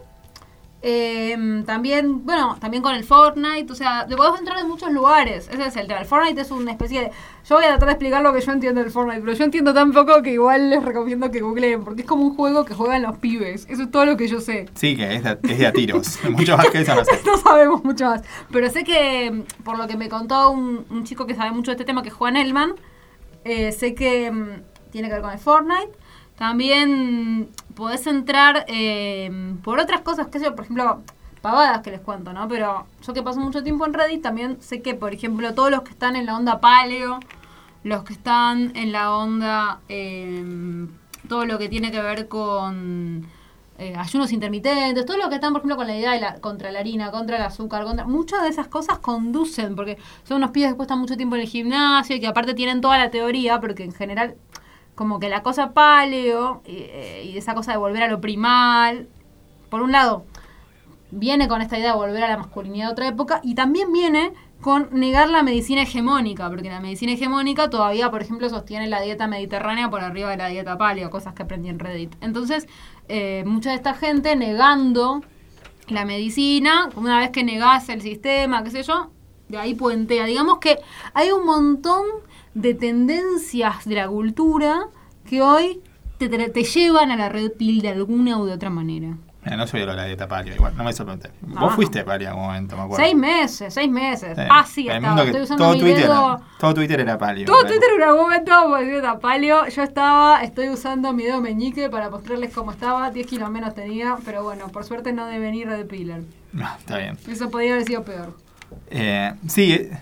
eh, 0.89 1.63
también, 1.65 2.25
bueno, 2.25 2.55
también 2.61 2.81
con 2.81 2.95
el 2.95 3.03
Fortnite, 3.03 3.69
o 3.69 3.75
sea, 3.75 4.07
le 4.07 4.15
podemos 4.15 4.39
entrar 4.39 4.57
en 4.57 4.69
muchos 4.69 4.89
lugares. 4.89 5.49
Ese 5.51 5.67
es 5.67 5.75
el 5.75 5.85
tema. 5.85 5.99
El 5.99 6.05
Fortnite 6.05 6.39
es 6.39 6.49
una 6.49 6.71
especie 6.71 7.01
de. 7.01 7.11
Yo 7.45 7.55
voy 7.55 7.65
a 7.65 7.67
tratar 7.71 7.87
de 7.87 7.91
explicar 7.91 8.23
lo 8.23 8.31
que 8.31 8.39
yo 8.39 8.53
entiendo 8.53 8.81
del 8.81 8.89
Fortnite, 8.89 9.19
pero 9.19 9.33
yo 9.33 9.43
entiendo 9.43 9.73
tan 9.73 9.91
poco 9.91 10.21
que 10.21 10.31
igual 10.31 10.69
les 10.69 10.81
recomiendo 10.81 11.29
que 11.29 11.41
googleen, 11.41 11.83
porque 11.83 12.03
es 12.03 12.07
como 12.07 12.23
un 12.23 12.37
juego 12.37 12.63
que 12.63 12.73
juegan 12.73 13.01
los 13.01 13.17
pibes. 13.17 13.65
Eso 13.67 13.83
es 13.83 13.91
todo 13.91 14.05
lo 14.05 14.15
que 14.15 14.29
yo 14.29 14.39
sé. 14.39 14.69
Sí, 14.75 14.95
que 14.95 15.15
es 15.15 15.23
de, 15.25 15.37
es 15.43 15.57
de 15.57 15.67
a 15.67 15.73
tiros. 15.73 16.19
Mucho 16.29 16.55
más 16.55 16.69
que 16.69 16.79
eso 16.79 16.95
no 16.95 17.03
sé. 17.03 17.19
no 17.25 17.35
sabemos 17.35 17.83
mucho 17.83 18.05
más. 18.05 18.21
Pero 18.49 18.69
sé 18.69 18.85
que, 18.85 19.43
por 19.65 19.77
lo 19.77 19.87
que 19.87 19.97
me 19.97 20.07
contó 20.07 20.51
un, 20.51 20.85
un 20.89 21.03
chico 21.03 21.27
que 21.27 21.35
sabe 21.35 21.51
mucho 21.51 21.71
de 21.71 21.75
este 21.75 21.83
tema, 21.83 22.01
que 22.01 22.09
es 22.09 22.15
Juan 22.15 22.37
Elman, 22.37 22.75
eh, 23.43 23.73
sé 23.73 23.93
que 23.93 24.31
mm, 24.31 24.61
tiene 24.91 25.09
que 25.09 25.15
ver 25.15 25.21
con 25.21 25.33
el 25.33 25.39
Fortnite. 25.39 25.91
También 26.37 27.49
podés 27.75 28.05
entrar 28.07 28.65
eh, 28.67 29.55
por 29.63 29.79
otras 29.79 30.01
cosas, 30.01 30.27
que 30.27 30.39
yo, 30.39 30.55
por 30.55 30.65
ejemplo, 30.65 31.01
pavadas 31.41 31.81
que 31.81 31.91
les 31.91 32.01
cuento, 32.01 32.33
¿no? 32.33 32.47
Pero 32.47 32.85
yo 33.05 33.13
que 33.13 33.23
paso 33.23 33.39
mucho 33.39 33.63
tiempo 33.63 33.85
en 33.85 33.93
Reddit, 33.93 34.21
también 34.21 34.61
sé 34.61 34.81
que, 34.81 34.93
por 34.93 35.13
ejemplo, 35.13 35.53
todos 35.53 35.71
los 35.71 35.81
que 35.81 35.91
están 35.91 36.15
en 36.15 36.25
la 36.25 36.35
onda 36.35 36.59
paleo, 36.59 37.19
los 37.83 38.03
que 38.03 38.13
están 38.13 38.75
en 38.75 38.91
la 38.91 39.15
onda, 39.15 39.79
eh, 39.89 40.87
todo 41.27 41.45
lo 41.45 41.57
que 41.57 41.69
tiene 41.69 41.91
que 41.91 42.01
ver 42.01 42.27
con 42.27 43.25
eh, 43.79 43.93
ayunos 43.95 44.31
intermitentes, 44.31 45.05
todo 45.05 45.17
lo 45.17 45.29
que 45.29 45.35
están, 45.35 45.53
por 45.53 45.61
ejemplo, 45.61 45.77
con 45.77 45.87
la 45.87 45.95
idea 45.95 46.11
de 46.13 46.19
la, 46.19 46.35
contra 46.35 46.71
la 46.71 46.79
harina, 46.79 47.11
contra 47.11 47.37
el 47.37 47.43
azúcar, 47.43 47.83
contra 47.83 48.05
muchas 48.05 48.41
de 48.41 48.49
esas 48.49 48.67
cosas 48.67 48.99
conducen, 48.99 49.75
porque 49.75 49.97
son 50.23 50.37
unos 50.37 50.51
pibes 50.51 50.73
que 50.73 50.81
están 50.81 50.99
mucho 50.99 51.15
tiempo 51.15 51.35
en 51.35 51.43
el 51.43 51.47
gimnasio 51.47 52.15
y 52.15 52.19
que 52.19 52.27
aparte 52.27 52.53
tienen 52.53 52.81
toda 52.81 52.97
la 52.97 53.11
teoría, 53.11 53.59
porque 53.59 53.83
en 53.83 53.93
general, 53.93 54.35
como 54.97 55.19
que 55.19 55.29
la 55.29 55.43
cosa 55.43 55.73
paleo 55.73 56.63
y, 56.65 56.77
eh, 56.77 57.29
y 57.31 57.37
esa 57.37 57.53
cosa 57.53 57.71
de 57.71 57.77
volver 57.77 58.01
a 58.01 58.07
lo 58.07 58.19
primal, 58.19 59.07
por 59.69 59.83
un 59.83 59.91
lado, 59.91 60.25
viene 61.11 61.47
con 61.47 61.61
esta 61.61 61.77
idea 61.77 61.91
de 61.91 61.97
volver 61.97 62.23
a 62.23 62.29
la 62.29 62.37
masculinidad 62.37 62.87
de 62.87 62.91
otra 62.93 63.07
época 63.07 63.39
y 63.43 63.53
también 63.53 63.93
viene 63.93 64.33
con 64.59 64.89
negar 64.91 65.29
la 65.29 65.43
medicina 65.43 65.83
hegemónica, 65.83 66.49
porque 66.49 66.69
la 66.69 66.79
medicina 66.79 67.11
hegemónica 67.11 67.69
todavía, 67.69 68.09
por 68.09 68.23
ejemplo, 68.23 68.49
sostiene 68.49 68.87
la 68.87 68.99
dieta 68.99 69.27
mediterránea 69.27 69.87
por 69.91 70.01
arriba 70.01 70.31
de 70.31 70.37
la 70.37 70.47
dieta 70.47 70.79
paleo, 70.79 71.11
cosas 71.11 71.35
que 71.35 71.43
aprendí 71.43 71.69
en 71.69 71.77
Reddit. 71.77 72.15
Entonces, 72.21 72.67
eh, 73.07 73.43
mucha 73.45 73.69
de 73.69 73.75
esta 73.75 73.93
gente 73.93 74.35
negando 74.35 75.21
la 75.89 76.05
medicina, 76.05 76.89
una 76.95 77.19
vez 77.19 77.29
que 77.29 77.43
negás 77.43 77.87
el 77.89 78.01
sistema, 78.01 78.63
qué 78.63 78.71
sé 78.71 78.81
yo, 78.81 79.11
de 79.47 79.59
ahí 79.59 79.75
puentea. 79.75 80.25
Digamos 80.25 80.57
que 80.57 80.79
hay 81.13 81.31
un 81.31 81.45
montón 81.45 82.03
de 82.61 82.73
tendencias 82.73 83.85
de 83.85 83.95
la 83.95 84.07
cultura 84.07 84.87
que 85.29 85.41
hoy 85.41 85.81
te, 86.17 86.27
te- 86.29 86.49
te 86.49 86.63
llevan 86.63 87.11
a 87.11 87.15
la 87.15 87.29
red 87.29 87.51
pill 87.51 87.81
de 87.81 87.89
alguna 87.89 88.37
u 88.39 88.45
de 88.45 88.53
otra 88.53 88.69
manera. 88.69 89.15
No 89.55 89.65
soy 89.65 89.79
de 89.81 89.85
la 89.85 90.03
dieta 90.03 90.27
paleo, 90.27 90.53
igual, 90.55 90.75
no 90.75 90.83
me 90.83 90.91
sorprende. 90.91 91.29
No, 91.45 91.61
Vos 91.61 91.73
fuiste 91.75 92.03
paleo 92.03 92.27
en 92.27 92.33
algún 92.33 92.45
momento, 92.47 92.75
me 92.75 92.81
acuerdo. 92.83 93.05
Seis 93.05 93.15
meses, 93.15 93.73
seis 93.73 93.89
meses. 93.89 94.35
Sí. 94.35 94.43
Ah, 94.49 94.65
sí, 94.65 94.87
El 94.89 94.95
estaba. 94.97 95.07
mundo 95.07 95.23
que 95.23 95.29
Estoy 95.29 95.41
usando 95.43 95.63
todo 95.63 95.73
mi 95.73 95.79
Twitter, 95.79 96.01
dedo. 96.01 96.13
era, 96.35 96.41
todo 96.59 96.73
Twitter 96.73 96.99
era 96.99 97.17
paleo. 97.17 97.45
Todo 97.45 97.55
¿verdad? 97.57 97.69
Twitter 97.69 97.89
en 97.95 98.03
algún 98.03 98.21
momento 98.23 98.67
volvió 98.67 99.19
palio. 99.21 99.67
Yo 99.69 99.83
estaba, 99.83 100.43
estoy 100.43 100.67
usando 100.69 101.13
mi 101.13 101.23
dedo 101.23 101.39
meñique 101.39 101.89
para 101.89 102.09
mostrarles 102.09 102.53
cómo 102.53 102.71
estaba. 102.71 103.09
10 103.09 103.25
kilos 103.25 103.49
menos 103.49 103.73
tenía, 103.73 104.17
pero 104.25 104.43
bueno, 104.43 104.67
por 104.67 104.83
suerte 104.83 105.13
no 105.13 105.25
de 105.27 105.39
venir 105.39 105.69
de 105.69 105.85
Pilar. 105.85 106.21
No, 106.51 106.67
está 106.77 106.97
bien. 106.97 107.17
Eso 107.29 107.49
podría 107.49 107.73
haber 107.75 107.85
sido 107.85 108.03
peor. 108.03 108.33
Eh, 108.89 109.33
sí, 109.47 109.71
eh, 109.71 109.91
ah, 109.93 109.99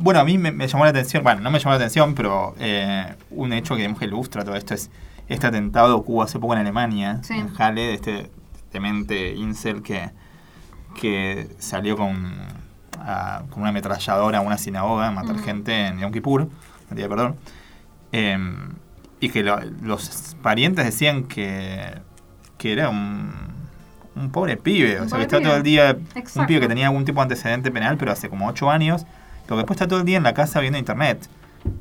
bueno, 0.00 0.20
a 0.20 0.24
mí 0.24 0.38
me, 0.38 0.50
me 0.52 0.66
llamó 0.66 0.84
la 0.84 0.90
atención, 0.90 1.22
bueno, 1.22 1.40
no 1.40 1.50
me 1.50 1.58
llamó 1.58 1.70
la 1.70 1.76
atención, 1.76 2.14
pero 2.14 2.54
eh, 2.58 3.14
un 3.30 3.52
hecho 3.52 3.74
que 3.74 3.80
digamos 3.82 3.98
que 3.98 4.06
ilustra 4.06 4.44
todo 4.44 4.56
esto 4.56 4.74
es 4.74 4.90
este 5.28 5.46
atentado 5.46 6.04
que 6.04 6.10
hubo 6.12 6.22
hace 6.22 6.38
poco 6.38 6.54
en 6.54 6.60
Alemania, 6.60 7.20
Sí. 7.22 7.34
en 7.34 7.48
Halle, 7.58 7.82
de 7.82 7.94
este 7.94 8.30
demente 8.72 9.32
incel 9.34 9.82
que, 9.82 10.10
que 11.00 11.48
salió 11.58 11.96
con, 11.96 12.32
ah, 12.98 13.42
con 13.50 13.60
una 13.62 13.70
ametralladora 13.70 14.38
a 14.38 14.40
una 14.40 14.58
sinagoga 14.58 15.08
a 15.08 15.10
matar 15.10 15.38
gente 15.38 15.86
en 15.88 15.98
Yom 16.00 16.12
Kippur, 16.12 16.48
el 16.90 16.96
día 16.96 17.04
de 17.06 17.08
perdón, 17.08 17.36
Eh, 18.12 18.38
y 19.20 19.28
que 19.30 19.42
lo- 19.42 19.58
los 19.82 20.36
parientes 20.42 20.84
decían 20.84 21.24
que, 21.24 21.98
que 22.58 22.72
era 22.72 22.90
un, 22.90 23.32
un 24.16 24.30
pobre 24.30 24.56
pibe, 24.56 25.00
Un 25.00 25.06
o 25.06 25.08
sea, 25.08 25.18
que 25.18 25.24
está 25.24 25.38
pibe. 25.38 25.48
todo 25.48 25.56
el 25.56 25.62
día, 25.62 25.96
un 26.36 26.46
pibe 26.46 26.60
que 26.60 26.68
tenía 26.68 26.86
algún 26.88 27.04
tipo 27.04 27.20
de 27.20 27.22
antecedente 27.22 27.70
penal, 27.70 27.96
pero 27.96 28.12
hace 28.12 28.28
como 28.28 28.46
8 28.48 28.70
años, 28.70 29.06
pero 29.44 29.56
que 29.56 29.60
después 29.62 29.76
está 29.76 29.88
todo 29.88 30.00
el 30.00 30.04
día 30.04 30.16
en 30.16 30.22
la 30.22 30.34
casa 30.34 30.60
viendo 30.60 30.78
internet. 30.78 31.28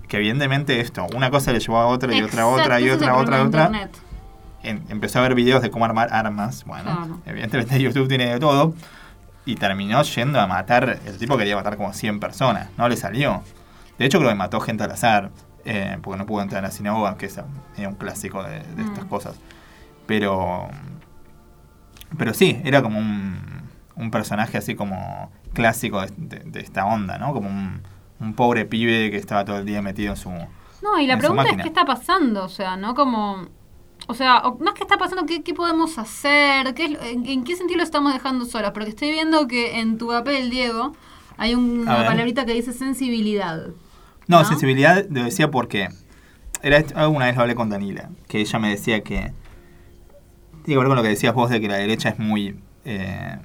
Que 0.07 0.17
evidentemente 0.17 0.79
esto, 0.79 1.05
una 1.15 1.29
cosa 1.29 1.51
le 1.51 1.59
llevó 1.59 1.77
a 1.77 1.87
otra 1.87 2.13
y 2.15 2.21
otra 2.21 2.47
otra 2.47 2.79
y 2.79 2.89
otra 2.89 3.15
otra 3.17 3.43
otra. 3.43 3.89
En- 4.63 4.83
empezó 4.89 5.19
a 5.19 5.23
ver 5.23 5.35
videos 5.35 5.61
de 5.61 5.69
cómo 5.71 5.83
armar 5.85 6.07
armas. 6.13 6.63
Bueno, 6.65 6.83
Claro. 6.83 7.19
evidentemente 7.25 7.79
YouTube 7.81 8.07
tiene 8.07 8.27
de 8.27 8.39
todo. 8.39 8.73
Y 9.45 9.55
terminó 9.55 10.01
yendo 10.03 10.39
a 10.39 10.47
matar. 10.47 10.99
El 11.05 11.17
tipo 11.17 11.37
quería 11.37 11.55
matar 11.57 11.75
como 11.75 11.91
100 11.93 12.21
personas. 12.21 12.69
No 12.77 12.87
le 12.87 12.95
salió. 12.95 13.43
De 13.99 14.05
hecho, 14.05 14.19
creo 14.19 14.29
que 14.29 14.35
mató 14.35 14.59
gente 14.61 14.83
al 14.83 14.91
azar. 14.91 15.31
eh, 15.65 15.97
porque 16.01 16.17
no 16.17 16.25
pudo 16.25 16.41
entrar 16.41 16.61
a 16.63 16.67
la 16.67 16.71
sinagoga, 16.73 17.15
que 17.17 17.25
es 17.27 17.39
era 17.77 17.87
un 17.89 17.95
clásico 17.95 18.43
de, 18.43 18.59
de 18.59 18.83
estas 18.83 19.05
Mm. 19.05 19.07
cosas. 19.09 19.35
Pero. 20.05 20.67
Pero 22.17 22.33
sí, 22.33 22.61
era 22.63 22.81
como 22.81 22.99
un, 22.99 23.37
un 23.95 24.11
personaje 24.11 24.57
así 24.57 24.75
como 24.75 25.31
clásico 25.53 26.01
de, 26.01 26.11
de- 26.17 26.43
de 26.51 26.59
esta 26.59 26.85
onda, 26.85 27.17
¿no? 27.17 27.33
Como 27.33 27.49
un, 27.49 27.81
un 28.19 28.33
pobre 28.33 28.65
pibe 28.65 29.09
que 29.11 29.17
estaba 29.17 29.45
todo 29.45 29.57
el 29.57 29.65
día 29.65 29.81
metido 29.81 30.11
en 30.11 30.17
su. 30.17 30.29
No, 30.29 30.99
y 30.99 31.07
la 31.07 31.17
pregunta 31.17 31.43
es 31.43 31.57
qué 31.57 31.67
está 31.69 31.85
pasando, 31.85 32.43
o 32.45 32.49
sea, 32.49 32.75
¿no? 32.77 32.93
Como... 32.95 33.47
O 34.07 34.13
sea, 34.13 34.43
más 34.59 34.73
que 34.73 34.81
está 34.83 34.97
pasando, 34.97 35.25
¿qué, 35.25 35.43
qué 35.43 35.53
podemos 35.53 35.97
hacer? 35.97 36.73
¿Qué 36.73 36.97
en, 37.03 37.25
en 37.25 37.43
qué 37.45 37.55
sentido 37.55 37.77
lo 37.77 37.83
estamos 37.83 38.11
dejando 38.13 38.43
solos? 38.45 38.71
Porque 38.73 38.89
estoy 38.89 39.11
viendo 39.11 39.47
que 39.47 39.79
en 39.79 39.97
tu 39.97 40.07
papel, 40.07 40.49
Diego, 40.49 40.93
hay 41.37 41.55
un- 41.55 41.79
una 41.81 42.05
palabrita 42.05 42.45
que 42.45 42.53
dice 42.53 42.73
sensibilidad. 42.73 43.67
No, 44.27 44.39
¿No? 44.39 44.45
sensibilidad 44.45 45.05
lo 45.09 45.23
decía 45.23 45.49
porque. 45.49 45.87
Era 46.61 46.83
alguna 46.95 47.25
vez 47.27 47.35
lo 47.35 47.41
hablé 47.43 47.55
con 47.55 47.69
Danila, 47.69 48.09
que 48.27 48.41
ella 48.41 48.59
me 48.59 48.69
decía 48.69 49.01
que. 49.03 49.31
Tiene 50.65 50.65
que 50.65 50.77
ver 50.77 50.87
con 50.87 50.95
lo 50.97 51.03
que 51.03 51.09
decías 51.09 51.33
vos 51.33 51.49
de 51.49 51.61
que 51.61 51.67
la 51.69 51.75
derecha 51.75 52.09
es 52.09 52.19
muy. 52.19 52.59
eh, 52.85 53.37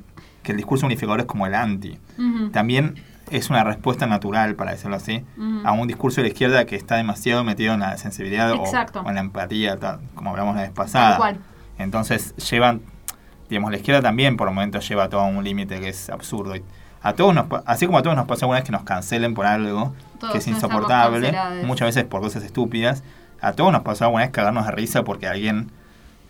que 0.48 0.52
el 0.52 0.56
discurso 0.56 0.86
unificador 0.86 1.20
es 1.20 1.26
como 1.26 1.46
el 1.46 1.54
anti. 1.54 1.98
También 2.52 2.94
es 3.30 3.50
una 3.50 3.64
respuesta 3.64 4.06
natural, 4.06 4.54
para 4.54 4.70
decirlo 4.70 4.96
así, 4.96 5.22
a 5.62 5.72
un 5.72 5.86
discurso 5.86 6.22
de 6.22 6.22
la 6.22 6.28
izquierda 6.28 6.64
que 6.64 6.74
está 6.74 6.96
demasiado 6.96 7.44
metido 7.44 7.74
en 7.74 7.80
la 7.80 7.98
sensibilidad 7.98 8.50
o, 8.52 8.64
en 9.06 9.14
la 9.14 9.20
empatía, 9.20 9.76
tal, 9.78 10.00
como 10.14 10.30
hablamos 10.30 10.56
la 10.56 10.62
vez 10.62 10.70
pasada. 10.70 11.36
Entonces 11.76 12.34
llevan, 12.36 12.80
digamos, 13.50 13.70
la 13.70 13.76
izquierda 13.76 14.00
también 14.00 14.38
por 14.38 14.48
momentos 14.48 14.88
lleva 14.88 15.10
todo 15.10 15.20
a 15.20 15.26
un 15.26 15.44
límite 15.44 15.80
que 15.80 15.90
es 15.90 16.08
absurdo. 16.08 16.56
Y 16.56 16.62
a 17.02 17.12
todos 17.12 17.34
nos, 17.34 17.44
así 17.66 17.84
como 17.84 17.98
a 17.98 18.02
todos 18.02 18.16
nos 18.16 18.24
pasa 18.24 18.46
alguna 18.46 18.60
vez 18.60 18.64
que 18.64 18.72
nos 18.72 18.84
cancelen 18.84 19.34
por 19.34 19.44
algo 19.44 19.92
Todos 20.18 20.32
que 20.32 20.38
es 20.38 20.46
insoportable, 20.48 21.38
muchas 21.64 21.88
veces 21.88 22.04
por 22.04 22.22
cosas 22.22 22.42
estúpidas, 22.42 23.04
a 23.42 23.52
todos 23.52 23.70
nos 23.70 23.82
pasó 23.82 24.06
alguna 24.06 24.24
vez 24.24 24.32
cagarnos 24.32 24.64
de 24.64 24.72
risa 24.72 25.04
porque 25.04 25.26
alguien 25.26 25.70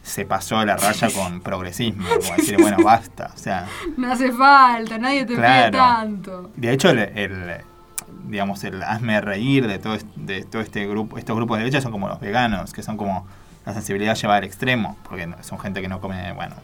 se 0.09 0.25
pasó 0.25 0.65
la 0.65 0.77
raya 0.77 1.09
con 1.11 1.41
progresismo, 1.41 2.07
como 2.09 2.37
decir, 2.37 2.57
bueno, 2.61 2.79
basta, 2.83 3.31
o 3.35 3.39
sea, 3.39 3.67
No 3.97 4.11
hace 4.13 4.33
falta, 4.33 4.99
nadie 4.99 5.25
te 5.25 5.35
Claro. 5.35 5.71
pide 5.71 5.79
tanto. 5.79 6.51
de 6.57 6.73
hecho 6.73 6.91
el, 6.91 6.99
el, 6.99 7.57
digamos 8.25 8.65
el 8.65 8.83
hazme 8.83 9.21
reír 9.21 9.67
de 9.67 9.79
todo 9.79 9.97
de 10.17 10.45
todo 10.45 10.63
este 10.63 10.87
grupo, 10.87 11.19
estos 11.19 11.37
grupos 11.37 11.59
de 11.59 11.65
derecha 11.65 11.81
son 11.81 11.93
como 11.93 12.09
los 12.09 12.21
veganos, 12.21 12.73
que 12.73 12.83
son 12.83 12.97
como 12.97 13.27
la 13.67 13.75
sensibilidad 13.75 14.15
llevada 14.17 14.39
al 14.39 14.45
extremo, 14.45 14.97
porque 15.09 15.29
son 15.43 15.59
gente 15.59 15.81
que 15.83 15.89
no 15.89 16.01
come, 16.01 16.33
bueno, 16.33 16.57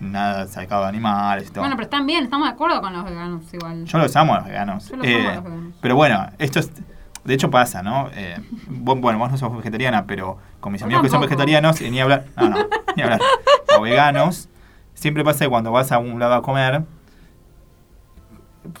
nada 0.00 0.46
sacado 0.46 0.82
de 0.82 0.88
animales 0.88 1.48
y 1.48 1.50
todo. 1.50 1.60
Bueno, 1.60 1.76
pero 1.76 1.84
están 1.84 2.06
bien, 2.06 2.24
estamos 2.24 2.46
de 2.48 2.54
acuerdo 2.54 2.80
con 2.80 2.92
los 2.92 3.04
veganos 3.04 3.42
igual. 3.52 3.84
Yo 3.84 3.98
los 3.98 4.14
amo 4.16 4.34
a 4.34 4.38
los 4.38 4.46
veganos. 4.46 4.88
Yo 4.88 4.96
los 4.96 5.06
Eh, 5.06 5.16
amo 5.20 5.28
a 5.30 5.34
los 5.34 5.44
veganos. 5.44 5.74
Pero 5.80 5.96
bueno, 5.96 6.26
esto 6.38 6.60
es. 6.60 6.70
De 7.24 7.34
hecho 7.34 7.50
pasa, 7.50 7.82
¿no? 7.82 8.08
Eh, 8.14 8.36
vos- 8.68 8.98
bueno, 9.00 9.18
vos 9.18 9.30
no 9.30 9.38
sos 9.38 9.56
vegetariana, 9.56 10.06
pero 10.06 10.38
con 10.60 10.72
mis 10.72 10.82
amigos 10.82 11.02
que 11.04 11.08
son 11.08 11.20
vegetarianos, 11.20 11.80
y 11.80 11.90
ni 11.90 12.00
hablar. 12.00 12.24
No, 12.36 12.48
no, 12.48 12.56
ni 12.96 13.02
hablar. 13.02 13.20
O 13.78 13.80
veganos, 13.82 14.48
siempre 14.94 15.24
pasa 15.24 15.44
que 15.44 15.48
cuando 15.48 15.70
vas 15.70 15.92
a 15.92 15.98
un 15.98 16.18
lado 16.18 16.34
a 16.34 16.42
comer, 16.42 16.82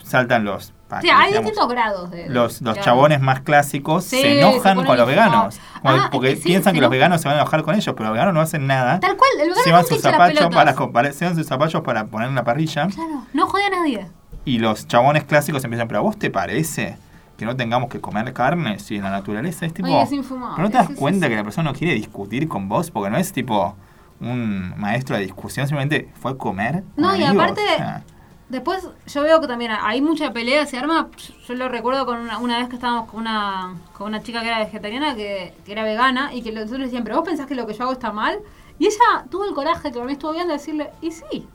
saltan 0.04 0.44
los. 0.44 0.72
pa- 0.88 1.00
Sí, 1.00 1.08
hay 1.08 1.28
digamos, 1.28 1.50
distintos 1.50 1.68
grados 1.72 2.10
de... 2.10 2.28
los, 2.28 2.60
los 2.62 2.74
claro. 2.74 2.82
chabones 2.84 3.20
más 3.20 3.40
clásicos 3.40 4.04
Sí, 4.04 4.16
se 4.16 4.22
se 4.22 4.40
enojan 4.40 4.84
con 4.84 4.96
los 4.96 5.06
veganos. 5.06 5.58
Ah, 5.82 6.08
porque 6.12 6.36
sí, 6.36 6.42
piensan 6.44 6.72
se 6.72 6.76
que 6.76 6.80
los 6.82 6.90
veganos 6.90 7.20
se 7.20 7.28
van 7.28 7.36
a 7.38 7.40
enojar 7.40 7.62
con 7.62 7.74
ellos, 7.74 7.94
pero 7.96 8.08
los 8.08 8.12
veganos 8.12 8.34
no 8.34 8.40
hacen 8.40 8.66
nada. 8.66 9.00
Tal 9.00 9.16
cual, 9.16 9.30
el 9.40 9.48
vegano 9.48 9.64
Llevan 9.64 9.82
nunca 9.82 9.94
sus 9.94 10.02
pelotas. 10.02 10.54
para, 10.54 10.92
para, 10.92 11.10
llevan 11.10 11.36
sus 11.36 11.46
zapachos 11.46 11.82
para 11.82 12.04
poner 12.06 12.28
en 12.28 12.34
la 12.34 12.44
parrilla. 12.44 12.86
Claro, 12.88 13.24
no 13.32 13.46
jode 13.46 13.64
a 13.66 13.70
nadie. 13.70 14.06
Y 14.44 14.58
los 14.58 14.86
chabones 14.86 15.24
clásicos 15.24 15.62
empiezan, 15.64 15.88
pero 15.88 16.00
¿a 16.00 16.02
vos 16.02 16.18
te 16.18 16.30
parece 16.30 16.96
que 17.36 17.44
no 17.44 17.56
tengamos 17.56 17.88
que 17.88 18.00
comer 18.00 18.32
carne 18.32 18.78
si 18.78 18.96
en 18.96 19.02
la 19.04 19.10
naturaleza 19.10 19.66
es 19.66 19.74
tipo... 19.74 19.88
Ay, 19.88 20.04
es 20.04 20.12
infumable. 20.12 20.54
¿Pero 20.56 20.68
no 20.68 20.70
te 20.70 20.78
das 20.78 20.86
Sí, 20.88 20.94
cuenta 20.94 21.26
sí. 21.26 21.30
que 21.30 21.36
la 21.36 21.44
persona 21.44 21.70
no 21.72 21.76
quiere 21.76 21.94
discutir 21.94 22.46
con 22.48 22.68
vos? 22.68 22.90
Porque 22.90 23.10
no 23.10 23.16
es 23.16 23.32
tipo 23.32 23.74
un 24.20 24.74
maestro 24.78 25.16
de 25.16 25.22
discusión, 25.22 25.66
simplemente 25.66 26.08
fue 26.20 26.32
a 26.32 26.34
comer. 26.36 26.84
No, 26.96 27.16
y 27.16 27.24
aparte- 27.24 27.60
o 27.62 27.76
sea, 27.76 28.04
Después 28.48 28.86
yo 29.06 29.22
veo 29.22 29.40
que 29.40 29.46
también 29.46 29.70
hay 29.80 30.02
mucha 30.02 30.30
pelea, 30.34 30.66
se 30.66 30.76
arma. 30.76 31.08
Yo 31.48 31.54
lo 31.54 31.70
recuerdo 31.70 32.04
con 32.04 32.18
una, 32.18 32.36
una 32.36 32.58
vez 32.58 32.68
que 32.68 32.74
estábamos 32.74 33.10
con 33.10 33.20
una, 33.22 33.72
con 33.94 34.08
una 34.08 34.22
chica 34.22 34.42
que 34.42 34.48
era 34.48 34.58
vegetariana, 34.58 35.14
que, 35.16 35.54
que 35.64 35.72
era 35.72 35.84
vegana, 35.84 36.34
y 36.34 36.42
que 36.42 36.52
nosotros 36.52 36.90
pero 37.02 37.16
vos 37.16 37.24
pensás 37.26 37.46
que 37.46 37.54
lo 37.54 37.66
que 37.66 37.72
yo 37.72 37.84
hago 37.84 37.92
está 37.92 38.12
mal. 38.12 38.40
Y 38.78 38.84
ella 38.88 39.24
tuvo 39.30 39.46
el 39.46 39.54
coraje, 39.54 39.88
que 39.88 39.94
para 39.94 40.04
mí 40.04 40.12
estuvo 40.12 40.32
bien, 40.34 40.48
de 40.48 40.52
decirle, 40.52 40.90
y 41.00 41.12
sí. 41.12 41.48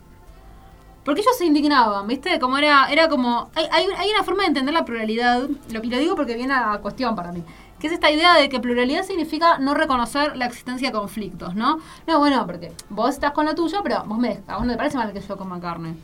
Porque 1.08 1.22
ellos 1.22 1.38
se 1.38 1.46
indignaban, 1.46 2.06
¿viste? 2.06 2.38
Como 2.38 2.58
era, 2.58 2.92
era 2.92 3.08
como. 3.08 3.50
Hay, 3.56 3.66
hay, 3.72 3.86
hay 3.98 4.10
una 4.10 4.26
forma 4.26 4.44
de 4.44 4.50
entender 4.50 4.74
la 4.74 4.84
pluralidad, 4.84 5.48
lo, 5.72 5.82
y 5.82 5.88
lo 5.88 6.00
digo 6.00 6.18
porque 6.18 6.36
viene 6.36 6.54
a 6.54 6.80
cuestión 6.80 7.16
para 7.16 7.32
mí. 7.32 7.46
Que 7.80 7.88
es 7.88 7.94
esta 7.94 8.12
idea 8.12 8.36
de 8.36 8.50
que 8.50 8.60
pluralidad 8.60 9.04
significa 9.04 9.58
no 9.58 9.74
reconocer 9.74 10.36
la 10.36 10.48
existencia 10.48 10.90
de 10.90 10.92
conflictos, 10.92 11.56
¿no? 11.56 11.80
No, 12.08 12.20
bueno, 12.20 12.46
porque 12.46 12.74
vos 12.90 13.12
estás 13.12 13.32
con 13.32 13.46
lo 13.46 13.56
tuyo, 13.56 13.80
pero 13.84 14.04
vos 14.04 14.18
me, 14.18 14.42
a 14.48 14.58
vos 14.58 14.66
no 14.66 14.74
te 14.74 14.78
parece 14.78 14.98
mal 14.98 15.14
que 15.14 15.22
yo 15.22 15.38
coma 15.38 15.62
carne. 15.62 15.96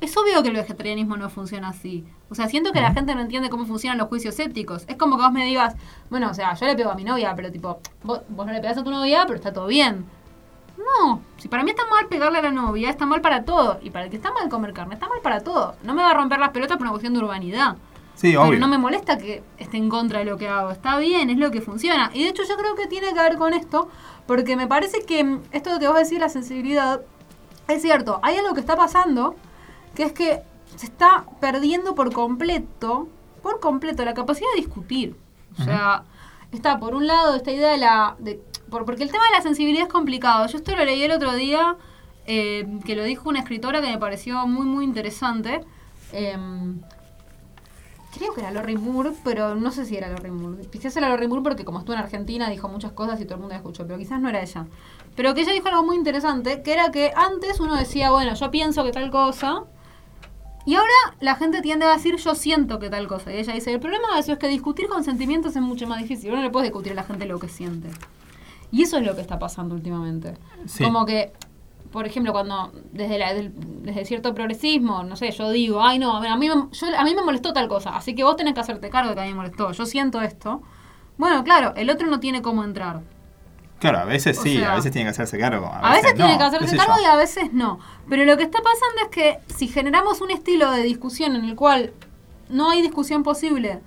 Es 0.00 0.16
obvio 0.16 0.42
que 0.42 0.48
el 0.48 0.56
vegetarianismo 0.56 1.16
no 1.16 1.30
funciona 1.30 1.68
así. 1.68 2.04
O 2.28 2.34
sea, 2.34 2.48
siento 2.48 2.72
que 2.72 2.80
la 2.80 2.92
gente 2.92 3.14
no 3.14 3.20
entiende 3.20 3.50
cómo 3.50 3.66
funcionan 3.66 3.98
los 3.98 4.08
juicios 4.08 4.36
éticos. 4.40 4.82
Es 4.88 4.96
como 4.96 5.16
que 5.16 5.22
vos 5.22 5.32
me 5.32 5.44
digas, 5.44 5.76
bueno, 6.10 6.28
o 6.28 6.34
sea, 6.34 6.54
yo 6.54 6.66
le 6.66 6.74
pego 6.74 6.90
a 6.90 6.96
mi 6.96 7.04
novia, 7.04 7.34
pero 7.36 7.52
tipo, 7.52 7.78
vos, 8.02 8.22
vos 8.28 8.46
no 8.46 8.52
le 8.52 8.60
pegás 8.60 8.78
a 8.78 8.82
tu 8.82 8.90
novia, 8.90 9.22
pero 9.28 9.36
está 9.36 9.52
todo 9.52 9.68
bien. 9.68 10.06
No, 10.80 11.20
si 11.36 11.48
para 11.48 11.62
mí 11.62 11.70
está 11.70 11.84
mal 11.86 12.06
pegarle 12.06 12.38
a 12.38 12.42
la 12.42 12.50
novia, 12.50 12.88
está 12.90 13.06
mal 13.06 13.20
para 13.20 13.44
todo. 13.44 13.78
Y 13.82 13.90
para 13.90 14.06
el 14.06 14.10
que 14.10 14.16
está 14.16 14.32
mal 14.32 14.48
comer 14.48 14.72
carne, 14.72 14.94
está 14.94 15.08
mal 15.08 15.20
para 15.22 15.40
todo. 15.40 15.76
No 15.82 15.94
me 15.94 16.02
va 16.02 16.10
a 16.10 16.14
romper 16.14 16.38
las 16.38 16.50
pelotas 16.50 16.76
por 16.76 16.84
una 16.84 16.90
cuestión 16.92 17.12
de 17.12 17.20
urbanidad. 17.20 17.76
sí, 18.14 18.34
obvio. 18.36 18.50
Pero 18.50 18.60
no 18.60 18.68
me 18.68 18.78
molesta 18.78 19.18
que 19.18 19.42
esté 19.58 19.76
en 19.76 19.88
contra 19.88 20.20
de 20.20 20.24
lo 20.24 20.36
que 20.38 20.48
hago. 20.48 20.70
Está 20.70 20.98
bien, 20.98 21.28
es 21.28 21.38
lo 21.38 21.50
que 21.50 21.60
funciona. 21.60 22.10
Y 22.14 22.22
de 22.24 22.30
hecho 22.30 22.44
yo 22.48 22.56
creo 22.56 22.74
que 22.74 22.86
tiene 22.86 23.12
que 23.12 23.20
ver 23.20 23.36
con 23.36 23.52
esto, 23.52 23.88
porque 24.26 24.56
me 24.56 24.66
parece 24.66 25.04
que 25.04 25.38
esto 25.52 25.78
que 25.78 25.88
vos 25.88 25.96
decís, 25.96 26.18
la 26.18 26.28
sensibilidad, 26.28 27.02
es 27.68 27.82
cierto. 27.82 28.20
Hay 28.22 28.36
algo 28.36 28.54
que 28.54 28.60
está 28.60 28.76
pasando, 28.76 29.34
que 29.94 30.04
es 30.04 30.12
que 30.12 30.42
se 30.76 30.86
está 30.86 31.24
perdiendo 31.40 31.94
por 31.94 32.12
completo, 32.12 33.08
por 33.42 33.60
completo, 33.60 34.04
la 34.04 34.14
capacidad 34.14 34.48
de 34.54 34.60
discutir. 34.60 35.16
O 35.58 35.64
sea, 35.64 36.04
está 36.52 36.78
por 36.78 36.94
un 36.94 37.06
lado 37.06 37.34
esta 37.34 37.50
idea 37.50 37.72
de 37.72 37.78
la... 37.78 38.16
De, 38.18 38.40
por, 38.70 38.84
porque 38.84 39.02
el 39.02 39.10
tema 39.10 39.24
de 39.24 39.36
la 39.36 39.42
sensibilidad 39.42 39.86
es 39.86 39.92
complicado. 39.92 40.46
Yo 40.46 40.58
esto 40.58 40.74
lo 40.74 40.84
leí 40.84 41.02
el 41.02 41.12
otro 41.12 41.34
día, 41.34 41.76
eh, 42.26 42.66
que 42.84 42.96
lo 42.96 43.04
dijo 43.04 43.28
una 43.28 43.40
escritora 43.40 43.80
que 43.80 43.88
me 43.88 43.98
pareció 43.98 44.46
muy, 44.46 44.66
muy 44.66 44.84
interesante. 44.84 45.60
Em, 46.12 46.80
Creo 48.12 48.34
que 48.34 48.40
era 48.40 48.50
Lori 48.50 48.76
Moore, 48.76 49.12
pero 49.22 49.54
no 49.54 49.70
sé 49.70 49.84
si 49.84 49.96
era 49.96 50.08
Lori 50.08 50.32
Moore. 50.32 50.66
Quizás 50.66 50.96
era 50.96 51.08
Lori 51.08 51.28
Moore 51.28 51.42
porque 51.44 51.64
como 51.64 51.78
estuvo 51.78 51.94
en 51.94 52.02
Argentina 52.02 52.50
dijo 52.50 52.68
muchas 52.68 52.92
cosas 52.92 53.20
y 53.20 53.24
todo 53.24 53.34
el 53.34 53.40
mundo 53.40 53.52
la 53.52 53.58
escuchó, 53.58 53.86
pero 53.86 53.98
quizás 53.98 54.20
no 54.20 54.28
era 54.28 54.42
ella. 54.42 54.66
Pero 55.14 55.32
que 55.32 55.42
ella 55.42 55.52
dijo 55.52 55.68
algo 55.68 55.84
muy 55.84 55.96
interesante, 55.96 56.62
que 56.62 56.72
era 56.72 56.90
que 56.90 57.12
antes 57.14 57.60
uno 57.60 57.76
decía, 57.76 58.10
bueno, 58.10 58.34
yo 58.34 58.50
pienso 58.50 58.82
que 58.82 58.90
tal 58.90 59.10
cosa, 59.12 59.62
y 60.66 60.74
ahora 60.74 60.92
la 61.20 61.36
gente 61.36 61.62
tiende 61.62 61.86
a 61.86 61.92
decir, 61.92 62.16
yo 62.16 62.34
siento 62.34 62.80
que 62.80 62.90
tal 62.90 63.06
cosa. 63.06 63.32
Y 63.32 63.38
ella 63.38 63.54
dice, 63.54 63.72
el 63.72 63.80
problema 63.80 64.14
de 64.14 64.20
eso 64.20 64.32
es 64.32 64.38
que 64.38 64.48
discutir 64.48 64.88
con 64.88 65.04
sentimientos 65.04 65.54
es 65.54 65.62
mucho 65.62 65.86
más 65.86 66.00
difícil. 66.00 66.30
Uno 66.30 66.38
no 66.38 66.46
le 66.46 66.50
puede 66.50 66.66
discutir 66.66 66.92
a 66.92 66.96
la 66.96 67.04
gente 67.04 67.26
lo 67.26 67.38
que 67.38 67.48
siente. 67.48 67.90
Y 68.72 68.82
eso 68.82 68.98
es 68.98 69.06
lo 69.06 69.14
que 69.14 69.20
está 69.20 69.38
pasando 69.38 69.74
últimamente. 69.74 70.34
Sí. 70.66 70.84
Como 70.84 71.04
que 71.06 71.32
por 71.92 72.06
ejemplo, 72.06 72.30
cuando 72.30 72.70
desde, 72.92 73.18
la- 73.18 73.34
del- 73.34 73.52
desde 73.82 74.04
cierto 74.04 74.32
progresismo, 74.32 75.02
no 75.02 75.16
sé, 75.16 75.32
yo 75.32 75.50
digo, 75.50 75.82
ay 75.82 75.98
no, 75.98 76.18
a, 76.18 76.36
mí, 76.36 76.48
me- 76.48 76.68
yo, 76.70 76.86
a 76.96 77.02
mí 77.02 77.14
me 77.16 77.22
molestó 77.22 77.52
tal 77.52 77.66
cosa, 77.66 77.96
así 77.96 78.14
que 78.14 78.22
vos 78.22 78.36
tenés 78.36 78.54
que 78.54 78.60
hacerte 78.60 78.90
cargo 78.90 79.08
de 79.10 79.16
que 79.16 79.20
a 79.22 79.24
mí 79.24 79.30
me 79.30 79.36
molestó, 79.38 79.72
yo 79.72 79.84
siento 79.86 80.20
esto. 80.22 80.62
Bueno, 81.18 81.42
claro, 81.42 81.72
el 81.74 81.90
otro 81.90 82.06
no 82.06 82.20
tiene 82.20 82.42
cómo 82.42 82.62
entrar. 82.62 83.00
Claro, 83.80 83.98
a 83.98 84.04
veces 84.04 84.38
O 84.38 84.42
sí, 84.42 84.58
sea, 84.58 84.72
a 84.72 84.76
veces 84.76 84.92
tiene 84.92 85.06
que 85.06 85.10
hacerse 85.10 85.36
cargo. 85.36 85.66
A, 85.66 85.78
A 85.90 85.92
veces, 85.94 86.14
tiene 86.14 86.32
no, 86.34 86.38
que 86.38 86.44
hacerse 86.44 86.76
cargo 86.76 86.94
yo. 86.98 87.02
y 87.02 87.04
a 87.06 87.16
veces 87.16 87.52
no. 87.52 87.80
Pero 88.08 88.24
lo 88.24 88.36
que 88.36 88.44
está 88.44 88.58
pasando 88.62 89.02
es 89.02 89.08
que 89.08 89.38
si 89.52 89.66
generamos 89.66 90.20
un 90.20 90.30
estilo 90.30 90.70
de 90.70 90.82
discusión 90.84 91.34
en 91.34 91.44
el 91.44 91.56
cual 91.56 91.92
no 92.48 92.70
hay 92.70 92.82
discusión 92.82 93.24
posible 93.24 93.80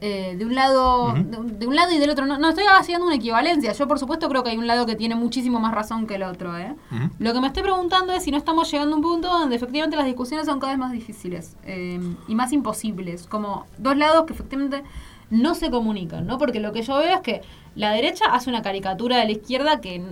eh, 0.00 0.34
de 0.38 0.44
un 0.44 0.54
lado 0.54 1.12
de, 1.14 1.36
un- 1.38 1.58
de 1.58 1.66
un 1.66 1.74
lado 1.74 1.92
y 1.92 1.98
del 1.98 2.10
otro, 2.10 2.26
no, 2.26 2.38
no 2.38 2.50
estoy 2.50 2.64
haciendo 2.78 3.06
una 3.06 3.14
equivalencia. 3.16 3.72
Yo, 3.72 3.88
por 3.88 3.98
supuesto, 3.98 4.28
creo 4.28 4.42
que 4.44 4.50
hay 4.50 4.58
un 4.58 4.66
lado 4.66 4.84
que 4.86 4.94
tiene 4.94 5.14
muchísimo 5.14 5.58
más 5.58 5.72
razón 5.72 6.06
que 6.06 6.16
el 6.16 6.22
otro. 6.22 6.56
¿eh? 6.58 6.74
Lo 7.18 7.32
que 7.32 7.40
me 7.40 7.46
estoy 7.46 7.62
preguntando 7.62 8.12
es 8.12 8.22
si 8.22 8.30
no 8.30 8.36
estamos 8.36 8.70
llegando 8.70 8.94
a 8.94 8.96
un 8.96 9.02
punto 9.02 9.28
donde 9.28 9.56
efectivamente 9.56 9.96
las 9.96 10.04
discusiones 10.06 10.46
son 10.46 10.60
cada 10.60 10.72
vez 10.72 10.78
más 10.78 10.92
difíciles 10.92 11.56
eh, 11.64 11.98
y 12.28 12.34
más 12.34 12.52
imposibles. 12.52 13.26
Como 13.26 13.66
dos 13.78 13.96
lados 13.96 14.24
que 14.26 14.34
efectivamente 14.34 14.82
no 15.30 15.54
se 15.54 15.70
comunican, 15.70 16.26
¿no? 16.26 16.36
Porque 16.38 16.60
lo 16.60 16.72
que 16.72 16.82
yo 16.82 16.98
veo 16.98 17.14
es 17.14 17.20
que 17.22 17.40
la 17.74 17.90
derecha 17.92 18.26
hace 18.32 18.50
una 18.50 18.62
caricatura 18.62 19.16
de 19.16 19.24
la 19.24 19.32
izquierda 19.32 19.80
que 19.80 20.04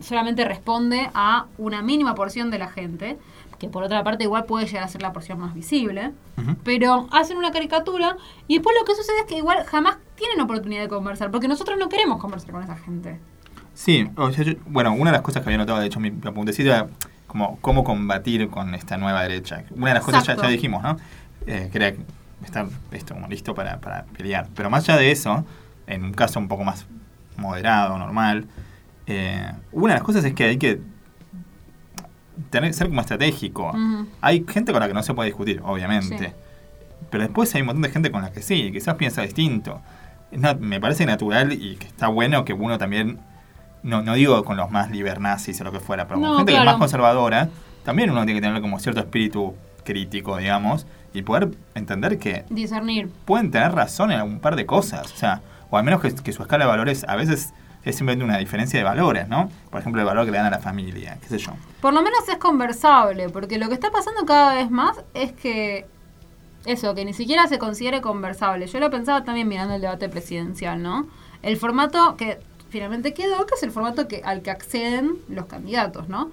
solamente 0.00 0.44
responde 0.44 1.10
a 1.12 1.46
una 1.58 1.82
mínima 1.82 2.14
porción 2.14 2.50
de 2.50 2.58
la 2.58 2.68
gente, 2.68 3.18
que 3.58 3.68
por 3.68 3.82
otra 3.82 4.02
parte 4.04 4.24
igual 4.24 4.44
puede 4.44 4.66
llegar 4.66 4.84
a 4.84 4.88
ser 4.88 5.02
la 5.02 5.12
porción 5.12 5.38
más 5.40 5.54
visible, 5.54 6.12
pero 6.64 7.08
hacen 7.10 7.36
una 7.36 7.50
caricatura 7.50 8.16
y 8.46 8.54
después 8.54 8.76
lo 8.78 8.84
que 8.86 8.94
sucede 8.94 9.16
es 9.20 9.26
que 9.26 9.36
igual 9.36 9.64
jamás 9.64 9.96
tienen 10.16 10.40
oportunidad 10.40 10.82
de 10.82 10.88
conversar, 10.88 11.30
porque 11.30 11.48
nosotros 11.48 11.76
no 11.78 11.88
queremos 11.88 12.18
conversar 12.20 12.52
con 12.52 12.62
esa 12.62 12.76
gente. 12.76 13.18
Sí, 13.74 14.08
o 14.16 14.30
sea, 14.32 14.44
yo- 14.44 14.54
bueno, 14.66 14.92
una 14.92 15.10
de 15.10 15.16
las 15.18 15.22
cosas 15.22 15.42
que 15.42 15.48
había 15.48 15.58
notado, 15.58 15.78
de 15.80 15.86
hecho, 15.86 16.00
mi 16.00 16.08
apuntecito 16.24 16.70
era 16.70 16.88
como 17.26 17.58
cómo 17.60 17.84
combatir 17.84 18.48
con 18.48 18.74
esta 18.74 18.96
nueva 18.96 19.22
derecha. 19.22 19.64
Una 19.76 19.88
de 19.88 19.94
las 19.94 20.04
cosas 20.04 20.24
ya, 20.26 20.34
ya 20.34 20.48
dijimos, 20.48 20.82
¿no? 20.82 20.96
Eh, 21.46 21.68
que 21.70 21.78
era 21.78 21.92
estar 22.44 22.66
esto, 22.92 23.14
como 23.14 23.28
listo 23.28 23.54
para, 23.54 23.78
para 23.80 24.04
pelear. 24.16 24.48
Pero 24.54 24.70
más 24.70 24.88
allá 24.88 24.98
de 24.98 25.10
eso, 25.10 25.44
en 25.86 26.04
un 26.04 26.12
caso 26.12 26.38
un 26.40 26.48
poco 26.48 26.64
más 26.64 26.86
moderado, 27.36 27.98
normal, 27.98 28.46
eh, 29.06 29.52
una 29.72 29.94
de 29.94 29.98
las 29.98 30.06
cosas 30.06 30.24
es 30.24 30.34
que 30.34 30.44
hay 30.44 30.56
que 30.58 30.80
tener, 32.50 32.74
ser 32.74 32.88
como 32.88 33.00
estratégico. 33.00 33.72
Hay 34.20 34.44
gente 34.48 34.72
con 34.72 34.80
la 34.80 34.88
que 34.88 34.94
no 34.94 35.02
se 35.02 35.14
puede 35.14 35.28
discutir, 35.28 35.60
obviamente. 35.64 36.18
Sí. 36.18 36.34
Pero 37.10 37.22
después 37.22 37.54
hay 37.54 37.62
un 37.62 37.66
montón 37.68 37.82
de 37.82 37.90
gente 37.90 38.10
con 38.10 38.22
la 38.22 38.32
que 38.32 38.42
sí, 38.42 38.70
quizás 38.72 38.94
piensa 38.94 39.22
distinto. 39.22 39.80
Me 40.60 40.80
parece 40.80 41.06
natural 41.06 41.52
y 41.52 41.76
que 41.76 41.86
está 41.86 42.08
bueno 42.08 42.44
que 42.44 42.52
uno 42.52 42.76
también, 42.76 43.18
no, 43.82 44.02
no 44.02 44.14
digo 44.14 44.44
con 44.44 44.56
los 44.56 44.70
más 44.70 44.90
libernazis 44.90 45.60
o 45.60 45.64
lo 45.64 45.72
que 45.72 45.80
fuera, 45.80 46.06
pero 46.06 46.20
con 46.20 46.28
No, 46.28 46.36
gente 46.38 46.52
que 46.52 46.58
es 46.58 46.64
más 46.64 46.76
conservadora, 46.76 47.48
también 47.84 48.10
uno 48.10 48.24
tiene 48.24 48.40
que 48.40 48.46
tener 48.46 48.60
como 48.60 48.78
cierto 48.78 49.00
espíritu 49.00 49.54
crítico, 49.84 50.36
digamos, 50.36 50.86
y 51.14 51.22
poder 51.22 51.50
entender 51.74 52.18
que 52.18 52.44
Discernir. 52.50 53.08
pueden 53.24 53.50
tener 53.50 53.72
razón 53.72 54.10
en 54.12 54.18
algún 54.18 54.40
par 54.40 54.56
de 54.56 54.66
cosas. 54.66 55.10
O 55.12 55.16
sea, 55.16 55.40
o 55.70 55.78
al 55.78 55.84
menos 55.84 56.02
que, 56.02 56.14
que 56.14 56.32
su 56.32 56.42
escala 56.42 56.64
de 56.66 56.70
valores 56.70 57.04
a 57.08 57.16
veces 57.16 57.54
es 57.84 57.96
simplemente 57.96 58.24
una 58.24 58.38
diferencia 58.38 58.78
de 58.78 58.84
valores, 58.84 59.28
¿no? 59.28 59.50
Por 59.70 59.80
ejemplo, 59.80 60.00
el 60.00 60.06
valor 60.06 60.24
que 60.24 60.32
le 60.32 60.38
dan 60.38 60.46
a 60.46 60.50
la 60.50 60.58
familia, 60.58 61.18
qué 61.20 61.28
sé 61.28 61.38
yo. 61.38 61.52
Por 61.80 61.94
lo 61.94 62.02
menos 62.02 62.28
es 62.28 62.36
conversable, 62.36 63.28
porque 63.28 63.58
lo 63.58 63.68
que 63.68 63.74
está 63.74 63.90
pasando 63.90 64.24
cada 64.26 64.54
vez 64.54 64.70
más 64.70 65.00
es 65.14 65.32
que 65.32 65.86
eso, 66.64 66.94
que 66.94 67.04
ni 67.04 67.14
siquiera 67.14 67.46
se 67.46 67.58
considere 67.58 68.00
conversable. 68.00 68.66
Yo 68.66 68.80
lo 68.80 68.90
pensaba 68.90 69.24
también 69.24 69.48
mirando 69.48 69.74
el 69.74 69.80
debate 69.80 70.08
presidencial, 70.08 70.82
¿no? 70.82 71.06
El 71.42 71.56
formato 71.56 72.16
que 72.16 72.40
finalmente 72.68 73.14
quedó, 73.14 73.46
que 73.46 73.54
es 73.54 73.62
el 73.62 73.70
formato 73.70 74.08
que, 74.08 74.22
al 74.24 74.42
que 74.42 74.50
acceden 74.50 75.16
los 75.28 75.46
candidatos, 75.46 76.08
¿no? 76.08 76.30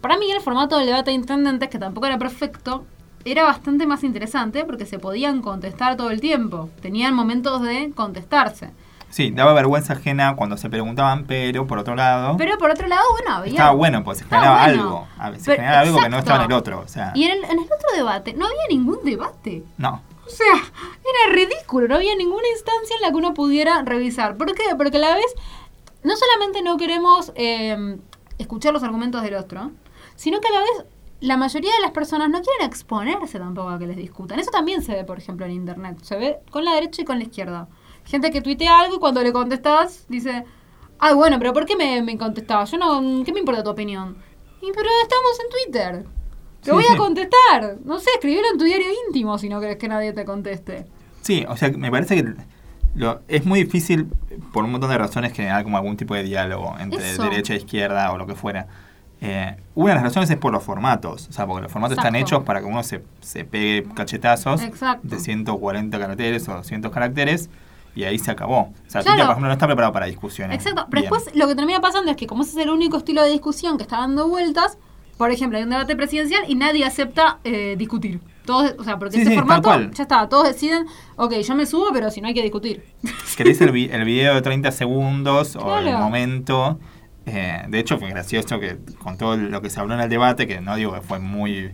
Para 0.00 0.18
mí 0.18 0.30
el 0.30 0.40
formato 0.40 0.76
del 0.76 0.86
debate 0.86 1.10
de 1.10 1.16
intendentes, 1.16 1.68
que 1.68 1.78
tampoco 1.78 2.06
era 2.06 2.18
perfecto, 2.18 2.84
era 3.24 3.44
bastante 3.44 3.86
más 3.86 4.04
interesante 4.04 4.64
porque 4.64 4.86
se 4.86 4.98
podían 4.98 5.42
contestar 5.42 5.96
todo 5.96 6.10
el 6.10 6.20
tiempo. 6.20 6.70
Tenían 6.80 7.14
momentos 7.14 7.62
de 7.62 7.92
contestarse. 7.94 8.70
Sí, 9.10 9.30
daba 9.30 9.52
vergüenza 9.54 9.94
ajena 9.94 10.36
cuando 10.36 10.56
se 10.56 10.68
preguntaban, 10.68 11.24
pero 11.24 11.66
por 11.66 11.78
otro 11.78 11.94
lado... 11.94 12.36
Pero 12.36 12.58
por 12.58 12.70
otro 12.70 12.86
lado, 12.86 13.02
bueno, 13.12 13.36
había... 13.36 13.52
Estaba 13.52 13.72
bueno, 13.72 14.04
pues 14.04 14.18
se 14.18 14.24
generaba 14.24 14.64
bueno. 14.66 14.82
algo. 14.82 15.08
A 15.18 15.30
ver, 15.30 15.40
se 15.40 15.52
generaba 15.52 15.80
algo 15.80 15.98
que 15.98 16.08
no 16.08 16.18
estaba 16.18 16.44
en 16.44 16.50
el 16.50 16.56
otro. 16.56 16.80
O 16.80 16.88
sea, 16.88 17.12
Y 17.14 17.24
en 17.24 17.30
el, 17.32 17.44
en 17.44 17.58
el 17.58 17.64
otro 17.64 17.96
debate 17.96 18.34
no 18.34 18.46
había 18.46 18.62
ningún 18.68 18.98
debate. 19.04 19.64
no. 19.76 20.02
O 20.26 20.30
sea, 20.30 20.56
era 20.56 21.34
ridículo, 21.34 21.88
no 21.88 21.94
había 21.94 22.14
ninguna 22.14 22.46
instancia 22.52 22.96
en 22.96 23.00
la 23.00 23.08
que 23.08 23.14
uno 23.14 23.32
pudiera 23.32 23.80
revisar. 23.80 24.36
¿Por 24.36 24.54
qué? 24.54 24.62
Porque 24.76 24.98
a 24.98 25.00
la 25.00 25.14
vez, 25.14 25.24
no 26.02 26.14
solamente 26.16 26.60
no 26.60 26.76
queremos 26.76 27.32
eh, 27.34 27.96
escuchar 28.36 28.74
los 28.74 28.82
argumentos 28.82 29.22
del 29.22 29.36
otro, 29.36 29.70
sino 30.16 30.38
que 30.40 30.48
a 30.48 30.50
la 30.50 30.60
vez 30.60 30.84
la 31.20 31.38
mayoría 31.38 31.72
de 31.72 31.80
las 31.80 31.92
personas 31.92 32.28
no 32.28 32.42
quieren 32.42 32.66
exponerse 32.66 33.38
tampoco 33.38 33.70
a 33.70 33.78
que 33.78 33.86
les 33.86 33.96
discutan. 33.96 34.38
Eso 34.38 34.50
también 34.50 34.82
se 34.82 34.92
ve, 34.92 35.04
por 35.04 35.18
ejemplo, 35.18 35.46
en 35.46 35.52
Internet. 35.52 35.98
Se 36.02 36.16
ve 36.16 36.38
con 36.50 36.64
la 36.64 36.74
derecha 36.74 37.00
y 37.00 37.04
con 37.06 37.18
la 37.18 37.24
izquierda. 37.24 37.66
Gente 38.08 38.30
que 38.30 38.40
tuitea 38.40 38.80
algo 38.80 38.96
y 38.96 38.98
cuando 38.98 39.22
le 39.22 39.32
contestas 39.32 40.06
dice, 40.08 40.44
ah, 40.98 41.12
bueno, 41.14 41.38
pero 41.38 41.52
¿por 41.52 41.66
qué 41.66 41.76
me, 41.76 42.00
me 42.02 42.16
contestabas? 42.16 42.70
Yo 42.70 42.78
no, 42.78 43.24
¿qué 43.24 43.32
me 43.32 43.40
importa 43.40 43.62
tu 43.62 43.70
opinión? 43.70 44.16
Y 44.62 44.72
pero 44.74 44.88
estamos 45.02 45.40
en 45.44 45.50
Twitter. 45.50 46.04
Te 46.62 46.70
Sí, 46.70 46.70
voy 46.72 46.84
sí. 46.84 46.92
a 46.92 46.96
contestar. 46.96 47.76
No 47.84 47.98
sé, 48.00 48.10
escribilo 48.14 48.46
en 48.52 48.58
tu 48.58 48.64
diario 48.64 48.86
íntimo 49.06 49.38
si 49.38 49.48
no 49.48 49.60
querés 49.60 49.76
que 49.76 49.88
nadie 49.88 50.12
te 50.12 50.24
conteste. 50.24 50.86
Sí, 51.20 51.44
o 51.48 51.56
sea, 51.56 51.70
me 51.70 51.90
parece 51.90 52.16
que 52.16 52.34
lo, 52.94 53.20
es 53.28 53.44
muy 53.44 53.62
difícil, 53.62 54.06
por 54.52 54.64
un 54.64 54.72
montón 54.72 54.90
de 54.90 54.98
razones, 54.98 55.32
generar 55.32 55.62
como 55.62 55.76
algún 55.76 55.96
tipo 55.96 56.14
de 56.14 56.22
diálogo 56.24 56.74
entre 56.80 57.10
Eso. 57.12 57.22
derecha 57.22 57.52
e 57.54 57.58
izquierda 57.58 58.10
o 58.12 58.18
lo 58.18 58.26
que 58.26 58.34
fuera. 58.34 58.66
Eh, 59.20 59.56
una 59.74 59.90
de 59.90 59.94
las 59.96 60.04
razones 60.04 60.30
es 60.30 60.36
por 60.36 60.52
los 60.52 60.62
formatos. 60.64 61.28
O 61.28 61.32
sea, 61.32 61.46
porque 61.46 61.62
los 61.62 61.70
formatos 61.72 61.98
están 61.98 62.14
Exacto. 62.16 62.36
hechos 62.36 62.46
para 62.46 62.60
que 62.60 62.66
uno 62.66 62.82
se, 62.82 63.02
se 63.20 63.44
pegue 63.44 63.86
cachetazos 63.94 64.62
Exacto. 64.62 65.06
de 65.06 65.20
140 65.20 65.98
caracteres 65.98 66.48
o 66.48 66.54
200 66.54 66.90
caracteres 66.90 67.50
y 67.98 68.04
ahí 68.04 68.18
se 68.18 68.30
acabó. 68.30 68.60
O 68.60 68.72
sea, 68.86 69.02
Claro. 69.02 69.04
Twitter, 69.04 69.24
por 69.26 69.32
ejemplo, 69.32 69.46
no 69.48 69.52
está 69.52 69.66
preparado 69.66 69.92
para 69.92 70.06
discusiones. 70.06 70.56
Exacto, 70.56 70.86
pero 70.90 71.02
Bien. 71.02 71.12
después 71.12 71.36
lo 71.36 71.48
que 71.48 71.54
termina 71.54 71.80
pasando 71.80 72.10
es 72.10 72.16
que 72.16 72.26
como 72.26 72.42
ese 72.42 72.52
es 72.58 72.64
el 72.64 72.70
único 72.70 72.96
estilo 72.98 73.22
de 73.22 73.30
discusión 73.30 73.76
que 73.76 73.82
está 73.82 73.98
dando 73.98 74.28
vueltas, 74.28 74.78
por 75.16 75.30
ejemplo, 75.32 75.58
hay 75.58 75.64
un 75.64 75.70
debate 75.70 75.96
presidencial 75.96 76.44
y 76.46 76.54
nadie 76.54 76.84
acepta 76.84 77.38
eh, 77.44 77.74
discutir. 77.76 78.20
Todos, 78.46 78.74
o 78.78 78.84
sea, 78.84 78.98
porque 78.98 79.16
Sí, 79.16 79.20
ese 79.22 79.30
sí, 79.32 79.36
formato 79.36 79.70
ya 79.90 80.02
está, 80.04 80.26
todos 80.28 80.46
deciden, 80.48 80.86
ok, 81.16 81.34
yo 81.34 81.54
me 81.54 81.66
subo, 81.66 81.88
pero 81.92 82.10
si 82.10 82.20
no 82.22 82.28
hay 82.28 82.34
que 82.34 82.42
discutir. 82.42 82.82
¿Querés 83.36 83.60
el, 83.60 83.72
vi- 83.72 83.90
el 83.92 84.04
video 84.04 84.34
de 84.34 84.40
30 84.42 84.70
segundos 84.72 85.54
o 85.56 85.76
el 85.78 85.92
momento? 85.92 86.78
Eh, 87.26 87.64
de 87.68 87.78
hecho, 87.78 87.98
fue 87.98 88.08
gracioso 88.08 88.58
que 88.58 88.78
con 89.02 89.18
todo 89.18 89.36
lo 89.36 89.60
que 89.60 89.68
se 89.68 89.80
habló 89.80 89.92
en 89.94 90.00
el 90.00 90.08
debate, 90.08 90.46
que 90.46 90.60
no 90.62 90.76
digo 90.76 90.94
que 90.94 91.02
fue 91.02 91.18
muy 91.18 91.72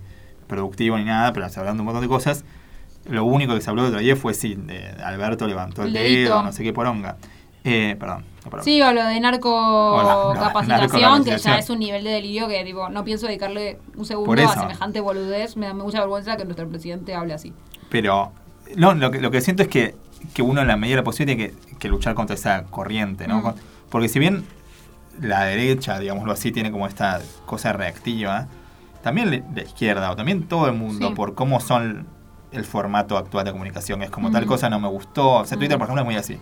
productivo 0.48 0.98
ni 0.98 1.04
nada, 1.04 1.32
pero 1.32 1.48
se 1.48 1.60
hablando 1.60 1.82
un 1.82 1.86
montón 1.86 2.02
de 2.02 2.08
cosas, 2.08 2.44
lo 3.06 3.24
único 3.24 3.54
que 3.54 3.60
se 3.60 3.70
habló 3.70 3.82
de 3.82 3.88
otro 3.88 4.00
día 4.00 4.16
fue 4.16 4.34
si 4.34 4.58
eh, 4.68 4.94
Alberto 5.04 5.46
levantó 5.46 5.82
el, 5.82 5.96
El 5.96 6.24
dedo, 6.24 6.42
no 6.42 6.52
sé 6.52 6.62
qué 6.62 6.72
poronga. 6.72 7.16
Eh, 7.64 7.96
perdón. 7.98 8.24
Sí, 8.62 8.80
o 8.82 8.92
lo 8.92 9.04
de 9.06 9.18
narco 9.20 9.96
la- 9.96 10.34
narcocapacitación. 10.38 11.24
que 11.24 11.38
ya 11.38 11.56
es 11.58 11.70
un 11.70 11.78
nivel 11.78 12.04
de 12.04 12.10
delirio 12.10 12.46
que 12.46 12.62
tipo, 12.62 12.90
no 12.90 13.04
pienso 13.04 13.26
dedicarle 13.26 13.78
un 13.96 14.04
segundo 14.04 14.32
a 14.48 14.54
semejante 14.54 15.00
boludez. 15.00 15.56
Me 15.56 15.66
da 15.66 15.74
mucha 15.74 16.00
vergüenza 16.00 16.36
que 16.36 16.44
nuestro 16.44 16.68
presidente 16.68 17.14
hable 17.14 17.32
así. 17.32 17.54
Pero 17.88 18.32
no, 18.76 18.92
lo, 18.94 19.10
que, 19.10 19.20
lo 19.22 19.30
que 19.30 19.40
siento 19.40 19.62
es 19.62 19.68
que, 19.68 19.94
que 20.34 20.42
uno 20.42 20.60
en 20.60 20.68
la 20.68 20.76
medida 20.76 20.96
de 20.96 21.00
lo 21.00 21.04
posible 21.04 21.34
tiene 21.36 21.52
que, 21.52 21.76
que 21.78 21.88
luchar 21.88 22.14
contra 22.14 22.34
esa 22.34 22.64
corriente, 22.64 23.26
¿no? 23.26 23.40
Mm. 23.40 23.54
Porque 23.88 24.08
si 24.08 24.18
bien 24.18 24.44
la 25.22 25.44
derecha, 25.44 25.98
digámoslo 25.98 26.32
así, 26.32 26.52
tiene 26.52 26.70
como 26.70 26.86
esta 26.86 27.20
cosa 27.46 27.72
reactiva, 27.72 28.46
también 29.02 29.44
la 29.54 29.62
izquierda 29.62 30.10
o 30.10 30.16
también 30.16 30.42
todo 30.42 30.66
el 30.66 30.74
mundo, 30.74 31.08
Sí. 31.08 31.14
por 31.14 31.34
cómo 31.34 31.60
son 31.60 32.06
el 32.54 32.64
formato 32.64 33.16
actual 33.16 33.44
de 33.44 33.52
comunicación, 33.52 34.02
es 34.02 34.10
como 34.10 34.30
tal 34.30 34.46
cosa 34.46 34.68
no 34.70 34.80
me 34.80 34.88
gustó. 34.88 35.40
O 35.40 35.44
sea, 35.44 35.58
Twitter, 35.58 35.78
por 35.78 35.86
ejemplo, 35.86 36.02
es 36.02 36.06
muy 36.06 36.16
así. 36.16 36.38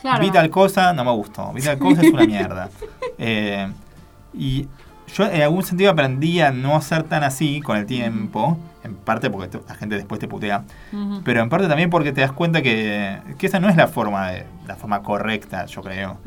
Claro. 0.00 0.20
Vi 0.22 0.30
tal 0.30 0.50
cosa, 0.50 0.92
no 0.92 1.04
me 1.04 1.10
gustó. 1.12 1.52
Vi 1.52 1.62
tal 1.62 1.78
cosa, 1.78 2.02
es 2.02 2.12
una 2.12 2.26
mierda. 2.26 2.70
Eh, 3.18 3.68
y 4.34 4.68
yo 5.14 5.24
en 5.24 5.42
algún 5.42 5.62
sentido 5.62 5.90
aprendí 5.90 6.40
a 6.40 6.50
no 6.50 6.80
ser 6.80 7.04
tan 7.04 7.22
así 7.24 7.60
con 7.60 7.76
el 7.76 7.86
tiempo, 7.86 8.58
en 8.86 8.94
parte 8.96 9.28
porque 9.30 9.48
te- 9.48 9.60
la 9.68 9.74
gente 9.74 9.96
después 9.96 10.18
te 10.20 10.26
putea, 10.28 10.64
pero 11.24 11.42
en 11.42 11.48
parte 11.48 11.68
también 11.68 11.90
porque 11.90 12.12
te 12.12 12.20
das 12.22 12.32
cuenta 12.32 12.62
que, 12.62 13.18
que 13.38 13.46
esa 13.46 13.60
no 13.60 13.68
es 13.68 13.76
la 13.76 13.86
forma 13.88 14.30
de, 14.30 14.46
la 14.66 14.76
forma 14.76 15.02
correcta, 15.02 15.66
yo 15.66 15.82
creo, 15.82 16.18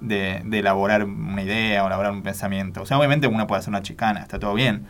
de, 0.00 0.42
de 0.44 0.58
elaborar 0.60 1.04
una 1.04 1.42
idea 1.42 1.82
o 1.84 1.86
elaborar 1.88 2.12
un 2.12 2.22
pensamiento. 2.22 2.82
O 2.82 2.86
sea, 2.86 2.98
obviamente 2.98 3.26
uno 3.26 3.46
puede 3.46 3.58
hacer 3.60 3.70
una 3.70 3.82
chicana, 3.82 4.20
está 4.20 4.38
todo 4.38 4.54
bien, 4.54 4.86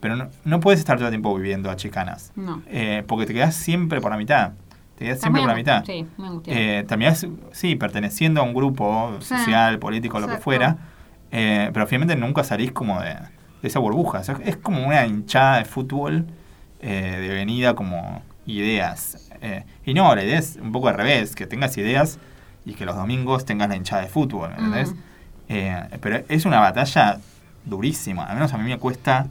pero 0.00 0.16
no, 0.16 0.28
no 0.44 0.60
puedes 0.60 0.78
estar 0.80 0.96
todo 0.96 1.06
el 1.08 1.12
tiempo 1.12 1.34
viviendo 1.34 1.70
a 1.70 1.76
chicanas, 1.76 2.32
No. 2.36 2.62
eh, 2.66 3.02
porque 3.06 3.26
te 3.26 3.32
quedas 3.34 3.54
siempre 3.54 4.00
por 4.00 4.10
la 4.10 4.16
mitad. 4.18 4.52
Te 4.96 5.06
quedas 5.06 5.20
siempre 5.20 5.40
por 5.42 5.48
la 5.50 5.56
mitad. 5.56 5.84
Sí, 5.84 6.06
me 6.18 6.30
gusta. 6.30 6.50
Eh, 6.52 6.84
terminás, 6.86 7.26
sí, 7.50 7.74
perteneciendo 7.74 8.40
a 8.40 8.44
un 8.44 8.54
grupo 8.54 9.16
Sí. 9.20 9.36
social, 9.36 9.78
político, 9.80 10.20
lo 10.20 10.28
que 10.28 10.36
fuera, 10.38 10.76
eh, 11.32 11.70
pero 11.72 11.86
finalmente 11.88 12.14
nunca 12.14 12.44
salís 12.44 12.70
como 12.70 13.00
de, 13.00 13.08
de 13.14 13.68
esa 13.68 13.80
burbuja. 13.80 14.20
O 14.20 14.22
sea, 14.24 14.36
es 14.44 14.56
como 14.56 14.86
una 14.86 15.04
hinchada 15.04 15.58
de 15.58 15.64
fútbol 15.64 16.26
eh, 16.86 17.18
devenida 17.20 17.74
como 17.74 18.22
ideas. 18.46 19.30
Eh, 19.40 19.64
y 19.84 19.94
no, 19.94 20.14
la 20.14 20.22
idea 20.22 20.38
es 20.38 20.56
un 20.60 20.70
poco 20.72 20.88
al 20.88 20.94
revés, 20.96 21.34
que 21.34 21.46
tengas 21.46 21.76
ideas 21.78 22.18
y 22.66 22.74
que 22.74 22.84
los 22.84 22.94
domingos 22.96 23.44
tengas 23.44 23.68
la 23.68 23.76
hinchada 23.76 24.02
de 24.02 24.08
fútbol, 24.08 24.50
¿me 24.50 24.56
¿entendés? 24.56 24.92
Mm. 24.92 24.98
Eh, 25.48 25.98
pero 26.00 26.22
es 26.28 26.44
una 26.44 26.60
batalla 26.60 27.18
durísimo. 27.64 28.22
Al 28.22 28.34
menos 28.34 28.52
a 28.52 28.58
mí 28.58 28.64
me 28.68 28.78
cuesta 28.78 29.26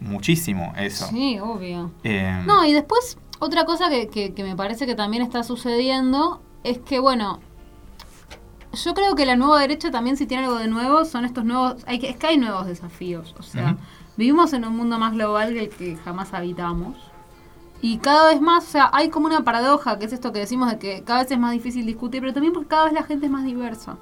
muchísimo 0.00 0.72
eso. 0.76 1.06
Sí, 1.08 1.38
obvio. 1.40 1.90
Eh, 2.04 2.42
No, 2.46 2.64
y 2.64 2.72
después, 2.72 3.18
otra 3.38 3.64
cosa 3.64 3.88
que, 3.90 4.08
que- 4.08 4.34
que 4.34 4.44
me 4.44 4.56
parece 4.56 4.86
que 4.86 4.94
también 4.94 5.22
está 5.22 5.42
sucediendo 5.42 6.42
es 6.64 6.78
que, 6.78 6.98
bueno, 6.98 7.40
yo 8.84 8.94
creo 8.94 9.14
que 9.14 9.26
la 9.26 9.36
nueva 9.36 9.60
derecha 9.60 9.90
también, 9.90 10.16
si 10.16 10.26
tiene 10.26 10.44
algo 10.44 10.56
de 10.58 10.66
nuevo, 10.68 11.04
son 11.04 11.24
estos 11.24 11.44
nuevos. 11.44 11.76
Hay 11.86 11.98
que, 11.98 12.08
es 12.10 12.16
que 12.16 12.26
hay 12.26 12.38
nuevos 12.38 12.66
desafíos. 12.66 13.34
O 13.38 13.42
sea. 13.42 13.76
Vivimos 14.16 14.52
en 14.52 14.64
un 14.64 14.76
mundo 14.76 14.98
más 14.98 15.12
global 15.12 15.52
que 15.52 15.60
el 15.60 15.68
que 15.68 15.96
jamás 15.96 16.34
habitamos. 16.34 16.96
Y 17.80 17.98
cada 17.98 18.28
vez 18.28 18.40
más, 18.40 18.64
o 18.64 18.68
sea, 18.68 18.90
hay 18.92 19.08
como 19.08 19.26
una 19.26 19.42
paradoja, 19.42 19.98
que 19.98 20.04
es 20.04 20.12
esto 20.12 20.32
que 20.32 20.38
decimos 20.38 20.70
de 20.70 20.78
que 20.78 21.02
cada 21.02 21.22
vez 21.22 21.30
es 21.30 21.38
más 21.38 21.52
difícil 21.52 21.84
discutir, 21.84 22.20
pero 22.20 22.32
también 22.32 22.52
porque 22.52 22.68
cada 22.68 22.84
vez 22.84 22.92
la 22.92 23.02
gente 23.02 23.26
es 23.26 23.32
más 23.32 23.44
diversa. 23.44 23.96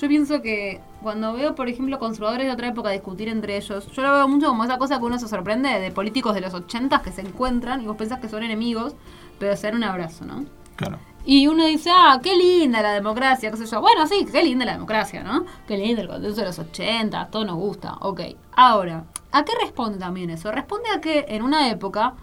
Yo 0.00 0.06
pienso 0.06 0.40
que 0.40 0.80
cuando 1.02 1.32
veo, 1.32 1.56
por 1.56 1.68
ejemplo, 1.68 1.98
conservadores 1.98 2.46
de 2.46 2.52
otra 2.52 2.68
época 2.68 2.90
discutir 2.90 3.28
entre 3.28 3.56
ellos, 3.56 3.90
yo 3.90 4.02
lo 4.02 4.12
veo 4.12 4.28
mucho 4.28 4.46
como 4.46 4.62
esa 4.62 4.78
cosa 4.78 5.00
que 5.00 5.04
uno 5.04 5.18
se 5.18 5.26
sorprende 5.26 5.80
de 5.80 5.90
políticos 5.90 6.34
de 6.34 6.40
los 6.40 6.54
80 6.54 7.02
que 7.02 7.10
se 7.10 7.22
encuentran 7.22 7.82
y 7.82 7.86
vos 7.86 7.96
pensás 7.96 8.20
que 8.20 8.28
son 8.28 8.44
enemigos, 8.44 8.94
pero 9.40 9.56
se 9.56 9.66
dan 9.66 9.76
un 9.76 9.82
abrazo, 9.82 10.24
¿no? 10.24 10.44
Claro. 10.76 10.98
Y 11.30 11.46
uno 11.46 11.66
dice, 11.66 11.90
ah, 11.92 12.20
qué 12.22 12.34
linda 12.36 12.80
la 12.80 12.94
democracia, 12.94 13.50
qué 13.50 13.58
sé 13.58 13.66
yo. 13.66 13.82
Bueno, 13.82 14.06
sí, 14.06 14.26
qué 14.32 14.42
linda 14.42 14.64
la 14.64 14.72
democracia, 14.72 15.22
¿no? 15.22 15.44
Qué 15.66 15.76
lindo 15.76 16.00
el 16.00 16.08
consenso 16.08 16.40
de 16.40 16.46
los 16.46 16.58
80, 16.58 17.26
todo 17.30 17.44
nos 17.44 17.56
gusta. 17.56 17.96
Ok. 18.00 18.22
Ahora, 18.52 19.04
¿a 19.30 19.44
qué 19.44 19.52
responde 19.60 19.98
también 19.98 20.30
eso? 20.30 20.50
Responde 20.50 20.88
a 20.88 21.02
que 21.02 21.26
en 21.28 21.42
una 21.42 21.68
época 21.68 22.14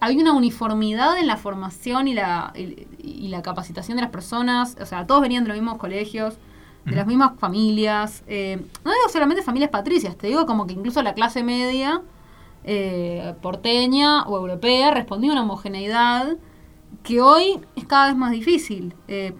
había 0.00 0.20
una 0.20 0.32
uniformidad 0.34 1.18
en 1.18 1.26
la 1.26 1.36
formación 1.36 2.06
y 2.06 2.14
la, 2.14 2.52
y, 2.54 2.86
y 3.02 3.26
la 3.26 3.42
capacitación 3.42 3.96
de 3.96 4.02
las 4.02 4.12
personas. 4.12 4.76
O 4.80 4.86
sea, 4.86 5.04
todos 5.04 5.20
venían 5.20 5.42
de 5.42 5.48
los 5.48 5.58
mismos 5.58 5.76
colegios, 5.78 6.36
de 6.84 6.94
las 6.94 7.08
mismas 7.08 7.32
familias. 7.40 8.22
eh, 8.28 8.56
no 8.84 8.92
digo 8.92 9.08
solamente 9.10 9.42
familias 9.42 9.70
patricias, 9.70 10.16
te 10.16 10.28
digo 10.28 10.46
como 10.46 10.68
que 10.68 10.74
incluso 10.74 11.02
la 11.02 11.14
clase 11.14 11.42
media 11.42 12.02
eh, 12.62 13.34
porteña 13.42 14.22
o 14.26 14.36
europea 14.36 14.92
respondía 14.92 15.30
a 15.30 15.32
una 15.32 15.42
homogeneidad 15.42 16.36
que 17.04 17.20
hoy 17.20 17.60
es 17.76 17.84
cada 17.84 18.08
vez 18.08 18.16
más 18.16 18.32
difícil. 18.32 18.94
Eh, 19.06 19.32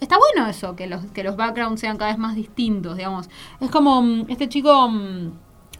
está 0.00 0.16
bueno 0.18 0.48
eso, 0.48 0.74
que 0.76 0.86
los, 0.86 1.04
que 1.12 1.22
los 1.22 1.36
backgrounds 1.36 1.80
sean 1.80 1.98
cada 1.98 2.10
vez 2.12 2.18
más 2.18 2.34
distintos, 2.34 2.96
digamos. 2.96 3.28
Es 3.60 3.70
como 3.70 4.00
mm, 4.02 4.26
este 4.28 4.48
chico 4.48 4.88
mm, 4.88 5.30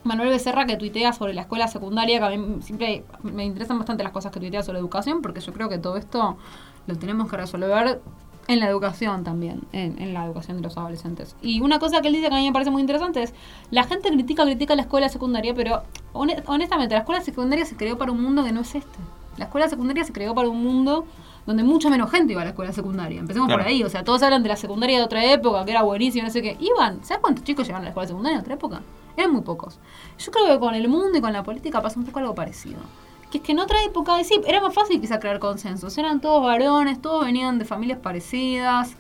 Manuel 0.05 0.29
Becerra 0.29 0.67
que 0.67 0.77
tuitea 0.77 1.13
sobre 1.13 1.33
la 1.33 1.43
escuela 1.43 1.69
secundaria, 1.69 2.19
que 2.19 2.25
a 2.25 2.37
mí 2.37 2.63
siempre 2.63 3.05
me 3.23 3.45
interesan 3.45 3.79
bastante 3.79 4.03
las 4.05 4.13
cosas 4.13 4.31
que 4.33 4.41
tuitea 4.41 4.63
sobre 4.63 4.79
educación, 4.79 5.23
porque 5.23 5.41
yo 5.41 5.53
creo 5.53 5.69
que 5.69 5.79
todo 5.79 5.97
esto 5.97 6.37
lo 6.87 6.97
tenemos 6.97 7.29
que 7.31 7.37
resolver 7.37 8.01
en 8.49 8.61
la 8.61 8.69
educación 8.69 9.25
también, 9.25 9.63
en, 9.73 10.01
en 10.01 10.15
la 10.15 10.25
educación 10.25 10.59
de 10.59 10.63
los 10.63 10.77
adolescentes. 10.77 11.35
Y 11.43 11.61
una 11.61 11.81
cosa 11.81 12.01
que 12.01 12.07
él 12.09 12.15
dice 12.15 12.29
que 12.29 12.35
a 12.35 12.39
mí 12.39 12.47
me 12.47 12.53
parece 12.53 12.71
muy 12.71 12.81
interesante 12.81 13.21
es, 13.23 13.35
la 13.73 13.83
gente 13.83 14.09
critica, 14.11 14.45
critica 14.45 14.77
la 14.77 14.83
escuela 14.83 15.09
secundaria, 15.09 15.53
pero 15.55 15.83
hone- 16.13 16.41
honestamente, 16.47 16.95
la 16.95 17.01
escuela 17.01 17.21
secundaria 17.23 17.65
se 17.67 17.77
creó 17.77 17.99
para 17.99 18.13
un 18.13 18.23
mundo 18.23 18.45
que 18.45 18.53
no 18.53 18.61
es 18.61 18.75
este. 18.77 18.99
La 19.37 19.47
escuela 19.47 19.69
secundaria 19.69 20.05
se 20.05 20.13
creó 20.13 20.35
para 20.35 20.49
un 20.49 20.63
mundo 20.63 21.07
donde 21.47 21.63
mucha 21.63 21.89
menos 21.91 22.11
gente 22.11 22.33
iba 22.33 22.43
a 22.43 22.45
la 22.45 22.51
escuela 22.51 22.73
secundaria. 22.73 23.21
Empecemos 23.21 23.51
por 23.51 23.61
ahí, 23.61 23.83
o 23.85 23.89
sea, 23.89 24.03
todos 24.03 24.23
hablan 24.23 24.43
de 24.43 24.49
la 24.49 24.57
secundaria 24.57 24.99
de 24.99 25.05
otra 25.05 25.25
época, 25.25 25.65
que 25.65 25.71
era 25.71 25.83
buenísima, 25.83 26.27
no 26.27 26.33
sé 26.33 26.43
qué. 26.43 26.57
Iban, 26.59 27.05
¿sabes 27.05 27.21
cuántos 27.21 27.45
chicos 27.45 27.67
llegaron 27.67 27.83
a 27.83 27.85
la 27.85 27.91
escuela 27.91 28.09
secundaria 28.09 28.39
de 28.39 28.43
otra 28.43 28.55
época? 28.55 28.83
Eran 29.17 29.33
muy 29.33 29.43
pocos. 29.43 29.79
Yo 30.19 30.33
creo 30.33 30.47
que 30.47 30.59
con 30.59 30.75
el 30.75 30.89
mundo 30.89 31.17
y 31.17 31.21
con 31.21 31.33
la 31.33 31.43
política 31.43 31.81
pasa 31.81 31.99
un 32.01 32.07
poco 32.07 32.19
algo 32.19 32.35
parecido. 32.35 32.81
Que 33.31 33.39
es 33.39 33.45
que 33.45 33.53
en 33.53 33.61
otra 33.61 33.83
época, 33.85 34.23
sí, 34.25 34.41
era 34.47 34.61
más 34.61 34.75
fácil 34.75 35.01
quizá 35.01 35.21
crear 35.21 35.39
consensos. 35.39 35.97
Eran 35.99 36.21
todos 36.21 36.43
varones, 36.43 37.01
todos 37.01 37.25
venían 37.25 37.59
de 37.59 37.65
familias 37.65 37.99
parecidas, 38.01 38.97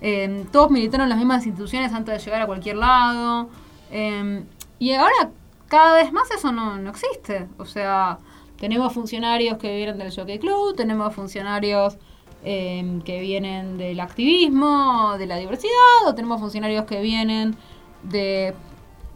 eh, 0.00 0.46
todos 0.52 0.70
militaron 0.70 1.04
en 1.04 1.10
las 1.10 1.18
mismas 1.18 1.46
instituciones 1.46 1.92
antes 1.92 2.16
de 2.16 2.24
llegar 2.24 2.42
a 2.42 2.46
cualquier 2.46 2.76
lado. 2.76 3.48
eh, 3.90 4.44
y 4.78 4.92
ahora, 4.92 5.30
cada 5.68 5.96
vez 5.96 6.12
más 6.12 6.30
eso 6.30 6.50
no, 6.52 6.78
no 6.78 6.90
existe. 6.90 7.46
O 7.58 7.66
sea, 7.66 8.18
tenemos 8.60 8.92
funcionarios 8.92 9.58
que 9.58 9.74
vienen 9.74 9.98
del 9.98 10.14
Jockey 10.14 10.38
Club, 10.38 10.76
tenemos 10.76 11.12
funcionarios 11.14 11.96
eh, 12.44 13.00
que 13.04 13.20
vienen 13.20 13.76
del 13.78 13.98
activismo, 13.98 15.16
de 15.18 15.26
la 15.26 15.36
diversidad, 15.36 16.06
o 16.06 16.14
tenemos 16.14 16.40
funcionarios 16.40 16.84
que 16.84 17.00
vienen 17.00 17.56
de 18.04 18.54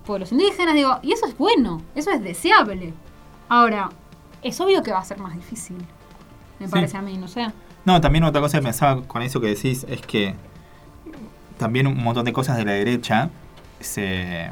pueblos 0.05 0.33
indígenas, 0.33 0.75
digo, 0.75 0.99
y 1.03 1.13
eso 1.13 1.27
es 1.27 1.39
bueno, 1.39 1.81
eso 1.95 2.11
es 2.11 2.23
deseable. 2.23 2.93
Ahora, 3.49 3.91
es 4.43 4.61
obvio 4.61 4.83
que 4.83 4.91
va 4.93 4.99
a 4.99 5.05
ser 5.05 5.19
más 5.19 5.35
difícil, 5.35 5.77
me 6.59 6.67
Sí. 6.67 6.73
parece 6.73 6.97
a 6.97 7.03
mí, 7.03 7.17
no 7.17 7.29
sé. 7.29 7.47
No, 7.85 8.01
también 8.01 8.25
otra 8.25 8.41
cosa 8.41 8.59
que 8.59 8.65
pensaba 8.65 9.03
con 9.03 9.23
eso 9.23 9.41
que 9.41 9.49
decís 9.49 9.87
es 9.89 10.01
que 10.01 10.35
también 11.59 11.87
un 11.87 12.03
montón 12.03 12.25
de 12.25 12.33
cosas 12.33 12.57
de 12.57 12.65
la 12.65 12.73
derecha 12.73 13.31
se. 13.81 14.51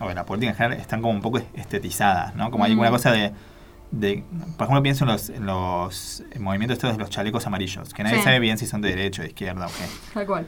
O 0.00 0.06
de 0.08 0.14
la 0.14 0.24
política 0.24 0.50
en 0.52 0.56
general 0.56 0.78
están 0.80 1.02
como 1.02 1.12
un 1.12 1.20
poco 1.20 1.38
estetizadas, 1.54 2.36
¿no? 2.36 2.52
Como 2.52 2.62
hay 2.64 2.72
una 2.74 2.90
cosa 2.90 3.10
de. 3.10 3.32
De 3.90 4.22
por 4.56 4.64
ejemplo, 4.66 4.82
pienso 4.82 5.04
en 5.04 5.10
los, 5.10 5.30
en 5.30 5.46
los 5.46 6.22
movimientos 6.38 6.76
estos 6.76 6.92
de 6.92 6.98
los 6.98 7.10
chalecos 7.10 7.46
amarillos, 7.46 7.94
que 7.94 8.02
nadie 8.02 8.18
Sí. 8.18 8.24
sabe 8.24 8.38
bien 8.40 8.58
si 8.58 8.66
son 8.66 8.80
de 8.82 8.90
derecha 8.90 9.22
o 9.22 9.24
de 9.24 9.28
izquierda 9.30 9.66
o 9.66 9.68
qué. 9.70 9.84
Tal 10.14 10.26
cual. 10.26 10.46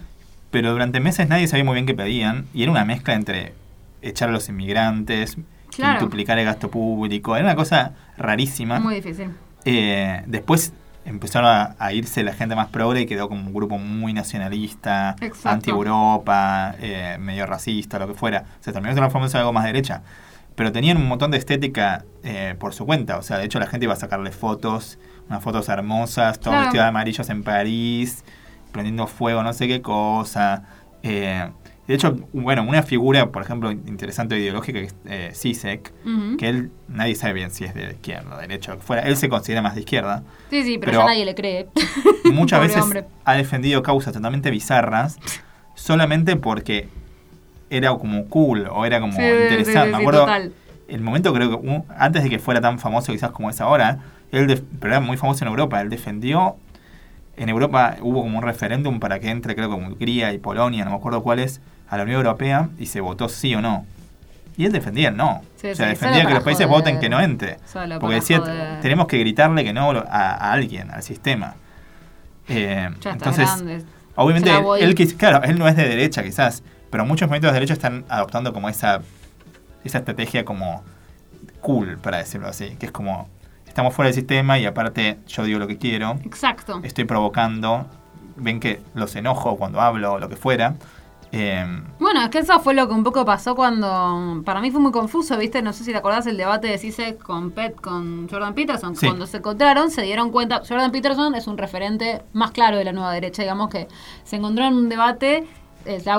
Pero 0.51 0.73
durante 0.73 1.01
meses 1.01 1.29
nadie 1.29 1.47
sabía 1.49 1.65
muy 1.65 1.75
bien 1.75 1.87
qué 1.87 1.95
pedían 1.95 2.47
y 2.53 2.63
era 2.63 2.73
una 2.73 2.85
mezcla 2.85 3.15
entre 3.15 3.55
echar 4.03 4.29
a 4.29 4.33
los 4.33 4.49
inmigrantes, 4.49 5.37
Claro. 5.75 6.01
duplicar 6.01 6.39
el 6.39 6.45
gasto 6.45 6.71
público, 6.71 7.37
era 7.37 7.45
una 7.47 7.55
cosa 7.55 7.93
rarísima. 8.19 8.81
Muy 8.81 8.97
difícil. 8.97 9.31
Eh, 9.65 10.23
después 10.27 10.73
empezaron 11.05 11.49
a, 11.49 11.77
a 11.79 11.93
irse 11.93 12.23
la 12.25 12.33
gente 12.35 12.55
más 12.57 12.69
progre 12.69 13.03
y 13.03 13.07
quedó 13.07 13.29
como 13.29 13.47
un 13.47 13.55
grupo 13.55 13.79
muy 13.79 14.13
nacionalista, 14.13 15.15
anti-Europa, 15.45 16.75
eh, 16.81 17.17
medio 17.21 17.47
racista, 17.47 17.99
lo 17.99 18.09
que 18.09 18.15
fuera. 18.15 18.45
Se 18.61 18.73
terminó 18.73 18.95
transformándose 18.95 19.37
en 19.37 19.41
algo 19.41 19.53
más 19.53 19.65
derecha. 19.65 20.03
Pero 20.61 20.73
tenían 20.73 20.99
un 20.99 21.09
montón 21.09 21.31
de 21.31 21.39
estética 21.39 22.05
eh, 22.23 22.55
por 22.59 22.75
su 22.75 22.85
cuenta. 22.85 23.17
O 23.17 23.23
sea, 23.23 23.39
de 23.39 23.47
hecho 23.47 23.59
la 23.59 23.67
gente 23.67 23.87
iba 23.87 23.95
a 23.95 23.97
sacarle 23.97 24.31
fotos, 24.31 24.99
unas 25.31 25.43
fotos 25.43 25.71
hermosas, 25.71 26.39
todos 26.39 26.51
Claro. 26.53 26.65
vestidos 26.67 26.85
de 26.85 26.89
amarillos 26.91 27.31
en 27.31 27.43
París, 27.43 28.25
prendiendo 28.71 29.07
fuego, 29.07 29.43
no 29.43 29.55
sé 29.55 29.67
qué 29.69 29.81
cosa. 29.81 30.65
Eh, 31.03 31.49
de 31.89 31.95
hecho, 31.95 32.19
bueno, 32.35 32.63
una 32.63 32.83
figura, 32.83 33.33
por 33.33 33.41
ejemplo, 33.43 33.71
interesante 33.71 34.39
ideológica 34.39 34.81
que 34.81 34.85
es 35.31 35.45
eh, 35.47 35.81
Ujú. 36.05 36.37
que 36.37 36.49
él 36.51 36.71
nadie 36.89 37.15
sabe 37.15 37.33
bien 37.33 37.51
si 37.51 37.65
es 37.65 37.73
de 37.73 37.93
izquierda, 37.93 38.37
derecha, 38.39 38.73
lo 38.73 38.81
que 38.81 38.85
fuera. 38.85 39.01
Él 39.05 39.17
se 39.17 39.31
considera 39.31 39.63
más 39.63 39.75
de 39.77 39.81
izquierda. 39.81 40.25
Sí, 40.51 40.63
sí, 40.63 40.77
pero, 40.77 40.93
pero- 40.93 40.99
ya 41.01 41.07
nadie 41.07 41.25
le 41.25 41.35
cree. 41.35 41.69
Muchas 42.35 42.61
veces 42.77 42.83
hombre. 42.83 43.07
ha 43.25 43.33
defendido 43.33 43.83
causas 43.83 44.13
totalmente 44.13 44.51
bizarras 44.51 45.17
solamente 45.75 46.37
porque 46.37 46.91
era 47.71 47.91
como 47.97 48.27
cool 48.27 48.67
o 48.71 48.85
era 48.85 49.01
como 49.01 49.13
Sí, 49.13 49.23
interesante. 49.23 49.87
sí, 49.91 49.97
Me 49.97 49.99
acuerdo, 49.99 50.21
total. 50.23 50.53
el 50.89 51.01
momento 51.01 51.33
creo 51.33 51.49
que 51.51 51.67
un- 51.69 51.85
antes 51.97 52.23
de 52.25 52.29
que 52.31 52.39
fuera 52.39 52.61
tan 52.61 52.79
famoso 52.79 53.13
quizás 53.13 53.31
como 53.31 53.49
es 53.49 53.61
ahora, 53.61 53.99
él 54.33 54.47
def- 54.47 54.63
pero 54.81 54.93
era 54.95 55.01
muy 55.01 55.17
famoso 55.17 55.45
en 55.45 55.49
Europa, 55.51 55.81
él 55.81 55.89
defendió 55.89 56.57
en 57.37 57.49
Europa 57.49 57.97
hubo 58.03 58.23
como 58.23 58.39
un 58.39 58.45
referéndum 58.45 59.01
para 59.01 59.19
que 59.21 59.31
entre 59.31 59.55
creo 59.55 59.69
que 59.71 59.75
Hungría 59.77 60.33
y 60.33 60.39
Polonia, 60.39 60.85
no 60.85 60.91
me 60.91 60.97
acuerdo 60.97 61.23
cuál 61.23 61.39
es, 61.39 61.61
a 61.89 61.97
la 61.97 62.03
Unión 62.03 62.19
Europea 62.19 62.69
y 62.79 62.87
se 62.87 63.01
votó 63.01 63.29
sí 63.29 63.55
o 63.55 63.63
no. 63.63 63.87
Y 64.57 64.67
él 64.67 64.73
defendía 64.73 65.09
el 65.09 65.17
no. 65.17 65.41
Sí, 65.57 65.69
o 65.69 65.75
sea, 65.75 65.87
defendía 65.87 66.27
que 66.27 66.35
los 66.35 66.43
países 66.43 66.67
joder. 66.67 66.81
voten 66.83 67.01
que 67.01 67.09
no 67.09 67.19
entre. 67.21 67.57
Solo 67.67 67.99
Porque 67.99 68.17
decía, 68.17 68.41
joder. 68.41 68.81
tenemos 68.81 69.07
que 69.07 69.17
gritarle 69.19 69.65
que 69.65 69.73
no 69.73 69.91
a, 69.91 70.03
a 70.03 70.53
alguien, 70.53 70.91
al 70.91 71.03
sistema. 71.03 71.55
Eh, 72.49 72.91
entonces, 73.05 73.49
grande. 73.49 73.85
obviamente, 74.17 74.51
él, 74.81 74.95
claro, 75.17 75.43
él 75.45 75.59
no 75.59 75.67
es 75.69 75.77
de 75.77 75.89
derecha 75.89 76.23
quizás, 76.23 76.63
pero 76.91 77.05
muchos 77.07 77.29
movimientos 77.29 77.51
de 77.51 77.55
derecha 77.55 77.73
están 77.75 78.05
adoptando 78.09 78.53
como 78.53 78.69
esa, 78.69 79.01
esa 79.85 79.99
estrategia 79.99 80.45
como 80.45 80.83
cool, 81.61 81.99
para 81.99 82.19
decirlo 82.19 82.49
así, 82.49 82.77
que 82.77 82.87
es 82.87 82.93
como, 82.93 83.29
estamos 83.67 83.95
fuera 83.95 84.07
del 84.09 84.15
sistema 84.15 84.59
y 84.59 84.67
aparte 84.67 85.19
yo 85.27 85.45
digo 85.45 85.59
lo 85.59 85.67
que 85.67 85.79
quiero, 85.79 86.13
Exacto. 86.25 86.81
estoy 86.83 87.05
provocando, 87.05 87.87
ven 88.37 88.61
que 88.61 88.81
los 88.95 89.15
enojo 89.17 89.57
cuando 89.57 89.81
hablo 89.81 90.13
o 90.15 90.19
lo 90.19 90.29
que 90.29 90.37
fuera. 90.37 90.75
Eh, 91.33 91.65
Bueno, 92.01 92.23
es 92.23 92.29
que 92.31 92.39
eso 92.41 92.59
fue 92.59 92.75
lo 92.75 92.89
que 92.89 92.95
un 92.95 93.05
poco 93.05 93.25
pasó 93.25 93.55
cuando. 93.55 94.43
Para 94.45 94.61
mí 94.61 94.73
fue 94.73 94.81
muy 94.81 94.91
confuso, 94.91 95.39
¿viste? 95.39 95.63
No 95.63 95.73
sé 95.73 95.85
si 95.85 95.93
te 95.93 95.99
acordás 95.99 96.27
el 96.27 96.37
debate 96.37 96.67
de 96.67 96.77
Zizek 96.77 97.19
con 97.19 97.53
Pet, 97.53 97.81
con 97.81 98.29
Jordan 98.29 98.53
Peterson. 98.53 98.97
Sí. 98.97 99.07
Cuando 99.07 99.29
se 99.29 99.37
encontraron, 99.37 99.93
se 99.93 100.03
dieron 100.03 100.33
cuenta. 100.33 100.63
Jordan 100.69 100.91
Peterson 100.91 101.37
es 101.37 101.47
un 101.47 101.57
referente 101.57 102.23
más 102.33 102.51
claro 102.51 102.79
de 102.79 102.85
la 102.85 102.93
nueva 102.93 103.13
derecha, 103.13 103.43
digamos 103.43 103.71
que 103.71 103.87
se 104.25 104.37
encontró 104.37 104.65
en 104.65 104.75
un 104.75 104.89
debate. 104.89 105.47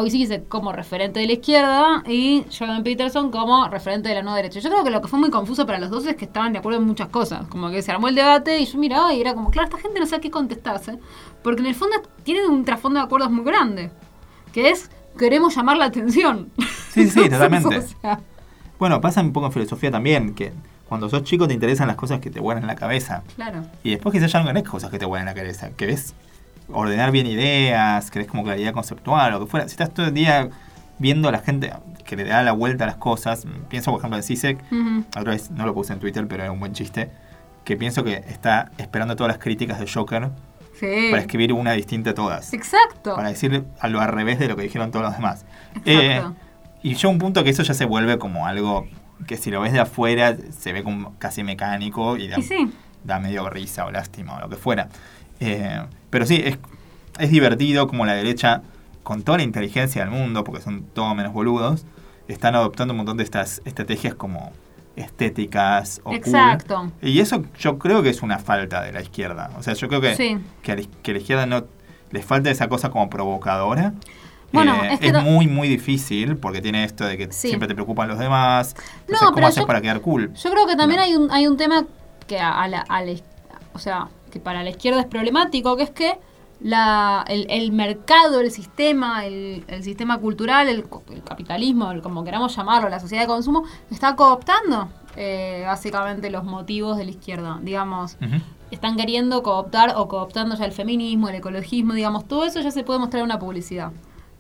Zizek 0.10 0.48
como 0.48 0.72
referente 0.72 1.20
de 1.20 1.28
la 1.28 1.34
izquierda 1.34 2.04
y 2.08 2.46
Jordan 2.58 2.84
Peterson 2.84 3.32
como 3.32 3.68
referente 3.68 4.10
de 4.10 4.16
la 4.16 4.22
nueva 4.22 4.38
derecha. 4.38 4.60
Yo 4.60 4.70
creo 4.70 4.84
que 4.84 4.90
lo 4.90 5.02
que 5.02 5.08
fue 5.08 5.20
muy 5.20 5.30
confuso 5.30 5.66
para 5.66 5.80
los 5.80 5.90
dos 5.90 6.06
es 6.06 6.16
que 6.16 6.26
estaban 6.26 6.54
de 6.54 6.60
acuerdo 6.60 6.80
en 6.80 6.86
muchas 6.88 7.10
cosas. 7.10 7.48
Como 7.48 7.70
que 7.70 7.82
se 7.82 7.92
armó 7.92 8.08
el 8.08 8.16
debate 8.16 8.60
y 8.60 8.66
yo 8.66 8.78
miraba 8.80 9.14
y 9.14 9.22
era 9.22 9.34
como, 9.34 9.52
claro, 9.52 9.68
esta 9.70 9.82
gente 9.82 10.00
no 10.00 10.06
sabe 10.06 10.22
qué 10.22 10.32
contestarse. 10.32 10.98
Porque 11.44 11.62
en 11.62 11.68
el 11.68 11.76
fondo 11.76 11.96
tienen 12.24 12.50
un 12.50 12.66
trasfondo 12.66 13.00
de 13.00 13.06
acuerdos 13.06 13.32
muy 13.32 13.46
grande. 13.46 13.92
Que 14.52 14.70
es, 14.70 14.90
queremos 15.18 15.56
llamar 15.56 15.78
la 15.78 15.86
atención. 15.86 16.50
Sí, 16.90 17.08
sí, 17.10 17.20
Entonces, 17.24 17.30
totalmente. 17.32 17.78
o 17.78 17.82
sea, 18.02 18.20
bueno, 18.80 19.00
pasa 19.00 19.22
un 19.22 19.32
poco 19.32 19.46
en 19.48 19.52
filosofía 19.52 19.92
también, 19.92 20.34
que 20.34 20.52
cuando 20.90 21.08
sos 21.08 21.24
chico 21.24 21.48
te 21.48 21.54
interesan 21.54 21.88
las 21.88 21.96
cosas 21.96 22.20
que 22.20 22.30
te 22.30 22.40
vuelan 22.40 22.64
en 22.64 22.68
la 22.68 22.76
cabeza. 22.76 23.24
claro. 23.36 23.64
Y 23.84 23.92
después 23.92 24.12
quizás 24.12 24.32
ya 24.32 24.42
no 24.42 24.48
querés 24.48 24.64
cosas 24.68 24.90
que 24.90 24.98
te 25.00 25.06
vuelan 25.06 25.28
en 25.28 25.34
la 25.36 25.40
cabeza. 25.40 25.70
Querés 25.78 26.14
ordenar 26.74 27.12
bien 27.12 27.28
ideas, 27.28 28.10
querés 28.12 28.28
como 28.28 28.44
claridad 28.44 28.74
conceptual, 28.74 29.32
lo 29.32 29.40
que 29.42 29.46
fuera. 29.48 29.68
Si 29.68 29.72
estás 29.74 29.94
todo 29.94 30.08
el 30.08 30.14
día 30.14 30.50
viendo 31.00 31.30
a 31.30 31.32
la 31.32 31.40
gente, 31.40 31.72
que 32.06 32.16
le 32.16 32.26
da 32.26 32.44
la 32.44 32.52
vuelta 32.52 32.84
a 32.84 32.88
las 32.88 32.98
cosas. 32.98 33.46
Pienso, 33.70 33.92
por 33.92 34.00
ejemplo, 34.00 34.18
en 34.18 34.24
Sisek, 34.24 34.60
Ujú. 34.72 35.04
otra 35.18 35.32
vez 35.32 35.50
no 35.52 35.66
lo 35.66 35.74
puse 35.74 35.94
en 35.94 36.00
Twitter, 36.00 36.28
pero 36.28 36.44
era 36.44 36.52
un 36.52 36.60
buen 36.60 36.74
chiste, 36.74 37.10
que 37.64 37.76
pienso 37.78 38.04
que 38.04 38.16
está 38.28 38.72
esperando 38.78 39.16
todas 39.16 39.30
las 39.34 39.38
críticas 39.44 39.80
de 39.80 39.88
Joker 39.92 40.30
Sí. 40.80 41.08
para 41.12 41.22
escribir 41.22 41.54
una 41.54 41.72
distinta 41.74 42.12
a 42.12 42.14
todas. 42.14 42.54
Exacto. 42.54 43.16
Para 43.16 43.30
decir 43.30 43.66
a 43.80 43.88
lo 43.88 44.00
al 44.02 44.10
revés 44.10 44.40
de 44.40 44.48
lo 44.48 44.56
que 44.56 44.64
dijeron 44.64 44.92
todos 44.92 45.06
los 45.06 45.14
demás. 45.16 45.46
Exacto. 45.86 45.86
Eh, 45.86 46.22
y 46.84 46.96
yo 46.96 47.10
un 47.10 47.20
punto 47.20 47.44
que 47.44 47.52
eso 47.52 47.62
ya 47.64 47.74
se 47.76 47.86
vuelve 47.86 48.18
como 48.18 48.48
algo 48.48 48.88
que 49.28 49.38
si 49.38 49.52
lo 49.52 49.62
ves 49.62 49.74
de 49.74 49.80
afuera 49.80 50.36
se 50.58 50.74
ve 50.74 50.82
como 50.84 51.14
casi 51.20 51.44
mecánico 51.44 52.18
y 52.18 52.28
da, 52.28 52.40
Y 52.40 52.42
sí. 52.44 52.74
da 53.04 53.20
medio 53.20 53.48
risa 53.52 53.86
o 53.86 53.92
lástima 53.92 54.38
o 54.38 54.40
lo 54.40 54.50
que 54.50 54.56
fuera. 54.56 54.90
Eh, 55.40 55.80
pero 56.12 56.28
sí, 56.28 56.40
es, 56.46 56.60
es 57.18 57.32
divertido 57.32 57.88
como 57.88 58.06
la 58.06 58.14
derecha, 58.14 58.62
con 59.04 59.24
toda 59.24 59.40
la 59.40 59.44
inteligencia 59.44 60.04
del 60.04 60.12
mundo, 60.12 60.44
porque 60.44 60.62
son 60.62 60.84
todo 60.94 61.16
menos 61.16 61.34
boludos, 61.34 61.86
están 62.28 62.54
adoptando 62.56 62.94
un 62.94 62.98
montón 62.98 63.18
de 63.18 63.24
estas 63.24 63.62
estrategias 63.66 64.14
como 64.14 64.52
estéticas 64.96 66.00
o 66.04 66.10
cool. 66.10 66.16
Exacto. 66.16 66.92
Y 67.02 67.20
eso 67.20 67.44
yo 67.60 67.78
creo 67.80 68.04
que 68.04 68.10
es 68.10 68.22
una 68.22 68.40
falta 68.40 68.82
de 68.82 68.92
la 68.92 69.02
izquierda. 69.02 69.50
O 69.58 69.64
sea, 69.64 69.74
yo 69.74 69.88
creo 69.88 70.02
que, 70.02 70.16
Sí. 70.16 70.38
que, 70.62 70.72
a 70.72 70.76
la, 70.76 70.82
que 71.04 71.12
a 71.12 71.14
la 71.14 71.20
izquierda 71.20 71.46
no 71.46 71.66
les 72.12 72.26
falta 72.26 72.50
esa 72.52 72.68
cosa 72.70 72.90
como 72.90 73.10
provocadora. 73.10 73.94
Bueno, 74.52 74.76
Eh, 74.84 74.94
es 74.94 75.00
que 75.00 75.08
es 75.08 75.14
no- 75.14 75.22
muy, 75.22 75.48
muy 75.48 75.68
difícil 75.70 76.36
porque 76.38 76.62
tiene 76.62 76.84
esto 76.84 77.06
de 77.06 77.18
que 77.18 77.32
Sí. 77.32 77.48
siempre 77.48 77.68
te 77.68 77.74
preocupan 77.74 78.08
los 78.10 78.20
demás. 78.20 78.76
Entonces, 79.02 79.08
No, 79.10 79.20
¿cómo 79.28 79.36
pero 79.36 79.48
haces 79.48 79.62
yo- 79.62 79.68
para 79.68 79.82
quedar 79.82 80.02
cool? 80.02 80.34
Yo 80.34 80.52
creo 80.52 80.68
que 80.68 80.76
también 80.76 81.00
No. 81.00 81.06
hay 81.06 81.16
un 81.16 81.32
hay 81.32 81.48
un 81.48 81.58
tema 81.58 81.86
que 82.28 82.40
a, 82.40 82.62
a 82.62 82.68
la, 82.68 82.82
a 82.82 83.02
la 83.02 83.14
o 83.74 83.80
sea, 83.80 84.08
que 84.32 84.40
para 84.40 84.64
la 84.64 84.72
izquierda 84.72 85.02
es 85.02 85.06
problemático, 85.06 85.78
que 85.78 85.84
es 85.84 85.92
que 85.92 86.18
la, 86.60 87.26
el, 87.28 87.48
el 87.50 87.72
mercado, 87.72 88.40
el 88.40 88.52
sistema, 88.52 89.26
el, 89.26 89.64
el 89.68 89.84
sistema 89.84 90.18
cultural, 90.20 90.68
el, 90.70 90.86
el 91.12 91.24
capitalismo, 91.24 91.92
el- 91.92 92.02
como 92.02 92.24
queramos 92.24 92.56
llamarlo, 92.56 92.88
la 92.90 93.00
sociedad 93.00 93.24
de 93.24 93.28
consumo, 93.28 93.64
está 93.90 94.16
cooptando 94.16 94.90
eh, 95.16 95.64
básicamente 95.66 96.30
los 96.30 96.44
motivos 96.44 96.98
de 96.98 97.06
la 97.06 97.12
izquierda. 97.12 97.60
Digamos, 97.62 98.18
están 98.70 98.96
queriendo 98.96 99.42
cooptar 99.44 99.94
o 99.98 100.08
cooptando 100.08 100.56
ya 100.56 100.66
el 100.66 100.72
feminismo, 100.72 101.30
el 101.30 101.36
ecologismo, 101.36 101.94
digamos, 101.94 102.28
todo 102.28 102.46
eso 102.46 102.62
ya 102.62 102.72
se 102.72 102.84
puede 102.84 103.00
mostrar 103.00 103.20
en 103.22 103.26
una 103.26 103.40
publicidad. 103.40 103.92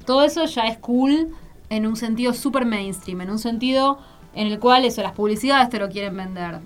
Todo 0.05 0.23
eso 0.23 0.45
ya 0.45 0.67
es 0.67 0.77
cool 0.77 1.29
en 1.69 1.87
un 1.87 1.95
sentido 1.95 2.33
super 2.33 2.65
mainstream, 2.65 3.21
en 3.21 3.31
un 3.31 3.39
sentido 3.39 3.97
en 4.33 4.47
el 4.47 4.59
cual 4.59 4.85
eso, 4.85 5.01
las 5.01 5.11
publicidades 5.13 5.69
te 5.69 5.79
lo 5.79 5.89
quieren 5.89 6.15
vender. 6.15 6.59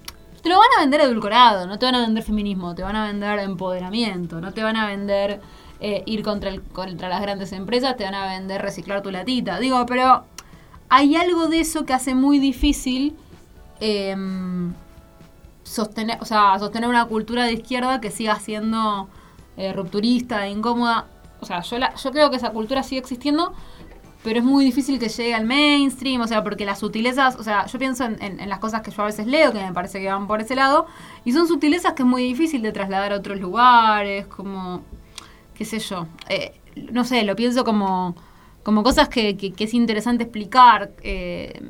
Te 0.45 0.49
lo 0.51 0.59
van 0.59 0.67
a 0.77 0.81
vender 0.81 1.01
edulcorado, 1.01 1.65
no 1.65 1.79
te 1.79 1.87
van 1.87 1.95
a 1.95 2.01
vender 2.01 2.23
feminismo, 2.23 2.75
te 2.75 2.83
van 2.83 2.95
a 2.95 3.07
vender 3.07 3.39
empoderamiento, 3.39 4.39
no 4.39 4.53
te 4.53 4.61
van 4.61 4.77
a 4.77 4.85
vender 4.85 5.41
eh, 5.79 6.03
ir 6.05 6.21
contra, 6.21 6.51
el- 6.51 6.61
contra 6.61 7.09
las 7.09 7.19
grandes 7.19 7.51
empresas, 7.51 7.97
te 7.97 8.03
van 8.03 8.13
a 8.13 8.27
vender 8.27 8.61
reciclar 8.61 9.01
tu 9.01 9.09
latita. 9.09 9.57
Digo, 9.57 9.83
pero 9.87 10.23
hay 10.87 11.15
algo 11.15 11.47
de 11.47 11.61
eso 11.61 11.83
que 11.85 11.93
hace 11.93 12.13
muy 12.13 12.37
difícil 12.37 13.15
em, 13.79 14.71
sostener, 15.63 16.19
o 16.21 16.25
sea, 16.25 16.59
sostener 16.59 16.89
una 16.89 17.05
cultura 17.05 17.45
de 17.45 17.53
izquierda 17.53 17.99
que 17.99 18.11
siga 18.11 18.35
siendo 18.39 19.09
eh, 19.57 19.73
rupturista 19.73 20.45
e 20.45 20.51
incómoda. 20.51 21.07
O 21.41 21.45
sea, 21.47 21.61
yo, 21.61 21.79
la- 21.79 21.95
yo 21.95 22.11
creo 22.11 22.29
que 22.29 22.35
esa 22.35 22.51
cultura 22.51 22.83
sigue 22.83 23.01
existiendo, 23.01 23.51
pero 24.25 24.39
es 24.39 24.43
muy 24.45 24.65
difícil 24.65 24.99
que 24.99 25.07
llegue 25.07 25.33
al 25.35 25.45
mainstream, 25.45 26.19
o 26.19 26.27
sea, 26.27 26.43
porque 26.43 26.65
las 26.65 26.79
sutilezas, 26.79 27.35
o 27.37 27.43
sea, 27.43 27.67
yo 27.67 27.77
pienso 27.79 28.03
en, 28.05 28.49
las 28.49 28.59
cosas 28.59 28.81
que 28.81 28.89
yo 28.91 29.03
a 29.03 29.05
veces 29.05 29.27
leo, 29.27 29.53
que 29.53 29.59
me 29.63 29.71
parece 29.71 30.01
que 30.01 30.07
van 30.11 30.25
por 30.27 30.41
ese 30.41 30.55
lado, 30.55 30.87
y 31.23 31.31
son 31.31 31.47
sutilezas 31.47 31.93
que 31.93 32.01
es 32.01 32.07
muy 32.09 32.23
difícil 32.23 32.61
de 32.63 32.71
trasladar 32.73 33.13
a 33.13 33.17
otros 33.17 33.39
lugares, 33.39 34.25
como, 34.27 34.81
qué 35.53 35.63
sé 35.63 35.77
yo, 35.79 36.07
eh, 36.27 36.59
no 36.91 37.03
sé, 37.05 37.23
lo 37.23 37.35
pienso 37.35 37.63
como, 37.63 38.15
como 38.63 38.81
cosas 38.83 39.07
que, 39.09 39.37
que- 39.37 39.53
que 39.53 39.63
es 39.65 39.73
interesante 39.75 40.23
explicar. 40.23 40.91
eh, 41.03 41.61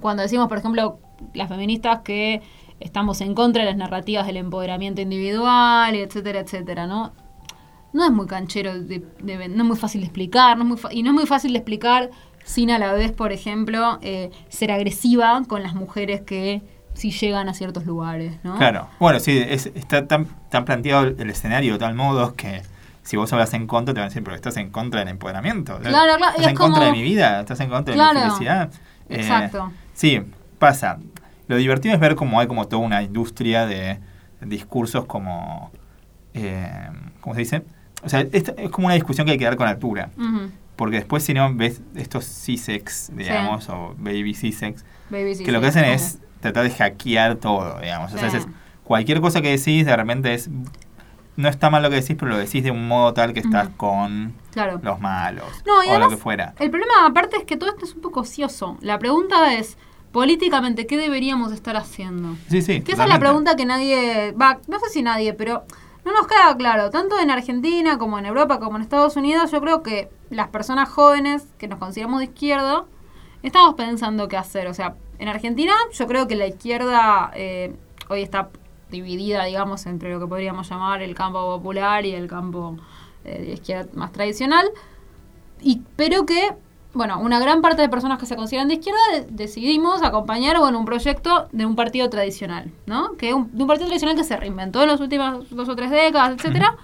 cuando 0.00 0.22
decimos, 0.22 0.48
por 0.48 0.58
ejemplo, 0.58 0.98
las 1.34 1.48
feministas 1.48 2.02
que 2.02 2.42
estamos 2.80 3.22
en 3.22 3.34
contra 3.34 3.62
de 3.64 3.70
las 3.70 3.78
narrativas 3.78 4.26
del 4.26 4.36
empoderamiento 4.36 5.00
individual, 5.00 5.94
etcétera, 5.94 6.40
etcétera, 6.40 6.86
¿no? 6.86 7.12
No 7.96 8.04
es 8.04 8.10
muy 8.12 8.26
canchero, 8.26 8.78
de, 8.78 9.02
de- 9.22 9.48
no 9.48 9.62
es 9.62 9.68
muy 9.68 9.76
fácil 9.76 10.02
de 10.02 10.06
explicar, 10.06 10.56
no 10.58 10.62
es 10.74 10.82
muy 10.82 10.92
y 10.96 11.02
no 11.02 11.10
es 11.10 11.14
muy 11.14 11.26
fácil 11.26 11.52
de 11.52 11.58
explicar 11.58 12.10
sin 12.44 12.70
a 12.70 12.78
la 12.78 12.92
vez, 12.92 13.10
por 13.10 13.32
ejemplo, 13.32 13.98
eh, 14.02 14.30
ser 14.48 14.70
agresiva 14.70 15.42
con 15.48 15.62
las 15.62 15.74
mujeres 15.74 16.20
que 16.20 16.62
sí 16.94 17.10
llegan 17.10 17.48
a 17.48 17.54
ciertos 17.54 17.84
lugares, 17.86 18.34
¿no? 18.44 18.56
Claro. 18.56 18.88
Bueno, 19.00 19.18
sí, 19.18 19.36
es- 19.38 19.70
está 19.74 20.06
tan, 20.06 20.26
tan 20.50 20.64
planteado 20.64 21.06
el 21.06 21.30
escenario 21.30 21.72
de 21.74 21.78
tal 21.78 21.94
modo 21.94 22.34
que 22.34 22.62
si 23.02 23.16
vos 23.16 23.32
hablas 23.32 23.52
en 23.54 23.66
contra 23.66 23.94
te 23.94 24.00
van 24.00 24.06
a 24.06 24.08
decir, 24.10 24.22
pero 24.22 24.36
estás 24.36 24.56
en 24.58 24.70
contra 24.70 25.00
del 25.00 25.08
empoderamiento. 25.08 25.78
Claro, 25.78 25.90
claro, 26.18 26.24
Estás 26.30 26.40
es 26.40 26.46
en 26.48 26.54
contra 26.56 26.84
de 26.84 26.92
mi 26.92 27.02
vida, 27.02 27.40
estás 27.40 27.60
en 27.60 27.70
contra 27.70 27.94
de 27.94 28.00
mi 28.00 28.20
felicidad. 28.20 28.70
Eh, 29.08 29.16
Exacto. 29.20 29.72
sí, 29.94 30.20
pasa. 30.58 30.98
Lo 31.48 31.56
divertido 31.56 31.94
es 31.94 32.00
ver 32.00 32.14
cómo 32.14 32.40
hay 32.40 32.46
como 32.46 32.66
toda 32.68 32.82
una 32.84 33.02
industria 33.02 33.64
de 33.66 34.00
discursos 34.40 35.06
como... 35.06 35.70
Eh, 36.34 36.90
¿Cómo 37.20 37.34
se 37.34 37.40
dice? 37.40 37.62
O 38.06 38.08
sea, 38.08 38.20
es, 38.32 38.52
es 38.56 38.70
como 38.70 38.86
una 38.86 38.94
discusión 38.94 39.26
que 39.26 39.32
hay 39.32 39.38
que 39.38 39.44
dar 39.44 39.56
con 39.56 39.68
altura. 39.68 40.08
Porque 40.76 40.96
después 40.96 41.22
si 41.24 41.34
no 41.34 41.52
ves 41.54 41.80
estos 41.94 42.24
C-Sex, 42.24 43.10
digamos, 43.14 43.68
o 43.68 43.94
baby 43.98 44.32
C-Sex, 44.34 44.84
que 45.10 45.52
lo 45.52 45.60
que 45.60 45.66
hacen 45.66 45.84
es 45.84 46.18
tratar 46.40 46.64
de 46.64 46.70
hackear 46.70 47.36
todo, 47.36 47.78
digamos. 47.80 48.12
O 48.14 48.18
sea, 48.18 48.28
es- 48.28 48.46
cualquier 48.84 49.20
cosa 49.20 49.40
que 49.42 49.50
decís 49.50 49.84
de 49.84 49.96
repente 49.96 50.32
es... 50.32 50.48
No 51.36 51.50
está 51.50 51.68
mal 51.68 51.82
lo 51.82 51.90
que 51.90 51.96
decís, 51.96 52.16
pero 52.18 52.30
lo 52.30 52.38
decís 52.38 52.64
de 52.64 52.70
un 52.70 52.88
modo 52.88 53.12
tal 53.12 53.34
que 53.34 53.40
estás 53.40 53.68
con 53.76 54.32
Claro. 54.52 54.80
los 54.82 54.98
malos. 55.00 55.44
No, 55.66 55.84
y 55.84 55.88
o 55.88 55.98
lo 55.98 56.08
que 56.08 56.16
fuera. 56.16 56.54
El 56.58 56.70
problema 56.70 57.04
aparte 57.06 57.36
es 57.36 57.44
que 57.44 57.58
todo 57.58 57.68
esto 57.68 57.84
es 57.84 57.94
un 57.94 58.00
poco 58.00 58.20
ocioso. 58.20 58.78
La 58.80 58.98
pregunta 58.98 59.52
es, 59.52 59.76
políticamente, 60.12 60.86
¿qué 60.86 60.96
deberíamos 60.96 61.52
estar 61.52 61.76
haciendo? 61.76 62.36
Sí, 62.48 62.62
sí. 62.62 62.80
Que 62.80 62.92
esa 62.92 63.02
es 63.04 63.10
la 63.10 63.18
pregunta 63.18 63.54
que 63.54 63.66
nadie, 63.66 64.32
va, 64.32 64.60
no 64.66 64.78
sé 64.80 64.88
si 64.90 65.02
nadie, 65.02 65.34
pero 65.34 65.64
no 66.06 66.12
nos 66.12 66.28
queda 66.28 66.56
claro, 66.56 66.90
tanto 66.90 67.18
en 67.18 67.32
Argentina 67.32 67.98
como 67.98 68.16
en 68.16 68.26
Europa 68.26 68.60
como 68.60 68.76
en 68.76 68.82
Estados 68.82 69.16
Unidos, 69.16 69.50
yo 69.50 69.60
creo 69.60 69.82
que 69.82 70.08
las 70.30 70.48
personas 70.48 70.88
jóvenes 70.88 71.48
que 71.58 71.66
nos 71.66 71.80
consideramos 71.80 72.20
de 72.20 72.26
izquierda, 72.26 72.84
estamos 73.42 73.74
pensando 73.74 74.28
qué 74.28 74.36
hacer. 74.36 74.68
O 74.68 74.74
sea, 74.74 74.94
en 75.18 75.28
Argentina 75.28 75.72
yo 75.92 76.06
creo 76.06 76.28
que 76.28 76.36
la 76.36 76.46
izquierda 76.46 77.32
eh, 77.34 77.74
hoy 78.08 78.22
está 78.22 78.50
dividida, 78.88 79.44
digamos, 79.46 79.84
entre 79.86 80.12
lo 80.12 80.20
que 80.20 80.28
podríamos 80.28 80.70
llamar 80.70 81.02
el 81.02 81.16
campo 81.16 81.44
popular 81.56 82.06
y 82.06 82.12
el 82.12 82.28
campo 82.28 82.76
eh, 83.24 83.42
de 83.42 83.52
izquierda 83.54 83.90
más 83.94 84.12
tradicional. 84.12 84.70
Y, 85.60 85.82
pero 85.96 86.24
que, 86.24 86.54
bueno, 86.96 87.20
una 87.20 87.38
gran 87.38 87.60
parte 87.62 87.82
de 87.82 87.88
personas 87.88 88.18
que 88.18 88.26
se 88.26 88.34
consideran 88.36 88.68
de 88.68 88.74
izquierda 88.74 88.98
de- 89.12 89.26
decidimos 89.30 90.02
acompañar 90.02 90.58
bueno, 90.58 90.78
un 90.78 90.84
proyecto 90.84 91.48
de 91.52 91.66
un 91.66 91.76
partido 91.76 92.08
tradicional, 92.10 92.72
¿no? 92.86 93.12
Que 93.16 93.34
un, 93.34 93.50
de 93.56 93.62
un 93.62 93.68
partido 93.68 93.86
tradicional 93.88 94.16
que 94.16 94.24
se 94.24 94.36
reinventó 94.36 94.82
en 94.82 94.88
las 94.88 95.00
últimas 95.00 95.48
dos 95.50 95.68
o 95.68 95.76
tres 95.76 95.90
décadas, 95.90 96.32
etcétera. 96.36 96.76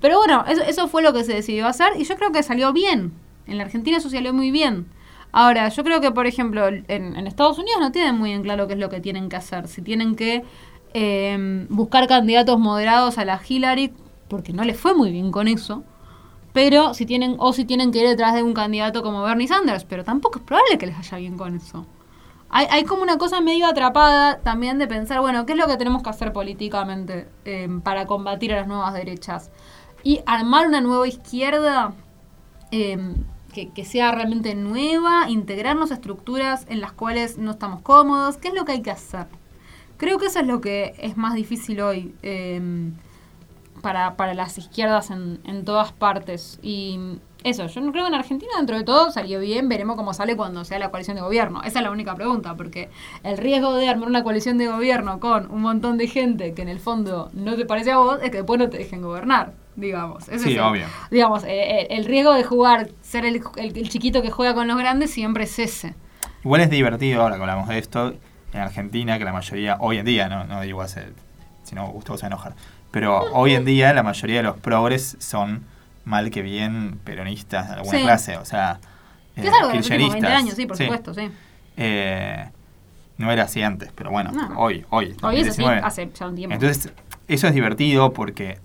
Pero 0.00 0.18
bueno, 0.18 0.44
eso, 0.48 0.62
eso 0.62 0.88
fue 0.88 1.02
lo 1.02 1.12
que 1.12 1.22
se 1.24 1.32
decidió 1.34 1.66
hacer 1.66 1.92
y 1.96 2.04
yo 2.04 2.16
creo 2.16 2.32
que 2.32 2.42
salió 2.42 2.72
bien. 2.72 3.12
En 3.46 3.58
la 3.58 3.64
Argentina 3.64 3.98
eso 3.98 4.10
salió 4.10 4.32
muy 4.34 4.50
bien. 4.50 4.86
Ahora, 5.30 5.68
yo 5.68 5.82
creo 5.84 6.00
que, 6.00 6.10
por 6.10 6.26
ejemplo, 6.26 6.66
en, 6.68 6.84
en 6.88 7.26
Estados 7.26 7.58
Unidos 7.58 7.80
no 7.80 7.92
tienen 7.92 8.16
muy 8.18 8.32
en 8.32 8.42
claro 8.42 8.66
qué 8.66 8.74
es 8.74 8.78
lo 8.78 8.88
que 8.88 9.00
tienen 9.00 9.28
que 9.28 9.36
hacer. 9.36 9.68
Si 9.68 9.80
tienen 9.80 10.14
que 10.16 10.44
eh, 10.94 11.66
buscar 11.70 12.06
candidatos 12.06 12.58
moderados 12.58 13.16
a 13.18 13.24
la 13.24 13.40
Hillary, 13.46 13.92
porque 14.28 14.52
no 14.52 14.64
les 14.64 14.78
fue 14.78 14.94
muy 14.94 15.10
bien 15.10 15.30
con 15.32 15.48
eso. 15.48 15.84
Pero 16.52 16.94
si 16.94 17.06
tienen, 17.06 17.36
o 17.38 17.52
si 17.52 17.64
tienen 17.64 17.92
que 17.92 18.00
ir 18.00 18.08
detrás 18.08 18.34
de 18.34 18.42
un 18.42 18.52
candidato 18.52 19.02
como 19.02 19.22
Bernie 19.22 19.48
Sanders, 19.48 19.84
pero 19.84 20.04
tampoco 20.04 20.38
es 20.38 20.44
probable 20.44 20.78
que 20.78 20.86
les 20.86 20.96
vaya 20.96 21.18
bien 21.18 21.36
con 21.36 21.56
eso. 21.56 21.86
Hay, 22.50 22.66
hay 22.70 22.84
como 22.84 23.02
una 23.02 23.16
cosa 23.16 23.40
medio 23.40 23.66
atrapada 23.66 24.40
también 24.40 24.78
de 24.78 24.86
pensar, 24.86 25.20
bueno, 25.20 25.46
¿qué 25.46 25.52
es 25.52 25.58
lo 25.58 25.66
que 25.66 25.78
tenemos 25.78 26.02
que 26.02 26.10
hacer 26.10 26.34
políticamente 26.34 27.28
eh, 27.46 27.68
para 27.82 28.06
combatir 28.06 28.52
a 28.52 28.56
las 28.56 28.66
nuevas 28.66 28.92
derechas? 28.92 29.50
Y 30.02 30.20
armar 30.26 30.66
una 30.66 30.82
nueva 30.82 31.08
izquierda 31.08 31.94
eh, 32.70 32.98
que, 33.52 33.84
sea 33.84 34.12
realmente 34.12 34.54
nueva, 34.54 35.30
integrarnos 35.30 35.90
a 35.90 35.94
estructuras 35.94 36.66
en 36.68 36.80
las 36.80 36.92
cuales 36.92 37.38
no 37.38 37.52
estamos 37.52 37.82
cómodos. 37.82 38.36
¿Qué 38.36 38.48
es 38.48 38.54
lo 38.54 38.64
que 38.64 38.72
hay 38.72 38.82
que 38.82 38.90
hacer? 38.90 39.26
Creo 39.96 40.18
que 40.18 40.26
eso 40.26 40.40
es 40.40 40.46
lo 40.46 40.60
que 40.60 40.94
es 40.98 41.16
más 41.16 41.34
difícil 41.34 41.80
hoy 41.80 42.14
eh, 42.22 42.60
para, 43.82 44.16
para 44.16 44.32
las 44.34 44.56
izquierdas 44.58 45.10
en, 45.10 45.40
en 45.44 45.64
todas 45.64 45.92
partes. 45.92 46.58
Y 46.62 46.98
eso, 47.44 47.66
yo 47.66 47.80
no 47.80 47.90
creo 47.92 48.04
que 48.04 48.08
en 48.08 48.14
Argentina 48.14 48.52
dentro 48.56 48.76
de 48.78 48.84
todo 48.84 49.10
salió 49.10 49.40
bien, 49.40 49.68
veremos 49.68 49.96
cómo 49.96 50.14
sale 50.14 50.36
cuando 50.36 50.64
sea 50.64 50.78
la 50.78 50.90
coalición 50.90 51.16
de 51.16 51.22
gobierno. 51.22 51.60
Esa 51.64 51.80
es 51.80 51.82
la 51.84 51.90
única 51.90 52.14
pregunta, 52.14 52.54
porque 52.54 52.88
el 53.24 53.36
riesgo 53.36 53.74
de 53.74 53.88
armar 53.88 54.08
una 54.08 54.22
coalición 54.22 54.56
de 54.58 54.68
gobierno 54.68 55.18
con 55.20 55.50
un 55.50 55.60
montón 55.62 55.98
de 55.98 56.06
gente 56.06 56.54
que 56.54 56.62
en 56.62 56.68
el 56.68 56.78
fondo 56.80 57.30
no 57.34 57.56
te 57.56 57.66
parece 57.66 57.90
a 57.92 57.98
vos 57.98 58.18
es 58.22 58.30
que 58.30 58.38
después 58.38 58.58
no 58.60 58.70
te 58.70 58.78
dejen 58.78 59.02
gobernar, 59.02 59.54
digamos. 59.76 60.28
Ese 60.28 60.38
Sí, 60.38 60.50
es 60.52 60.56
el- 60.56 60.60
obvio. 60.62 60.86
Digamos, 61.10 61.42
eh, 61.44 61.80
eh, 61.80 61.86
el 61.90 62.04
riesgo 62.04 62.32
de 62.34 62.44
jugar, 62.44 62.88
ser 63.02 63.24
el, 63.26 63.42
el- 63.56 63.76
el 63.76 63.88
chiquito 63.88 64.22
que 64.22 64.30
juega 64.30 64.54
con 64.54 64.68
los 64.68 64.78
grandes 64.78 65.10
siempre 65.10 65.44
es 65.44 65.58
ese. 65.58 65.94
Igual 66.44 66.60
es 66.60 66.70
divertido 66.70 67.22
ahora 67.22 67.34
que 67.36 67.40
hablamos 67.42 67.68
de 67.68 67.78
esto 67.78 68.14
en 68.52 68.60
Argentina, 68.60 69.18
que 69.18 69.24
la 69.24 69.32
mayoría, 69.32 69.76
hoy 69.80 69.98
en 69.98 70.04
día, 70.06 70.28
no, 70.28 70.44
no 70.44 70.60
digo 70.60 70.80
hace, 70.82 71.06
si 71.64 71.74
no 71.74 71.88
Gustavo 71.88 72.18
se 72.18 72.22
va 72.22 72.26
a 72.26 72.30
enojar, 72.30 72.54
pero 72.92 73.20
hoy 73.32 73.54
en 73.54 73.64
día 73.64 73.92
la 73.92 74.04
mayoría 74.04 74.36
de 74.36 74.42
los 74.44 74.56
progres 74.58 75.16
son 75.18 75.64
mal 76.04 76.30
que 76.30 76.42
bien 76.42 76.98
peronistas 77.04 77.68
de 77.68 77.74
alguna 77.74 77.98
Sí. 77.98 78.04
clase, 78.04 78.36
o 78.36 78.44
sea, 78.44 78.78
Que 79.34 79.40
es 79.40 79.46
algo 79.52 79.68
de 79.68 79.74
los 79.76 79.86
últimos 79.86 79.88
20 79.88 79.98
kirchneristas. 80.14 80.38
años, 80.42 80.54
sí, 80.54 80.66
por 80.66 80.76
supuesto, 80.76 81.14
sí. 81.14 81.30
Eh, 81.76 82.48
no 83.18 83.30
era 83.32 83.44
así 83.44 83.62
antes, 83.62 83.90
pero 83.94 84.10
bueno, 84.10 84.30
No. 84.32 84.58
hoy, 84.58 84.84
hoy. 84.90 85.14
Hoy 85.22 85.36
es 85.40 85.48
así, 85.48 85.62
2019. 85.62 85.80
hace 85.82 86.10
ya 86.14 86.26
un 86.28 86.34
tiempo. 86.34 86.54
Entonces, 86.54 86.92
eso 87.28 87.46
es 87.48 87.54
divertido 87.54 88.12
porque 88.12 88.58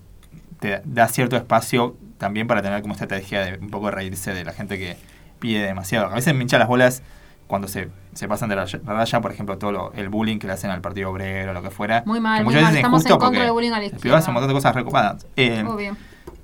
te 0.60 0.82
da 0.84 1.08
cierto 1.08 1.36
espacio 1.36 1.96
también 2.18 2.46
para 2.48 2.60
tener 2.62 2.82
como 2.82 2.94
estrategia 2.94 3.44
de 3.44 3.58
un 3.58 3.70
poco 3.70 3.90
reírse 3.90 4.34
de 4.34 4.44
la 4.44 4.52
gente 4.52 4.76
que 4.78 4.96
pide 5.38 5.62
demasiado. 5.64 6.06
A 6.06 6.14
veces 6.14 6.34
me 6.34 6.42
hincha 6.42 6.58
las 6.58 6.66
bolas 6.68 7.02
cuando 7.48 7.66
se, 7.66 7.88
se 8.14 8.28
pasan 8.28 8.48
de 8.50 8.54
la 8.56 8.66
raya, 8.84 9.20
por 9.20 9.32
ejemplo, 9.32 9.58
todo 9.58 9.72
lo- 9.72 9.92
el 9.94 10.08
bullying 10.10 10.38
que 10.38 10.46
le 10.46 10.52
hacen 10.52 10.70
al 10.70 10.80
Partido 10.80 11.10
Obrero, 11.10 11.52
lo 11.52 11.62
que 11.62 11.70
fuera. 11.70 12.02
Muy 12.06 12.20
mal, 12.20 12.38
que 12.38 12.44
muy 12.44 12.54
muchas 12.54 12.62
mal. 12.62 12.72
veces 12.72 12.78
Estamos 12.84 13.06
en 13.06 13.16
contra 13.18 13.42
del 13.42 13.52
bullying 13.52 13.72
a 13.72 13.78
la 13.78 13.84
izquierda. 13.86 14.18
hace 14.18 14.28
un 14.30 14.34
montón 14.34 14.48
de 14.48 14.54
cosas 14.54 14.74
recopadas. 14.76 15.26
Eh, 15.34 15.64
Obvio. 15.66 15.96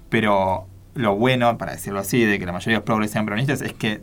pero 0.08 0.66
lo 0.94 1.16
bueno, 1.16 1.58
para 1.58 1.72
decirlo 1.72 2.00
así, 2.00 2.24
de 2.24 2.38
que 2.38 2.46
la 2.46 2.52
mayoría 2.52 2.74
de 2.74 2.78
los 2.80 2.84
progres 2.84 3.10
sean 3.10 3.24
peronistas 3.24 3.60
es 3.62 3.72
que 3.72 4.00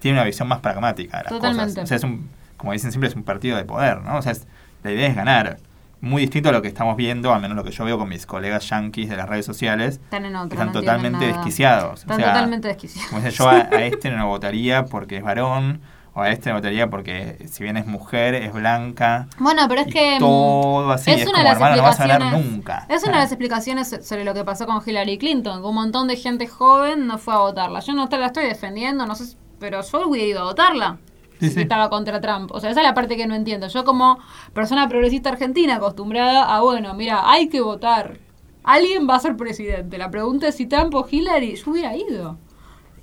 tiene 0.00 0.18
una 0.18 0.24
visión 0.24 0.48
más 0.48 0.60
pragmática 0.60 1.18
de 1.18 1.24
las 1.24 1.32
Totalmente. 1.32 1.70
cosas. 1.70 1.84
O 1.84 1.86
sea, 1.86 1.96
es 1.96 2.04
un, 2.04 2.28
como 2.56 2.72
dicen 2.72 2.90
siempre, 2.90 3.08
es 3.08 3.14
un 3.16 3.22
partido 3.22 3.56
de 3.56 3.64
poder, 3.64 4.00
¿no? 4.02 4.16
O 4.16 4.22
sea, 4.22 4.32
es- 4.32 4.46
la 4.82 4.90
idea 4.92 5.06
es 5.08 5.14
ganar. 5.14 5.58
Muy 6.00 6.22
distinto 6.22 6.48
a 6.48 6.52
lo 6.52 6.62
que 6.62 6.66
estamos 6.66 6.96
viendo, 6.96 7.32
al 7.32 7.40
menos 7.40 7.56
lo 7.56 7.62
que 7.62 7.70
yo 7.70 7.84
veo 7.84 7.96
con 7.96 8.08
mis 8.08 8.26
colegas 8.26 8.68
yanquis 8.68 9.08
de 9.08 9.16
las 9.16 9.28
redes 9.28 9.46
sociales, 9.46 10.00
Están 10.02 10.24
en 10.24 10.34
otra. 10.34 10.54
están 10.56 10.66
no 10.66 10.72
totalmente 10.72 11.26
desquiciados. 11.26 12.00
Están 12.00 12.16
o 12.16 12.18
sea, 12.24 12.32
totalmente 12.32 12.66
desquiciados. 12.66 13.08
Como 13.10 13.22
dice 13.22 13.36
yo, 13.36 13.48
a, 13.48 13.52
a 13.52 13.84
este 13.84 14.10
no 14.10 14.16
lo 14.18 14.26
votaría 14.26 14.84
porque 14.86 15.18
es 15.18 15.22
varón, 15.22 15.80
o 16.14 16.20
a 16.20 16.30
este 16.30 16.50
no 16.50 16.56
votaría 16.56 16.90
porque 16.90 17.46
si 17.50 17.62
bien 17.64 17.76
es 17.76 17.86
mujer, 17.86 18.34
es 18.34 18.52
blanca. 18.52 19.28
Bueno, 19.38 19.62
pero 19.68 19.80
es 19.82 19.86
que. 19.92 20.16
mm, 20.16 20.18
todo 20.18 20.92
así, 20.92 21.10
es, 21.10 21.22
una 21.22 21.24
como, 21.32 21.38
de 21.38 21.44
las 21.44 21.52
hermano, 21.54 21.76
no 21.76 21.82
vas 21.82 22.00
a 22.00 22.06
ganar 22.06 22.22
explicaciones- 22.34 22.50
nunca. 22.52 22.86
Es 22.88 23.02
una 23.04 23.12
de 23.12 23.18
las 23.18 23.32
explicaciones 23.32 23.88
so- 23.88 24.02
sobre 24.02 24.24
lo 24.24 24.34
que 24.34 24.44
pasó 24.44 24.66
con 24.66 24.80
Hillary 24.84 25.16
Clinton. 25.18 25.62
que 25.62 25.66
Un 25.68 25.74
montón 25.74 26.08
de 26.08 26.16
gente 26.16 26.46
joven 26.46 27.06
no 27.06 27.18
fue 27.18 27.34
a 27.34 27.38
votarla. 27.38 27.80
Yo 27.80 27.94
no 27.94 28.08
te 28.08 28.18
la 28.18 28.26
estoy 28.26 28.44
defendiendo, 28.44 29.06
no 29.06 29.14
sé, 29.14 29.26
si- 29.26 29.36
pero 29.58 29.80
yo 29.82 30.08
hubiera 30.08 30.26
ido 30.26 30.40
a 30.40 30.44
votarla. 30.44 30.98
Sí, 31.40 31.48
si 31.48 31.54
sí. 31.54 31.60
estaba 31.62 31.88
contra 31.90 32.20
Trump. 32.20 32.52
O 32.52 32.60
sea, 32.60 32.70
esa 32.70 32.80
es 32.82 32.86
la 32.86 32.94
parte 32.94 33.16
que 33.16 33.26
no 33.26 33.34
entiendo. 33.34 33.66
Yo 33.68 33.84
como 33.84 34.18
persona 34.52 34.88
progresista 34.88 35.30
argentina 35.30 35.76
acostumbrada 35.76 36.54
a, 36.54 36.60
bueno, 36.60 36.94
mira, 36.94 37.28
hay 37.28 37.48
que 37.48 37.60
votar. 37.60 38.18
Alguien 38.64 39.08
va 39.10 39.16
a 39.16 39.20
ser 39.20 39.36
presidente. 39.36 39.98
La 39.98 40.08
pregunta 40.10 40.46
es 40.46 40.54
si 40.56 40.66
Trump 40.66 40.94
o 40.94 41.04
Hillary. 41.10 41.56
Yo 41.56 41.72
hubiera 41.72 41.96
ido. 41.96 42.38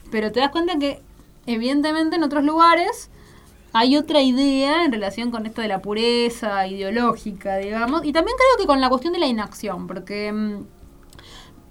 Pero 0.10 0.32
te 0.32 0.40
das 0.40 0.50
cuenta 0.52 0.78
que, 0.80 1.02
evidentemente, 1.46 2.16
en 2.16 2.24
otros 2.24 2.44
lugares 2.44 3.10
hay 3.74 3.98
otra 3.98 4.22
idea 4.22 4.84
en 4.84 4.92
relación 4.92 5.32
con 5.32 5.46
esto 5.46 5.62
de 5.62 5.68
la 5.68 5.82
pureza 5.82 6.66
ideológica, 6.68 7.58
digamos. 7.58 8.04
Y 8.04 8.12
también 8.14 8.36
creo 8.38 8.58
que 8.58 8.68
con 8.68 8.82
la 8.82 8.90
cuestión 8.90 9.14
de 9.14 9.20
la 9.20 9.28
inacción, 9.28 9.88
porque... 9.88 10.32
mm, 10.32 10.66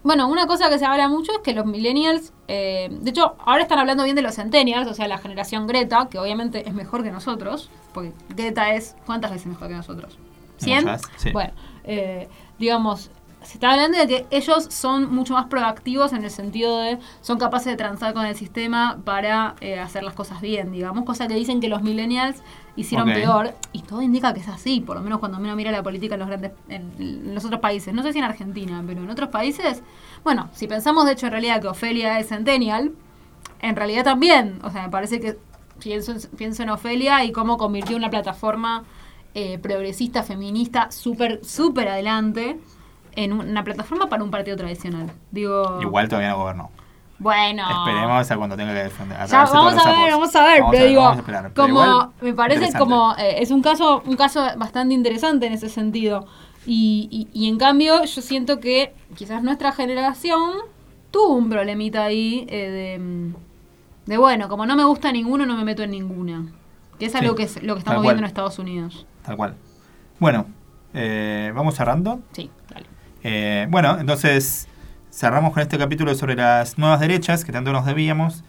bueno, 0.05 0.29
una 0.29 0.47
cosa 0.47 0.71
que 0.71 0.79
se 0.79 0.87
habla 0.87 1.09
mucho 1.09 1.33
es 1.33 1.39
que 1.39 1.53
los 1.53 1.67
millennials, 1.67 2.33
eh, 2.47 2.89
de 2.89 3.11
hecho, 3.11 3.35
ahora 3.45 3.63
están 3.63 3.81
hablando 3.81 4.05
bien 4.05 4.15
de 4.15 4.23
los 4.23 4.37
centennials, 4.37 4.89
o 4.89 4.95
sea, 4.95 5.09
la 5.09 5.19
generación 5.19 5.67
Greta, 5.67 6.09
que 6.09 6.19
obviamente 6.19 6.67
es 6.67 6.73
mejor 6.73 7.03
que 7.03 7.11
nosotros, 7.11 7.69
porque 7.93 8.13
Greta 8.31 8.73
es, 8.75 8.95
¿cuántas 9.05 9.33
veces 9.33 9.49
mejor 9.49 9.69
que 9.69 9.75
nosotros? 9.75 10.17
¿100? 10.61 10.81
Muchas, 10.81 11.03
sí. 11.17 11.31
Bueno, 11.33 11.53
eh, 11.85 12.29
digamos, 12.59 13.11
se 13.43 13.55
está 13.55 13.71
hablando 13.71 13.97
de 13.99 14.07
que 14.07 14.27
ellos 14.31 14.67
son 14.71 15.15
mucho 15.15 15.35
más 15.35 15.47
proactivos 15.47 16.13
en 16.13 16.25
el 16.25 16.31
sentido 16.31 16.79
de 16.81 16.99
son 17.21 17.39
capaces 17.39 17.67
de 17.67 17.77
transar 17.77 18.13
con 18.13 18.27
el 18.27 18.35
sistema 18.35 18.99
para 19.05 19.55
eh, 19.61 19.79
hacer 19.79 20.03
las 20.03 20.15
cosas 20.15 20.41
bien, 20.41 20.73
digamos, 20.73 21.05
cosa 21.05 21.29
que 21.29 21.35
dicen 21.35 21.61
que 21.61 21.69
los 21.69 21.83
millennials 21.83 22.43
hicieron 22.77 23.09
peor. 23.15 23.55
Y 23.73 23.83
todo 23.83 24.03
indica 24.03 24.35
que 24.35 24.41
es 24.41 24.49
así, 24.49 24.81
por 24.81 24.97
lo 24.97 25.03
menos 25.03 25.19
cuando 25.21 25.39
uno 25.39 25.55
mira 25.57 25.71
la 25.71 25.83
política 25.83 26.15
en 26.15 26.21
los 26.21 26.29
grandes 26.29 26.53
en, 26.69 26.93
en 26.99 27.35
los 27.35 27.45
otros 27.45 27.61
países, 27.61 27.95
no 27.95 28.03
sé 28.03 28.13
si 28.13 28.19
en 28.19 28.25
Argentina, 28.25 28.83
pero 28.87 29.03
en 29.03 29.11
otros 29.11 29.29
países, 29.31 29.83
bueno, 30.25 30.49
si 30.53 30.67
pensamos 30.67 31.07
de 31.07 31.13
hecho 31.13 31.27
en 31.27 31.33
realidad 31.33 31.61
que 31.61 31.69
Ofelia 31.69 32.19
es 32.19 32.29
centennial, 32.29 32.93
en 33.61 33.77
realidad 33.77 34.05
también, 34.05 34.59
o 34.65 34.71
sea, 34.71 34.83
me 34.83 34.91
parece 34.91 35.21
que 35.21 35.39
pienso, 35.81 36.13
en- 36.13 36.21
pienso 36.37 36.63
en 36.65 36.71
Ofelia 36.71 37.25
y 37.25 37.33
cómo 37.33 37.57
convirtió 37.57 37.97
una 37.97 38.11
plataforma 38.11 38.85
eh, 39.35 39.59
progresista, 39.59 40.23
feminista, 40.23 40.91
súper, 40.91 41.45
súper 41.45 41.89
adelante 41.89 42.59
en 43.25 43.33
una 43.33 43.65
plataforma 43.65 44.09
para 44.09 44.23
un 44.23 44.31
partido 44.31 44.57
tradicional. 44.57 45.11
Digo, 45.31 45.79
Igual 45.83 46.09
todavía 46.09 46.31
no 46.31 46.39
gobernó. 46.39 46.71
bueno, 47.19 47.65
Esperemos 47.69 48.31
a 48.31 48.37
cuando 48.37 48.57
tenga 48.57 48.73
que 48.73 48.85
defender. 48.85 49.19
ya, 49.27 49.45
vamos 49.45 49.87
a 49.87 49.93
ver, 49.93 50.13
vamos 50.13 50.37
a 50.37 50.45
ver, 50.45 50.61
Vamos 50.61 50.71
pero 50.73 50.83
ver, 50.83 50.89
digo, 50.91 51.03
vamos 51.03 51.17
a 51.17 51.21
esperar. 51.21 51.43
Pero 51.53 51.55
como 51.67 51.81
igual, 51.83 52.11
me 52.21 52.33
parece 52.35 52.79
como 52.79 53.15
eh, 53.19 53.43
es 53.43 53.51
un 53.51 53.61
caso 53.63 54.03
un 54.07 54.17
caso 54.17 54.47
bastante 54.57 54.95
interesante 54.95 55.47
en 55.47 55.53
ese 55.53 55.69
sentido 55.69 56.27
y, 56.67 57.09
y, 57.11 57.29
y 57.33 57.49
en 57.49 57.59
cambio 57.59 58.05
yo 58.05 58.23
siento 58.23 58.61
que 58.61 58.95
quizás 59.17 59.43
nuestra 59.43 59.73
generación 59.73 60.53
tuvo 61.11 61.35
un 61.35 61.49
problemita 61.49 62.05
ahí 62.05 62.47
eh, 62.49 62.71
de, 62.71 63.33
de 64.07 64.19
bueno, 64.19 64.49
como 64.49 64.65
no 64.67 64.77
me 64.77 64.85
gusta 64.85 65.11
ninguno, 65.11 65.45
no 65.45 65.57
me 65.57 65.65
meto 65.65 65.83
en 65.83 65.91
ninguna. 65.91 66.47
Que 66.99 67.07
es 67.07 67.13
Sí, 67.13 67.19
algo 67.19 67.35
que 67.35 67.45
es 67.45 67.63
lo 67.63 67.75
que 67.75 67.79
estamos 67.81 68.03
viendo 68.03 68.19
en 68.21 68.25
Estados 68.27 68.59
Unidos. 68.59 69.07
Tal 69.25 69.37
cual. 69.37 69.55
Bueno, 70.19 70.47
eh, 70.95 71.53
vamos 71.55 71.75
cerrando. 71.77 72.19
Sí. 72.33 72.51
Eh, 73.25 73.67
bueno, 73.71 73.99
entonces 73.99 74.67
cerramos 75.13 75.53
con 75.53 75.63
este 75.63 75.79
capítulo 75.79 76.15
sobre 76.15 76.37
las 76.37 76.79
nuevas 76.79 77.01
derechas 77.01 77.45
que 77.45 77.53
tanto 77.53 77.73
nos 77.73 77.85
debíamos. 77.87 78.45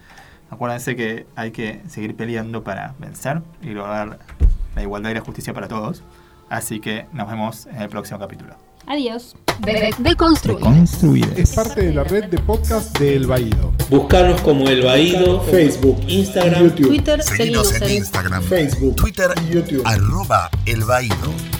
Acuérdense 0.50 0.96
que 0.96 1.26
hay 1.36 1.50
que 1.52 1.80
seguir 1.88 2.16
peleando 2.16 2.64
para 2.64 2.94
vencer 2.98 3.42
y 3.62 3.68
lograr 3.70 4.18
la 4.74 4.82
igualdad 4.82 5.10
y 5.10 5.14
la 5.14 5.20
justicia 5.20 5.52
para 5.54 5.68
todos. 5.68 6.02
Así 6.48 6.80
que 6.80 7.06
nos 7.12 7.28
vemos 7.28 7.66
en 7.66 7.82
el 7.82 7.88
próximo 7.88 8.18
capítulo. 8.18 8.54
Adiós. 8.86 9.36
De- 9.60 9.94
Deconstruir. 9.98 11.32
Es 11.36 11.52
parte 11.54 11.82
de 11.82 11.94
la 11.94 12.02
red 12.02 12.24
de 12.24 12.38
podcast 12.38 12.98
de 12.98 13.14
El 13.14 13.26
Baído. 13.28 13.72
Buscarnos 13.88 14.40
como 14.40 14.68
El 14.68 14.82
Baído, 14.84 15.40
Facebook, 15.42 16.00
Instagram, 16.08 16.64
YouTube, 16.64 16.88
Twitter, 16.88 17.22
Seguinos 17.22 17.72
en 17.80 17.90
Instagram, 17.90 18.42
Facebook, 18.42 18.96
Twitter, 18.96 19.30
y 19.48 19.54
YouTube. 19.54 19.82
arroba 19.84 20.50
El 20.66 20.82
Baído. 20.84 21.59